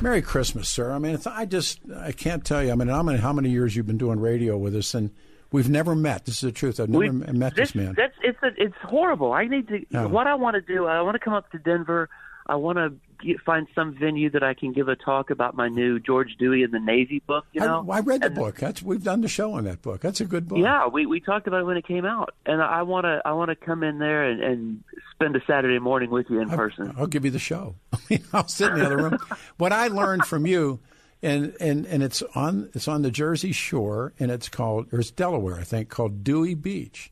Merry 0.00 0.22
Christmas, 0.22 0.68
sir. 0.68 0.92
I 0.92 0.98
mean, 0.98 1.14
it's, 1.14 1.26
I 1.26 1.44
just 1.44 1.80
I 1.96 2.12
can't 2.12 2.44
tell 2.44 2.62
you. 2.62 2.70
I 2.70 2.74
mean, 2.76 2.88
I 2.90 3.02
mean, 3.02 3.16
how 3.18 3.32
many 3.32 3.50
years 3.50 3.74
you've 3.74 3.86
been 3.86 3.98
doing 3.98 4.20
radio 4.20 4.56
with 4.56 4.76
us, 4.76 4.94
and 4.94 5.10
we've 5.50 5.68
never 5.68 5.94
met. 5.96 6.24
This 6.24 6.36
is 6.36 6.40
the 6.42 6.52
truth. 6.52 6.78
I've 6.78 6.88
never 6.88 7.00
We- 7.00 7.10
met 7.32 7.56
this, 7.56 7.74
man. 7.74 7.94
That's 7.96 8.14
it's 8.22 8.38
a, 8.42 8.50
it's 8.56 8.76
horrible. 8.82 9.32
I 9.32 9.46
need 9.46 9.66
to. 9.68 9.84
Yeah. 9.90 10.06
What 10.06 10.26
I 10.26 10.36
want 10.36 10.54
to 10.54 10.60
do, 10.60 10.86
I 10.86 11.00
want 11.02 11.16
to 11.16 11.18
come 11.18 11.34
up 11.34 11.50
to 11.50 11.58
Denver. 11.58 12.08
I 12.48 12.56
want 12.56 12.78
to 12.78 13.38
find 13.44 13.66
some 13.74 13.94
venue 13.94 14.30
that 14.30 14.42
I 14.42 14.54
can 14.54 14.72
give 14.72 14.88
a 14.88 14.96
talk 14.96 15.30
about 15.30 15.54
my 15.54 15.68
new 15.68 15.98
George 15.98 16.36
Dewey 16.38 16.62
and 16.62 16.72
the 16.72 16.78
Navy 16.80 17.20
book. 17.26 17.44
You 17.52 17.60
know, 17.60 17.86
I, 17.90 17.96
I 17.96 18.00
read 18.00 18.20
the 18.22 18.26
And- 18.26 18.34
book. 18.34 18.56
That's 18.56 18.82
we've 18.82 19.02
done 19.02 19.20
the 19.20 19.28
show 19.28 19.52
on 19.54 19.64
that 19.64 19.82
book. 19.82 20.00
That's 20.00 20.20
a 20.20 20.24
good 20.24 20.48
book. 20.48 20.58
Yeah, 20.58 20.86
we 20.86 21.04
we 21.06 21.20
talked 21.20 21.46
about 21.46 21.60
it 21.60 21.64
when 21.64 21.76
it 21.76 21.86
came 21.86 22.04
out, 22.04 22.34
and 22.46 22.62
I 22.62 22.82
want 22.82 23.04
to 23.04 23.20
I 23.24 23.32
want 23.32 23.50
to 23.50 23.56
come 23.56 23.82
in 23.82 23.98
there 23.98 24.24
and, 24.24 24.42
and 24.42 24.84
spend 25.12 25.34
a 25.36 25.40
Saturday 25.46 25.78
morning 25.78 26.10
with 26.10 26.26
you 26.30 26.40
in 26.40 26.48
person. 26.48 26.94
I'll 26.96 27.06
give 27.08 27.24
you 27.24 27.30
the 27.30 27.38
show. 27.38 27.74
I 28.08 28.20
I'll 28.32 28.48
sit 28.48 28.70
in 28.72 28.78
the 28.78 28.86
other 28.86 28.96
room. 28.96 29.18
what 29.58 29.72
I 29.72 29.88
learned 29.88 30.24
from 30.26 30.46
you, 30.46 30.78
and, 31.22 31.54
and, 31.60 31.84
and 31.86 32.02
it's 32.04 32.22
on 32.34 32.70
it's 32.72 32.86
on 32.88 33.02
the 33.02 33.10
Jersey 33.10 33.50
Shore, 33.52 34.14
and 34.20 34.30
it's 34.30 34.48
called 34.48 34.86
or 34.92 35.00
it's 35.00 35.10
Delaware, 35.10 35.56
I 35.58 35.64
think, 35.64 35.88
called 35.88 36.22
Dewey 36.24 36.54
Beach. 36.54 37.10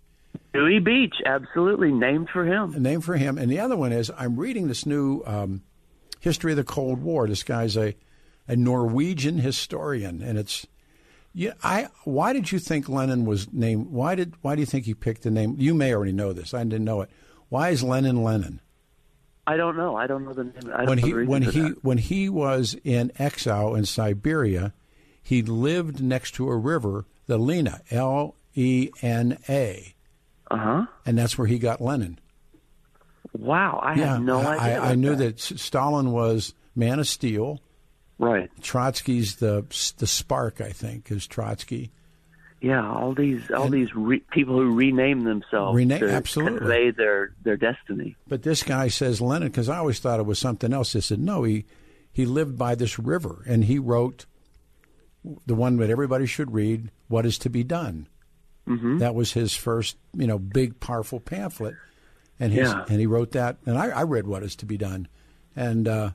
Dewey 0.53 0.79
Beach, 0.79 1.15
absolutely 1.25 1.93
named 1.93 2.29
for 2.33 2.45
him. 2.45 2.75
A 2.75 2.79
name 2.79 3.01
for 3.01 3.17
him. 3.17 3.39
And 3.39 3.51
the 3.51 3.61
other 3.61 3.77
one 3.77 3.93
is 3.93 4.11
I'm 4.17 4.37
reading 4.37 4.69
this 4.69 4.87
new 4.87 5.23
um, 5.27 5.63
history 6.21 6.53
of 6.53 6.57
the 6.57 6.65
Cold 6.65 7.03
War. 7.03 7.27
This 7.27 7.43
guy's 7.43 7.77
a 7.77 7.95
a 8.49 8.57
Norwegian 8.57 9.39
historian, 9.39 10.23
and 10.23 10.39
it's 10.39 10.67
yeah. 11.33 11.55
I 11.63 11.89
why 12.05 12.33
did 12.33 12.53
you 12.53 12.59
think 12.59 12.89
Lenin 12.89 13.25
was 13.25 13.53
named? 13.53 13.89
Why 13.91 14.15
did 14.15 14.35
why 14.43 14.55
do 14.55 14.61
you 14.61 14.67
think 14.67 14.85
he 14.85 14.95
picked 14.95 15.23
the 15.23 15.31
name? 15.31 15.57
You 15.59 15.75
may 15.75 15.95
already 15.95 16.13
know 16.13 16.33
this. 16.33 16.55
I 16.55 16.63
didn't 16.63 16.85
know 16.85 17.01
it. 17.03 17.11
Why 17.49 17.71
is 17.71 17.83
Lenin 17.83 18.23
Lenin? 18.23 18.61
I 19.49 19.57
don't 19.57 19.77
know. 19.77 19.97
I 19.97 20.07
don't 20.07 20.25
know 20.25 20.33
the 20.33 20.45
name. 20.45 20.73
I 20.75 20.85
don't 20.85 20.89
when 20.89 20.99
know 20.99 21.07
he 21.07 21.27
when 21.27 21.43
he 21.43 21.61
that. 21.61 21.85
when 21.85 21.99
he 21.99 22.29
was 22.29 22.77
in 22.85 23.13
exile 23.19 23.75
in 23.75 23.85
Siberia, 23.85 24.73
he 25.23 25.43
lived 25.43 26.03
next 26.03 26.33
to 26.37 26.49
a 26.49 26.57
river, 26.57 27.07
the 27.27 27.39
Lena, 27.39 27.81
L 27.91 28.37
E 28.55 28.91
N 29.03 29.39
A, 29.49 29.95
Uh 30.51 30.57
huh. 30.57 30.87
and 31.05 31.19
that's 31.19 31.37
where 31.37 31.47
he 31.47 31.59
got 31.59 31.81
Lenin. 31.81 32.19
Wow, 33.33 33.81
I 33.83 33.95
yeah, 33.95 34.15
had 34.15 34.23
no 34.23 34.39
idea. 34.39 34.81
I, 34.81 34.91
I 34.91 34.95
knew 34.95 35.15
that. 35.17 35.35
S- 35.39 35.61
Stalin 35.61 36.13
was 36.13 36.55
man 36.75 36.99
of 36.99 37.09
steel. 37.09 37.61
Right. 38.19 38.51
Trotsky's 38.63 39.37
the 39.37 39.65
the 39.99 40.07
spark, 40.07 40.61
I 40.61 40.71
think, 40.71 41.11
is 41.11 41.27
Trotsky. 41.27 41.91
Yeah, 42.63 42.89
all 42.91 43.13
these 43.13 43.51
all 43.51 43.69
these 43.69 43.95
re- 43.95 44.23
people 44.31 44.57
who 44.59 44.75
rename 44.75 45.25
themselves 45.25 45.77
Rename- 45.77 46.01
to 46.01 46.11
absolutely. 46.11 46.59
convey 46.61 46.91
their 46.93 47.35
their 47.43 47.57
destiny. 47.59 48.17
But 48.27 48.43
this 48.43 48.63
guy 48.63 48.89
says 48.89 49.21
Lenin 49.21 49.49
because 49.49 49.69
I 49.69 49.77
always 49.77 49.99
thought 49.99 50.21
it 50.21 50.27
was 50.27 50.39
something 50.39 50.73
else. 50.73 50.97
I 50.97 51.01
said 51.01 51.19
no, 51.21 51.43
he 51.43 51.67
he 52.11 52.25
lived 52.25 52.57
by 52.57 52.75
this 52.75 52.99
river 52.99 53.43
and 53.47 53.65
he 53.65 53.79
wrote 53.79 54.25
the 55.45 55.55
one 55.55 55.77
that 55.77 55.91
everybody 55.91 56.25
should 56.25 56.55
read. 56.55 56.91
What 57.09 57.27
is 57.27 57.37
to 57.39 57.51
be 57.51 57.63
done? 57.63 58.09
Mm-hmm. 58.69 58.99
That 58.99 59.15
was 59.15 59.33
his 59.33 59.55
first, 59.55 59.97
you 60.15 60.27
know, 60.27 60.39
big 60.39 60.81
powerful 60.81 61.21
pamphlet, 61.21 61.75
and 62.41 62.53
his, 62.53 62.69
Yeah. 62.69 62.85
and 62.89 62.99
he 63.01 63.07
wrote 63.07 63.33
that. 63.33 63.57
And 63.67 63.79
I, 63.79 63.89
I 63.89 64.03
read 64.03 64.27
What 64.27 64.43
Is 64.43 64.57
to 64.57 64.67
Be 64.67 64.77
Done, 64.77 65.07
and 65.55 65.87
uh, 65.87 66.11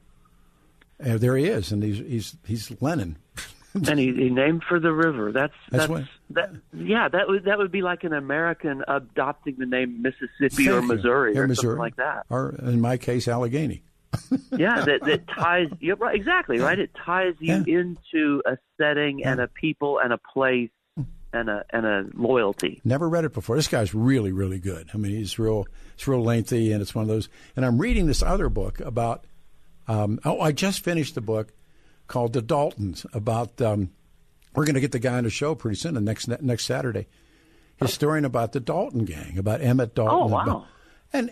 there 0.99 1.35
he 1.37 1.45
is, 1.45 1.71
and 1.71 1.81
he's 1.83 1.97
he's 1.99 2.37
he's 2.45 2.81
Lenin. 2.81 3.17
and 3.73 3.97
he, 3.97 4.13
he 4.13 4.29
named 4.29 4.63
for 4.67 4.79
the 4.79 4.91
river. 4.91 5.31
That's 5.31 5.53
That's 5.69 5.87
that's, 5.87 5.89
what- 5.89 6.03
that. 6.31 6.51
Yeah, 6.73 7.07
that 7.07 7.27
would 7.27 7.45
that 7.45 7.57
would 7.57 7.71
be 7.71 7.81
like 7.81 8.03
an 8.03 8.13
American 8.13 8.83
adopting 8.87 9.55
the 9.57 9.65
name 9.65 10.01
Mississippi 10.01 10.69
or 10.69 10.81
Missouri 10.81 11.37
Or 11.37 11.43
or 11.43 11.47
Missouri. 11.47 11.71
something 11.71 11.79
like 11.79 11.95
that. 11.95 12.25
or 12.29 12.55
in 12.61 12.81
my 12.81 12.97
case, 12.97 13.27
Allegheny. 13.27 13.83
yeah, 14.51 14.81
that 14.83 14.99
that 15.05 15.25
ties. 15.29 15.67
Yeah, 15.79 15.93
right. 15.97 16.15
Exactly. 16.15 16.59
Right. 16.59 16.77
It 16.77 16.91
ties 17.05 17.35
you 17.39 17.63
Yeah. 17.65 17.79
into 17.79 18.41
a 18.45 18.57
setting 18.77 19.23
and 19.23 19.39
a 19.39 19.47
people 19.47 19.99
and 19.99 20.11
a 20.11 20.17
place 20.17 20.69
and 21.33 21.49
a 21.49 21.63
and 21.69 21.85
a 21.85 22.05
loyalty. 22.13 22.81
Never 22.83 23.07
read 23.07 23.25
it 23.25 23.33
before. 23.33 23.55
This 23.55 23.67
guy's 23.67 23.93
really, 23.93 24.31
really 24.31 24.59
good. 24.59 24.89
I 24.93 24.97
mean, 24.97 25.11
he's 25.13 25.37
real. 25.39 25.65
It's 25.93 26.07
real 26.07 26.23
lengthy, 26.23 26.71
and 26.71 26.81
it's 26.81 26.93
one 26.95 27.03
of 27.03 27.07
those. 27.09 27.29
And 27.55 27.65
I'm 27.65 27.77
reading 27.77 28.07
this 28.07 28.21
other 28.23 28.49
book 28.49 28.79
about. 28.79 29.25
Um, 29.87 30.19
oh, 30.23 30.39
I 30.39 30.51
just 30.51 30.83
finished 30.83 31.15
the 31.15 31.21
book 31.21 31.53
called 32.07 32.33
The 32.33 32.41
Daltons. 32.41 33.05
About 33.13 33.59
um, 33.61 33.91
we're 34.55 34.65
going 34.65 34.75
to 34.75 34.81
get 34.81 34.91
the 34.91 34.99
guy 34.99 35.17
on 35.17 35.23
the 35.23 35.29
show 35.29 35.55
pretty 35.55 35.75
soon, 35.77 35.95
the 35.95 36.01
next 36.01 36.27
next 36.27 36.65
Saturday. 36.65 37.07
Historian 37.77 38.25
about 38.25 38.51
the 38.51 38.59
Dalton 38.59 39.05
gang, 39.05 39.37
about 39.39 39.61
Emmett 39.61 39.95
Dalton. 39.95 40.15
Oh, 40.15 40.27
wow. 40.27 40.43
about- 40.43 40.65
and 41.13 41.31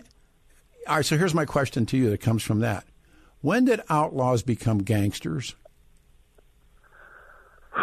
all 0.88 0.96
right, 0.96 1.04
so 1.06 1.16
here's 1.16 1.34
my 1.34 1.44
question 1.44 1.86
to 1.86 1.96
you 1.96 2.10
that 2.10 2.20
comes 2.20 2.42
from 2.42 2.58
that: 2.60 2.84
When 3.40 3.64
did 3.64 3.80
outlaws 3.88 4.42
become 4.42 4.78
gangsters? 4.78 5.54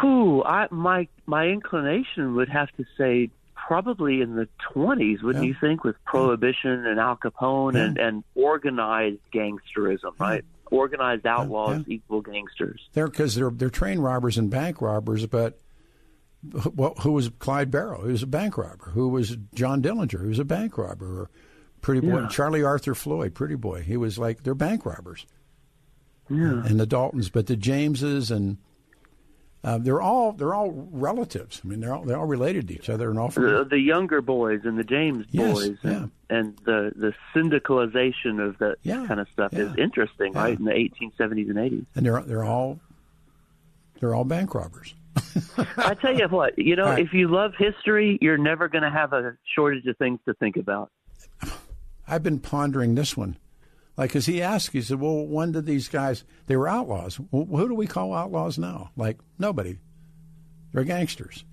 Who 0.02 0.44
I 0.44 0.68
my 0.72 1.08
my 1.26 1.48
inclination 1.48 2.36
would 2.36 2.50
have 2.50 2.70
to 2.78 2.86
say 2.98 3.30
probably 3.56 4.22
in 4.22 4.36
the 4.36 4.48
twenties, 4.72 5.22
wouldn't 5.24 5.44
Yeah. 5.44 5.50
you 5.50 5.56
think, 5.60 5.84
with 5.84 5.96
prohibition 6.06 6.86
and 6.86 7.00
Al 7.00 7.18
Capone 7.18 7.76
and 7.76 7.98
and 7.98 8.24
organized 8.36 9.20
gangsterism, 9.34 10.20
right? 10.20 10.44
Organized 10.72 11.26
outlaws 11.26 11.84
equal 11.88 12.22
gangsters. 12.22 12.82
They're 12.94 13.08
because 13.08 13.36
they're 13.36 13.50
they're 13.50 13.70
train 13.70 14.00
robbers 14.00 14.38
and 14.38 14.50
bank 14.50 14.82
robbers, 14.82 15.26
but 15.28 15.60
wh- 16.54 17.00
who 17.02 17.14
was 17.14 17.30
Clyde 17.40 17.72
Barrow? 17.72 18.06
He 18.06 18.12
was 18.12 18.24
a 18.24 18.28
bank 18.28 18.58
robber. 18.58 18.92
Who 18.94 19.08
was 19.10 19.38
John 19.54 19.82
Dillinger? 19.82 20.22
He 20.22 20.28
was 20.30 20.40
a 20.40 20.46
bank 20.46 20.78
robber. 20.78 21.22
Or 21.22 21.30
Pretty 21.80 22.02
boy, 22.02 22.22
Yeah. 22.22 22.28
Charlie 22.28 22.64
Arthur 22.64 22.96
Floyd, 22.96 23.34
Pretty 23.36 23.56
Boy. 23.56 23.82
He 23.84 23.98
was 23.98 24.18
like 24.18 24.44
they're 24.44 24.56
bank 24.56 24.86
robbers. 24.86 25.26
Yeah. 26.30 26.66
And 26.66 26.80
the 26.80 26.88
Daltons, 26.88 27.30
but 27.32 27.46
the 27.48 27.56
Jameses 27.56 28.30
and 28.32 28.58
uh, 29.64 29.78
they're 29.78 30.02
all 30.02 30.32
they're 30.34 30.54
all 30.54 30.72
relatives. 30.92 31.62
I 31.64 31.68
mean, 31.68 31.80
they're 31.82 31.94
all 31.94 32.04
they're 32.04 32.18
all 32.18 32.26
related 32.26 32.68
to 32.70 32.76
each 32.76 32.90
other 32.90 33.10
and 33.10 33.18
all 33.20 33.30
The, 33.30 33.66
the 33.70 33.80
Younger 33.80 34.22
boys 34.22 34.62
and 34.64 34.78
the 34.78 34.84
James 34.84 35.26
Yes, 35.32 35.54
boys, 35.54 35.78
yeah. 35.84 35.92
and, 35.92 36.12
and 36.30 36.58
the 36.66 36.92
the 36.96 37.14
syndicalization 37.36 38.40
of 38.46 38.58
that 38.60 38.78
Yeah, 38.84 39.06
kind 39.08 39.20
of 39.20 39.28
stuff 39.34 39.54
is 39.54 39.74
interesting, 39.78 40.34
yeah. 40.34 40.40
right? 40.42 40.60
In 40.60 40.66
the 40.66 40.72
1870s 40.72 41.50
and 41.50 41.56
80s. 41.58 41.86
and 41.96 42.06
they're 42.06 42.22
they're 42.22 42.44
all 42.44 42.80
they're 44.00 44.14
all 44.16 44.24
bank 44.26 44.54
robbers. 44.54 44.94
I 45.78 45.96
tell 45.96 46.16
you 46.16 46.28
what, 46.28 46.58
you 46.60 46.76
know, 46.76 46.86
right. 46.86 47.00
if 47.04 47.12
you 47.12 47.28
love 47.28 47.54
history, 47.58 48.20
you're 48.22 48.38
never 48.38 48.68
going 48.68 48.84
to 48.84 48.90
have 48.92 49.14
a 49.14 49.36
shortage 49.56 49.86
of 49.88 49.98
things 49.98 50.20
to 50.26 50.34
think 50.36 50.56
about. 50.58 50.92
I've 52.08 52.22
been 52.24 52.40
pondering 52.40 52.94
this 52.96 53.18
one. 53.18 53.38
Like, 53.98 54.16
as 54.16 54.28
he 54.28 54.42
asked, 54.44 54.72
he 54.74 54.82
said, 54.82 55.00
"Well, 55.00 55.26
when 55.26 55.52
did 55.54 55.66
these 55.66 55.90
guys? 55.90 56.24
They 56.46 56.56
were 56.56 56.68
outlaws. 56.68 57.20
Well, 57.32 57.46
who 57.60 57.68
do 57.68 57.74
we 57.76 57.88
call 57.88 58.14
outlaws 58.14 58.58
now? 58.60 58.92
Like 58.96 59.18
nobody. 59.40 59.80
They're 60.72 60.84
gangsters, 60.84 61.44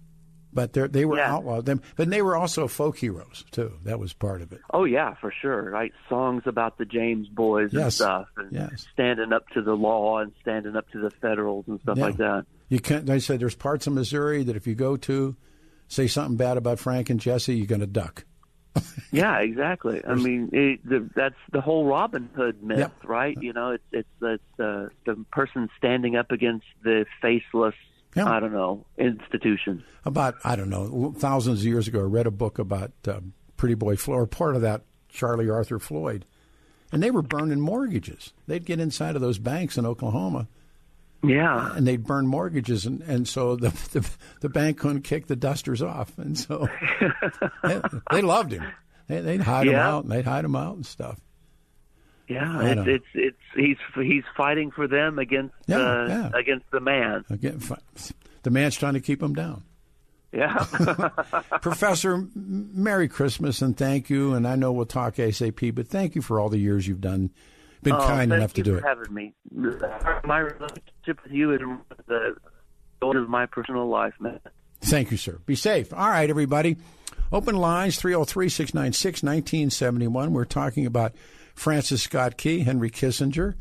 but 0.52 0.74
they 0.74 0.86
they 0.88 1.04
were 1.06 1.16
Yeah. 1.16 1.32
outlaws. 1.34 1.64
Them, 1.64 1.80
but 1.96 2.10
they 2.10 2.20
were 2.20 2.36
also 2.36 2.68
folk 2.68 2.98
heroes 2.98 3.44
too. 3.50 3.78
That 3.84 3.98
was 3.98 4.12
part 4.12 4.42
of 4.42 4.52
it. 4.52 4.60
Oh 4.74 4.84
yeah, 4.84 5.14
for 5.14 5.32
sure. 5.40 5.70
Right, 5.70 5.92
songs 6.08 6.42
about 6.44 6.76
the 6.76 6.84
James 6.84 7.28
boys 7.28 7.72
and 7.72 7.90
stuff, 7.92 8.26
and 8.36 8.52
yes. 8.52 8.86
standing 8.92 9.32
up 9.32 9.48
to 9.54 9.62
the 9.62 9.74
law 9.74 10.18
and 10.18 10.32
standing 10.42 10.76
up 10.76 10.88
to 10.90 10.98
the 11.00 11.10
Federals 11.10 11.64
and 11.66 11.80
stuff 11.80 11.96
Yeah. 11.96 12.04
like 12.04 12.16
that. 12.18 12.44
You 12.68 12.80
can't. 12.80 13.06
They 13.06 13.20
said 13.20 13.40
there's 13.40 13.54
parts 13.54 13.86
of 13.86 13.94
Missouri 13.94 14.42
that 14.42 14.56
if 14.56 14.66
you 14.66 14.74
go 14.74 14.96
to, 14.98 15.36
say 15.88 16.06
something 16.08 16.36
bad 16.36 16.56
about 16.58 16.78
Frank 16.78 17.08
and 17.08 17.20
Jesse, 17.20 17.54
you're 17.56 17.66
going 17.66 17.80
to 17.80 17.86
duck. 17.86 18.24
Yeah, 19.12 19.38
exactly. 19.38 20.02
I 20.04 20.14
mean, 20.16 20.50
it, 20.52 20.80
the, 20.88 21.08
that's 21.14 21.36
the 21.52 21.60
whole 21.60 21.84
Robin 21.86 22.28
Hood 22.34 22.64
myth, 22.64 22.78
Yep. 22.78 22.92
right? 23.04 23.38
You 23.40 23.52
know, 23.52 23.70
it's 23.70 23.84
it's 23.92 24.08
it's 24.20 24.60
uh, 24.60 24.88
the 25.06 25.24
person 25.30 25.68
standing 25.78 26.16
up 26.16 26.32
against 26.32 26.66
the 26.82 27.06
faceless, 27.22 27.76
Yeah. 28.16 28.28
I 28.28 28.40
don't 28.40 28.52
know, 28.52 28.84
institution. 28.98 29.84
about 30.04 30.34
I 30.44 30.56
don't 30.56 30.68
know 30.70 31.14
thousands 31.16 31.60
of 31.60 31.66
years 31.66 31.86
ago. 31.86 32.00
I 32.00 32.02
read 32.02 32.26
a 32.26 32.32
book 32.32 32.58
about 32.58 32.90
um, 33.06 33.34
Pretty 33.56 33.74
Boy 33.76 33.94
Floyd, 33.94 34.18
or 34.18 34.26
part 34.26 34.56
of 34.56 34.62
that 34.62 34.82
Charlie 35.08 35.48
Arthur 35.48 35.78
Floyd, 35.78 36.24
and 36.90 37.00
they 37.00 37.12
were 37.12 37.22
burning 37.22 37.60
mortgages. 37.60 38.32
They'd 38.48 38.64
get 38.64 38.80
inside 38.80 39.14
of 39.14 39.20
those 39.20 39.38
banks 39.38 39.78
in 39.78 39.86
Oklahoma, 39.86 40.48
Yeah, 41.28 41.74
and 41.76 41.86
they'd 41.86 42.04
burn 42.04 42.26
mortgages, 42.26 42.86
and, 42.86 43.02
and 43.02 43.26
so 43.28 43.56
the, 43.56 43.70
the 43.92 44.08
the 44.40 44.48
bank 44.48 44.78
couldn't 44.78 45.02
kick 45.02 45.26
the 45.26 45.36
dusters 45.36 45.82
off, 45.82 46.16
and 46.18 46.38
so 46.38 46.68
they, 47.62 47.80
they 48.10 48.22
loved 48.22 48.52
him. 48.52 48.64
They, 49.08 49.20
they'd 49.20 49.40
hide 49.40 49.66
him 49.66 49.74
out, 49.76 50.04
and 50.04 50.12
they'd 50.12 50.24
hide 50.24 50.44
him 50.44 50.56
out 50.56 50.76
and 50.76 50.86
stuff. 50.86 51.20
yeah. 52.28 52.60
It's, 52.62 52.82
it's 52.86 53.04
it's 53.14 53.36
he's 53.54 54.04
he's 54.04 54.24
fighting 54.36 54.70
for 54.70 54.88
them 54.88 55.18
against 55.18 55.54
Yeah, 55.66 55.78
uh, 55.78 56.06
yeah. 56.08 56.30
against 56.38 56.70
the 56.70 56.80
man. 56.80 57.24
Again, 57.30 57.60
the 58.42 58.50
man's 58.50 58.76
trying 58.76 58.94
to 58.94 59.00
keep 59.00 59.22
him 59.22 59.34
down. 59.34 59.62
Yeah. 60.32 60.54
Professor, 61.60 62.26
Merry 62.34 63.08
Christmas 63.08 63.62
and 63.62 63.76
thank 63.76 64.10
you. 64.10 64.34
And 64.34 64.48
I 64.48 64.56
know 64.56 64.72
we'll 64.72 64.84
talk 64.86 65.14
ASAP, 65.16 65.74
but 65.74 65.86
thank 65.86 66.14
you 66.16 66.22
for 66.22 66.40
all 66.40 66.48
the 66.48 66.58
years 66.58 66.88
you've 66.88 67.00
done. 67.00 67.30
Been 67.84 67.94
Oh, 67.94 68.00
kind 68.06 68.32
enough 68.32 68.52
to 68.54 68.58
you 68.58 68.64
do 68.64 68.72
for 68.72 68.78
it. 68.78 68.84
having 68.84 69.14
me. 69.14 69.34
My 70.24 70.38
relationship 70.40 71.22
with 71.22 71.30
you 71.32 71.52
is 71.52 71.60
the 72.08 72.34
goal 73.00 73.16
of 73.16 73.28
my 73.28 73.46
personal 73.46 73.86
life, 73.88 74.14
man. 74.18 74.40
Thank 74.80 75.10
you, 75.10 75.16
sir. 75.16 75.38
Be 75.46 75.54
safe. 75.54 75.92
All 75.92 76.08
right, 76.08 76.28
everybody. 76.28 76.76
Open 77.32 77.56
lines 77.56 77.96
303 77.98 78.48
696 78.48 79.22
1971. 79.22 80.32
We're 80.32 80.44
talking 80.44 80.86
about 80.86 81.12
Francis 81.54 82.02
Scott 82.02 82.36
Key, 82.36 82.60
Henry 82.60 82.90
Kissinger. 82.90 83.54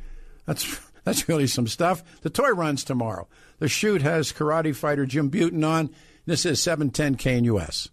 That's 0.45 0.79
that's 1.03 1.27
really 1.29 1.47
some 1.47 1.67
stuff. 1.67 2.03
The 2.21 2.29
toy 2.29 2.49
runs 2.51 2.83
tomorrow. 2.83 3.27
The 3.59 3.67
shoot 3.67 4.01
has 4.01 4.31
karate 4.33 4.75
fighter 4.75 5.05
Jim 5.05 5.29
Butin 5.29 5.67
on. 5.67 5.89
This 6.25 6.45
is 6.45 6.61
710 6.61 7.15
KNUS. 7.43 7.89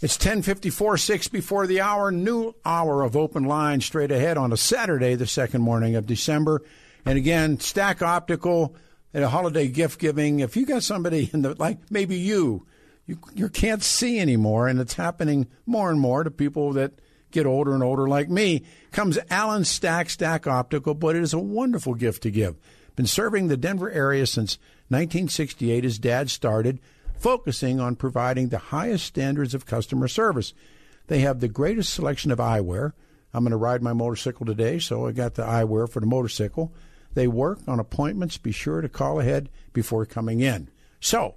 It's 0.00 0.14
1054, 0.14 0.96
6 0.96 1.26
before 1.26 1.66
the 1.66 1.80
hour. 1.80 2.12
New 2.12 2.54
hour 2.64 3.02
of 3.02 3.16
open 3.16 3.42
line 3.42 3.80
straight 3.80 4.12
ahead 4.12 4.36
on 4.36 4.52
a 4.52 4.56
Saturday, 4.56 5.16
the 5.16 5.26
second 5.26 5.62
morning 5.62 5.96
of 5.96 6.06
December. 6.06 6.62
And 7.04 7.18
again, 7.18 7.58
Stack 7.58 8.00
Optical 8.00 8.76
and 9.12 9.24
a 9.24 9.28
holiday 9.28 9.66
gift 9.66 9.98
giving. 9.98 10.38
If 10.38 10.56
you 10.56 10.66
got 10.66 10.84
somebody 10.84 11.28
in 11.32 11.42
the, 11.42 11.56
like 11.56 11.78
maybe 11.90 12.14
you, 12.14 12.64
you, 13.06 13.18
you 13.34 13.48
can't 13.48 13.82
see 13.82 14.20
anymore, 14.20 14.68
and 14.68 14.78
it's 14.78 14.94
happening 14.94 15.48
more 15.66 15.90
and 15.90 15.98
more 15.98 16.22
to 16.22 16.30
people 16.30 16.74
that 16.74 16.92
get 17.32 17.44
older 17.44 17.74
and 17.74 17.82
older 17.82 18.06
like 18.06 18.28
me, 18.28 18.62
comes 18.92 19.18
Allen 19.30 19.64
Stack 19.64 20.10
Stack 20.10 20.46
Optical, 20.46 20.94
but 20.94 21.16
it 21.16 21.22
is 21.22 21.34
a 21.34 21.40
wonderful 21.40 21.94
gift 21.94 22.22
to 22.22 22.30
give. 22.30 22.54
Been 22.94 23.06
serving 23.06 23.48
the 23.48 23.56
Denver 23.56 23.90
area 23.90 24.26
since 24.26 24.58
1968 24.90 25.84
as 25.84 25.98
dad 25.98 26.30
started 26.30 26.78
focusing 27.18 27.80
on 27.80 27.96
providing 27.96 28.48
the 28.48 28.58
highest 28.58 29.06
standards 29.06 29.54
of 29.54 29.66
customer 29.66 30.08
service. 30.08 30.54
They 31.08 31.20
have 31.20 31.40
the 31.40 31.48
greatest 31.48 31.92
selection 31.92 32.30
of 32.30 32.38
eyewear. 32.38 32.92
I'm 33.32 33.44
going 33.44 33.50
to 33.50 33.56
ride 33.56 33.82
my 33.82 33.92
motorcycle 33.92 34.46
today, 34.46 34.78
so 34.78 35.06
I 35.06 35.12
got 35.12 35.34
the 35.34 35.42
eyewear 35.42 35.88
for 35.88 36.00
the 36.00 36.06
motorcycle. 36.06 36.72
They 37.14 37.28
work 37.28 37.60
on 37.66 37.80
appointments. 37.80 38.38
Be 38.38 38.52
sure 38.52 38.80
to 38.80 38.88
call 38.88 39.20
ahead 39.20 39.48
before 39.72 40.06
coming 40.06 40.40
in. 40.40 40.70
So, 41.00 41.34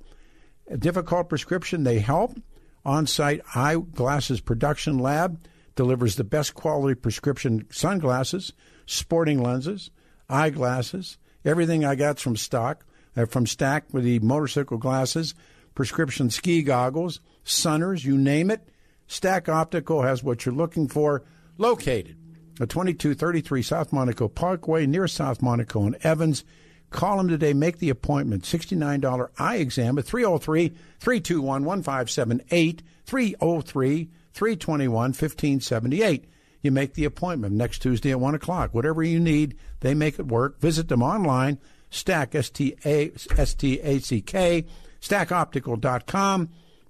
a 0.67 0.77
difficult 0.77 1.29
prescription, 1.29 1.83
they 1.83 1.99
help. 1.99 2.37
On 2.83 3.05
site 3.05 3.41
eyeglasses 3.53 4.41
production 4.41 4.97
lab 4.97 5.39
delivers 5.75 6.15
the 6.15 6.23
best 6.23 6.55
quality 6.55 6.95
prescription 6.95 7.67
sunglasses, 7.69 8.53
sporting 8.85 9.41
lenses, 9.41 9.91
eyeglasses, 10.29 11.17
everything 11.45 11.85
I 11.85 11.95
got 11.95 12.19
from 12.19 12.35
stock, 12.35 12.85
uh, 13.15 13.25
from 13.25 13.45
Stack 13.45 13.85
with 13.91 14.03
the 14.03 14.19
motorcycle 14.19 14.77
glasses, 14.77 15.35
prescription 15.81 16.29
ski 16.29 16.61
goggles, 16.61 17.21
sunners, 17.43 18.05
you 18.05 18.15
name 18.15 18.51
it. 18.51 18.69
Stack 19.07 19.49
Optical 19.49 20.03
has 20.03 20.23
what 20.23 20.45
you're 20.45 20.53
looking 20.53 20.87
for 20.87 21.23
located 21.57 22.15
at 22.59 22.69
2233 22.69 23.63
South 23.63 23.91
Monaco 23.91 24.27
Parkway 24.27 24.85
near 24.85 25.07
South 25.07 25.41
Monaco 25.41 25.81
and 25.87 25.97
Evans. 26.03 26.43
Call 26.91 27.17
them 27.17 27.29
today. 27.29 27.53
Make 27.53 27.79
the 27.79 27.89
appointment. 27.89 28.43
$69 28.43 29.29
eye 29.39 29.55
exam 29.55 29.97
at 29.97 30.05
303 30.05 30.69
321 30.99 31.65
1578. 31.65 32.83
303 33.07 34.09
321 34.33 34.93
1578. 34.93 36.25
You 36.61 36.71
make 36.71 36.93
the 36.93 37.05
appointment 37.05 37.55
next 37.55 37.79
Tuesday 37.79 38.11
at 38.11 38.19
1 38.19 38.35
o'clock. 38.35 38.75
Whatever 38.75 39.01
you 39.01 39.19
need, 39.19 39.57
they 39.79 39.95
make 39.95 40.19
it 40.19 40.27
work. 40.27 40.61
Visit 40.61 40.89
them 40.89 41.01
online. 41.01 41.57
Stack, 41.89 42.35
S-T-A, 42.35 43.11
S-T-A-C-K, 43.35 44.65
stackoptical.com, 45.01 46.49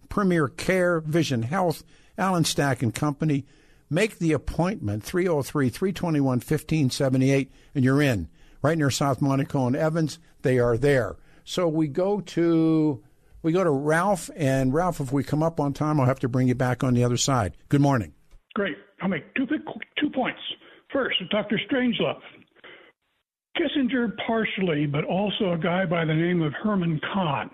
Premier 0.09 0.47
Care, 0.47 0.99
Vision 1.01 1.43
Health, 1.43 1.83
Allen 2.17 2.43
Stack 2.43 2.83
and 2.83 2.93
Company. 2.93 3.45
Make 3.89 4.19
the 4.19 4.31
appointment, 4.31 5.03
303 5.03 5.69
321 5.69 6.25
1578, 6.25 7.51
and 7.75 7.83
you're 7.83 8.01
in. 8.01 8.29
Right 8.61 8.77
near 8.77 8.91
South 8.91 9.21
Monaco 9.21 9.67
and 9.67 9.75
Evans, 9.75 10.19
they 10.43 10.59
are 10.59 10.77
there. 10.77 11.17
So 11.43 11.67
we 11.67 11.87
go 11.87 12.21
to 12.21 13.03
we 13.41 13.51
go 13.51 13.63
to 13.63 13.71
Ralph, 13.71 14.29
and 14.35 14.73
Ralph, 14.73 14.99
if 14.99 15.11
we 15.11 15.23
come 15.23 15.41
up 15.41 15.59
on 15.59 15.73
time, 15.73 15.99
I'll 15.99 16.05
have 16.05 16.19
to 16.19 16.29
bring 16.29 16.47
you 16.47 16.55
back 16.55 16.83
on 16.83 16.93
the 16.93 17.03
other 17.03 17.17
side. 17.17 17.57
Good 17.69 17.81
morning. 17.81 18.13
Great. 18.53 18.77
I'll 19.01 19.09
make 19.09 19.33
two 19.35 19.47
two 19.47 20.09
points. 20.09 20.39
First, 20.93 21.17
Dr. 21.31 21.59
Strangelove. 21.69 22.21
Kissinger 23.57 24.15
partially, 24.25 24.85
but 24.85 25.03
also 25.05 25.53
a 25.53 25.57
guy 25.57 25.85
by 25.85 26.05
the 26.05 26.13
name 26.13 26.41
of 26.41 26.53
Herman 26.53 26.99
Kahn. 27.13 27.49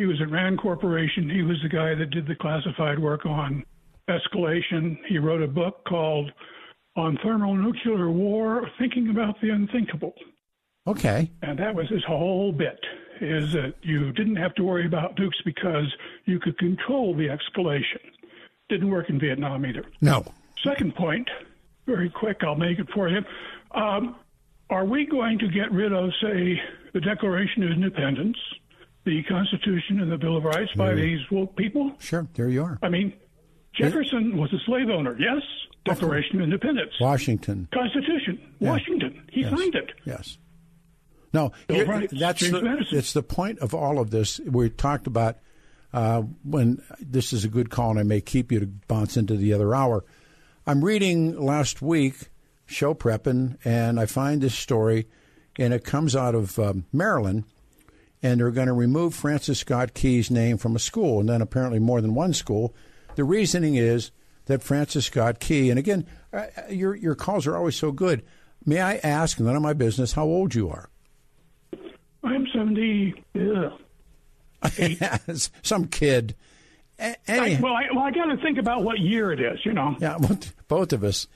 He 0.00 0.06
was 0.06 0.18
at 0.22 0.30
Rand 0.30 0.58
Corporation. 0.58 1.28
He 1.28 1.42
was 1.42 1.58
the 1.62 1.68
guy 1.68 1.94
that 1.94 2.08
did 2.08 2.26
the 2.26 2.34
classified 2.34 2.98
work 2.98 3.26
on 3.26 3.62
escalation. 4.08 4.96
He 5.06 5.18
wrote 5.18 5.42
a 5.42 5.46
book 5.46 5.84
called 5.86 6.32
On 6.96 7.18
Thermonuclear 7.22 8.10
War, 8.10 8.66
Thinking 8.78 9.10
About 9.10 9.38
the 9.42 9.50
Unthinkable. 9.50 10.14
Okay. 10.86 11.30
And 11.42 11.58
that 11.58 11.74
was 11.74 11.86
his 11.90 12.02
whole 12.04 12.50
bit, 12.50 12.80
is 13.20 13.52
that 13.52 13.74
you 13.82 14.10
didn't 14.12 14.36
have 14.36 14.54
to 14.54 14.64
worry 14.64 14.86
about 14.86 15.16
nukes 15.16 15.44
because 15.44 15.94
you 16.24 16.40
could 16.40 16.56
control 16.56 17.14
the 17.14 17.28
escalation. 17.28 18.00
Didn't 18.70 18.88
work 18.88 19.10
in 19.10 19.20
Vietnam 19.20 19.66
either. 19.66 19.84
No. 20.00 20.24
Second 20.64 20.94
point, 20.94 21.28
very 21.84 22.08
quick, 22.08 22.38
I'll 22.42 22.54
make 22.54 22.78
it 22.78 22.88
for 22.94 23.10
you. 23.10 23.18
Um, 23.72 24.16
are 24.70 24.86
we 24.86 25.04
going 25.04 25.38
to 25.40 25.48
get 25.48 25.70
rid 25.70 25.92
of, 25.92 26.08
say, 26.22 26.58
the 26.94 27.00
Declaration 27.02 27.64
of 27.64 27.72
Independence, 27.72 28.38
the 29.04 29.22
Constitution, 29.24 30.00
and 30.00 30.10
the 30.12 30.18
Bill 30.18 30.36
of 30.36 30.44
Rights 30.44 30.72
by 30.76 30.94
these 30.94 31.20
woke 31.30 31.56
people? 31.56 31.92
Sure. 31.98 32.26
There 32.34 32.48
you 32.48 32.62
are. 32.64 32.78
I 32.82 32.88
mean, 32.88 33.12
Jefferson 33.74 34.36
was 34.36 34.52
a 34.52 34.58
slave 34.66 34.88
owner, 34.90 35.16
yes? 35.18 35.42
Declaration 35.84 36.36
of 36.36 36.42
Independence. 36.44 36.92
Washington. 37.00 37.68
Constitution, 37.72 38.38
Yeah. 38.58 38.70
Washington. 38.70 39.22
He 39.32 39.40
Yes. 39.42 39.50
signed 39.58 39.74
it. 39.74 39.90
Yes. 40.04 40.38
No, 41.32 41.52
Rights, 41.68 42.12
that's 42.18 42.40
James 42.40 42.52
the, 42.52 42.62
Madison. 42.62 42.98
it's 42.98 43.12
the 43.12 43.22
point 43.22 43.60
of 43.60 43.72
all 43.72 43.98
of 44.00 44.10
this. 44.10 44.40
We 44.40 44.68
talked 44.68 45.06
about 45.06 45.38
uh, 45.92 46.22
when 46.44 46.80
this 47.00 47.32
is 47.32 47.44
a 47.44 47.48
good 47.48 47.70
call, 47.70 47.90
and 47.90 47.98
I 47.98 48.02
may 48.04 48.20
keep 48.20 48.52
you 48.52 48.60
to 48.60 48.66
bounce 48.66 49.16
into 49.16 49.36
the 49.36 49.52
other 49.52 49.74
hour. 49.74 50.04
I'm 50.66 50.84
reading 50.84 51.36
last 51.40 51.80
week, 51.82 52.28
show 52.66 52.94
prepping, 52.94 53.56
and 53.64 53.98
I 53.98 54.06
find 54.06 54.40
this 54.40 54.54
story, 54.54 55.08
and 55.58 55.72
it 55.74 55.84
comes 55.84 56.14
out 56.14 56.34
of 56.36 56.58
um, 56.60 56.84
Maryland, 56.92 57.42
and 58.22 58.40
they're 58.40 58.50
going 58.50 58.66
to 58.66 58.72
remove 58.72 59.14
Francis 59.14 59.60
Scott 59.60 59.94
Key's 59.94 60.30
name 60.30 60.58
from 60.58 60.76
a 60.76 60.78
school, 60.78 61.20
and 61.20 61.28
then 61.28 61.42
apparently 61.42 61.78
more 61.78 62.00
than 62.00 62.14
one 62.14 62.32
school. 62.34 62.74
The 63.16 63.24
reasoning 63.24 63.74
is 63.76 64.10
that 64.46 64.62
Francis 64.62 65.06
Scott 65.06 65.40
Key, 65.40 65.70
and 65.70 65.78
again, 65.78 66.06
uh, 66.32 66.46
your 66.68 66.94
your 66.94 67.14
calls 67.14 67.46
are 67.46 67.56
always 67.56 67.76
so 67.76 67.92
good. 67.92 68.22
May 68.64 68.80
I 68.80 68.96
ask, 68.96 69.40
none 69.40 69.56
of 69.56 69.62
my 69.62 69.72
business, 69.72 70.12
how 70.12 70.24
old 70.24 70.54
you 70.54 70.68
are? 70.68 70.90
I'm 72.22 72.46
70. 72.52 73.14
Yeah. 73.34 73.70
Some 75.62 75.86
kid. 75.86 76.34
A- 76.98 77.16
I, 77.28 77.58
well, 77.62 77.72
I, 77.72 77.86
well, 77.94 78.04
I 78.04 78.10
got 78.10 78.26
to 78.26 78.36
think 78.42 78.58
about 78.58 78.84
what 78.84 78.98
year 78.98 79.32
it 79.32 79.40
is, 79.40 79.64
you 79.64 79.72
know. 79.72 79.96
Yeah, 79.98 80.18
both 80.68 80.92
of 80.92 81.02
us. 81.02 81.26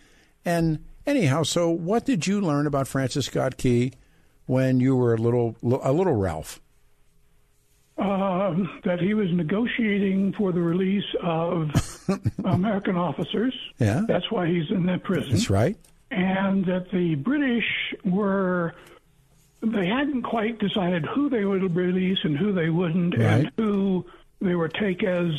And 0.45 0.85
anyhow, 1.07 1.43
so 1.43 1.71
what 1.71 2.05
did 2.05 2.27
you 2.27 2.41
learn 2.41 2.67
about 2.67 2.87
Francis 2.87 3.27
Scott 3.27 3.57
Key 3.57 3.93
when 4.45 4.81
you 4.81 4.95
were 4.95 5.15
a 5.15 5.19
little 5.19 5.57
a 5.63 5.93
little 5.93 6.15
Ralph? 6.15 6.61
Uh, 7.97 8.57
that 8.83 8.99
he 9.01 9.15
was 9.15 9.31
negotiating 9.31 10.33
for 10.33 10.51
the 10.51 10.61
release 10.61 11.05
of 11.23 11.71
American 12.45 12.97
officers. 12.97 13.55
Yeah, 13.79 14.03
that's 14.09 14.33
why 14.33 14.49
he's 14.49 14.69
in 14.71 14.87
that 14.87 15.05
prison. 15.05 15.31
That's 15.31 15.49
right. 15.49 15.77
And 16.11 16.65
that 16.67 16.91
the 16.91 17.15
British 17.15 17.95
were 18.05 18.75
they 19.61 19.87
hadn't 19.87 20.23
quite 20.23 20.59
decided 20.59 21.07
who 21.07 21.29
they 21.29 21.45
would 21.45 21.75
release 21.75 22.19
and 22.25 22.37
who 22.37 22.53
they 22.53 22.69
wouldn't, 22.69 23.17
right. 23.17 23.27
and 23.27 23.53
who 23.57 24.05
they 24.41 24.55
would 24.55 24.75
take 24.75 25.03
as 25.03 25.31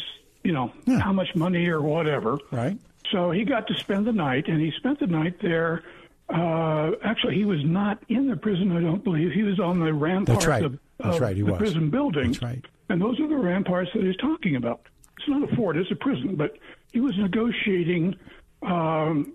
you 0.43 0.53
know 0.53 0.71
yeah. 0.85 0.99
how 0.99 1.11
much 1.11 1.35
money 1.35 1.67
or 1.67 1.81
whatever. 1.81 2.37
Right. 2.51 2.77
So 3.11 3.31
he 3.31 3.43
got 3.43 3.67
to 3.67 3.75
spend 3.75 4.07
the 4.07 4.13
night, 4.13 4.47
and 4.47 4.59
he 4.59 4.71
spent 4.71 4.99
the 4.99 5.07
night 5.07 5.39
there. 5.39 5.83
Uh, 6.27 6.91
actually, 7.03 7.35
he 7.35 7.45
was 7.45 7.63
not 7.63 8.01
in 8.09 8.27
the 8.27 8.35
prison. 8.35 8.75
I 8.75 8.81
don't 8.81 9.03
believe 9.03 9.31
he 9.31 9.43
was 9.43 9.59
on 9.59 9.79
the 9.79 9.93
ramparts 9.93 10.45
That's 10.45 10.47
right. 10.47 10.63
of, 10.63 10.79
That's 10.99 11.19
right. 11.19 11.35
He 11.35 11.41
the 11.41 11.51
was. 11.51 11.59
prison 11.59 11.89
building. 11.89 12.31
That's 12.31 12.41
right. 12.41 12.65
And 12.89 13.01
those 13.01 13.19
are 13.19 13.27
the 13.27 13.37
ramparts 13.37 13.89
that 13.93 14.03
he's 14.03 14.15
talking 14.17 14.55
about. 14.55 14.81
It's 15.17 15.27
not 15.27 15.51
a 15.51 15.55
fort; 15.55 15.77
it's 15.77 15.91
a 15.91 15.95
prison. 15.95 16.35
But 16.35 16.57
he 16.91 16.99
was 16.99 17.13
negotiating 17.17 18.15
um, 18.61 19.33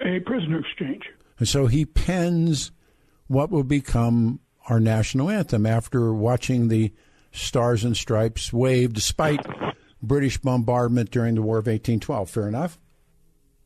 a 0.00 0.20
prisoner 0.20 0.60
exchange. 0.60 1.02
And 1.38 1.48
so 1.48 1.66
he 1.66 1.84
pens 1.84 2.70
what 3.26 3.50
will 3.50 3.64
become 3.64 4.40
our 4.68 4.80
national 4.80 5.30
anthem 5.30 5.66
after 5.66 6.12
watching 6.12 6.68
the 6.68 6.92
Stars 7.32 7.84
and 7.84 7.96
Stripes 7.96 8.52
wave 8.52 8.92
despite 8.92 9.44
British 10.02 10.38
bombardment 10.38 11.10
during 11.10 11.34
the 11.34 11.42
War 11.42 11.58
of 11.58 11.66
1812. 11.66 12.30
Fair 12.30 12.48
enough? 12.48 12.78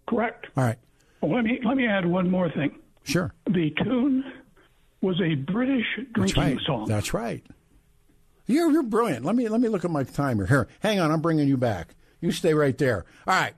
Correct. 0.09 0.47
All 0.57 0.65
right. 0.65 0.79
Well, 1.21 1.35
let 1.35 1.45
me 1.45 1.61
let 1.65 1.77
me 1.77 1.87
add 1.87 2.07
one 2.07 2.31
more 2.31 2.51
thing. 2.51 2.77
Sure. 3.05 3.33
The 3.47 3.71
tune 3.83 4.25
was 5.01 5.21
a 5.21 5.35
British 5.35 5.87
drinking 6.13 6.23
That's 6.23 6.37
right. 6.37 6.59
song. 6.67 6.85
That's 6.87 7.15
right. 7.15 7.45
You're 8.47 8.71
you're 8.73 8.83
brilliant. 8.83 9.25
Let 9.25 9.37
me 9.37 9.49
let 9.49 9.61
me 9.61 9.69
look 9.69 9.85
at 9.85 9.91
my 9.91 10.03
timer 10.05 10.47
here. 10.47 10.69
Hang 10.81 10.99
on, 11.01 11.11
I'm 11.11 11.21
bringing 11.21 11.49
you 11.49 11.57
back. 11.57 11.95
You 12.21 12.33
stay 12.33 12.53
right 12.55 12.77
there. 12.77 13.05
All 13.27 13.35
right. 13.35 13.55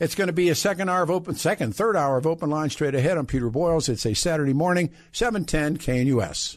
It's 0.00 0.14
going 0.14 0.28
to 0.28 0.32
be 0.32 0.48
a 0.48 0.54
second 0.54 0.88
hour 0.88 1.02
of 1.02 1.10
open, 1.10 1.34
second, 1.34 1.74
third 1.74 1.96
hour 1.96 2.18
of 2.18 2.26
open 2.26 2.50
line 2.50 2.70
straight 2.70 2.94
ahead. 2.94 3.18
I'm 3.18 3.26
Peter 3.26 3.50
Boyles. 3.50 3.88
It's 3.88 4.06
a 4.06 4.14
Saturday 4.14 4.52
morning, 4.52 4.90
710 5.10 5.78
KNUS. 5.78 6.56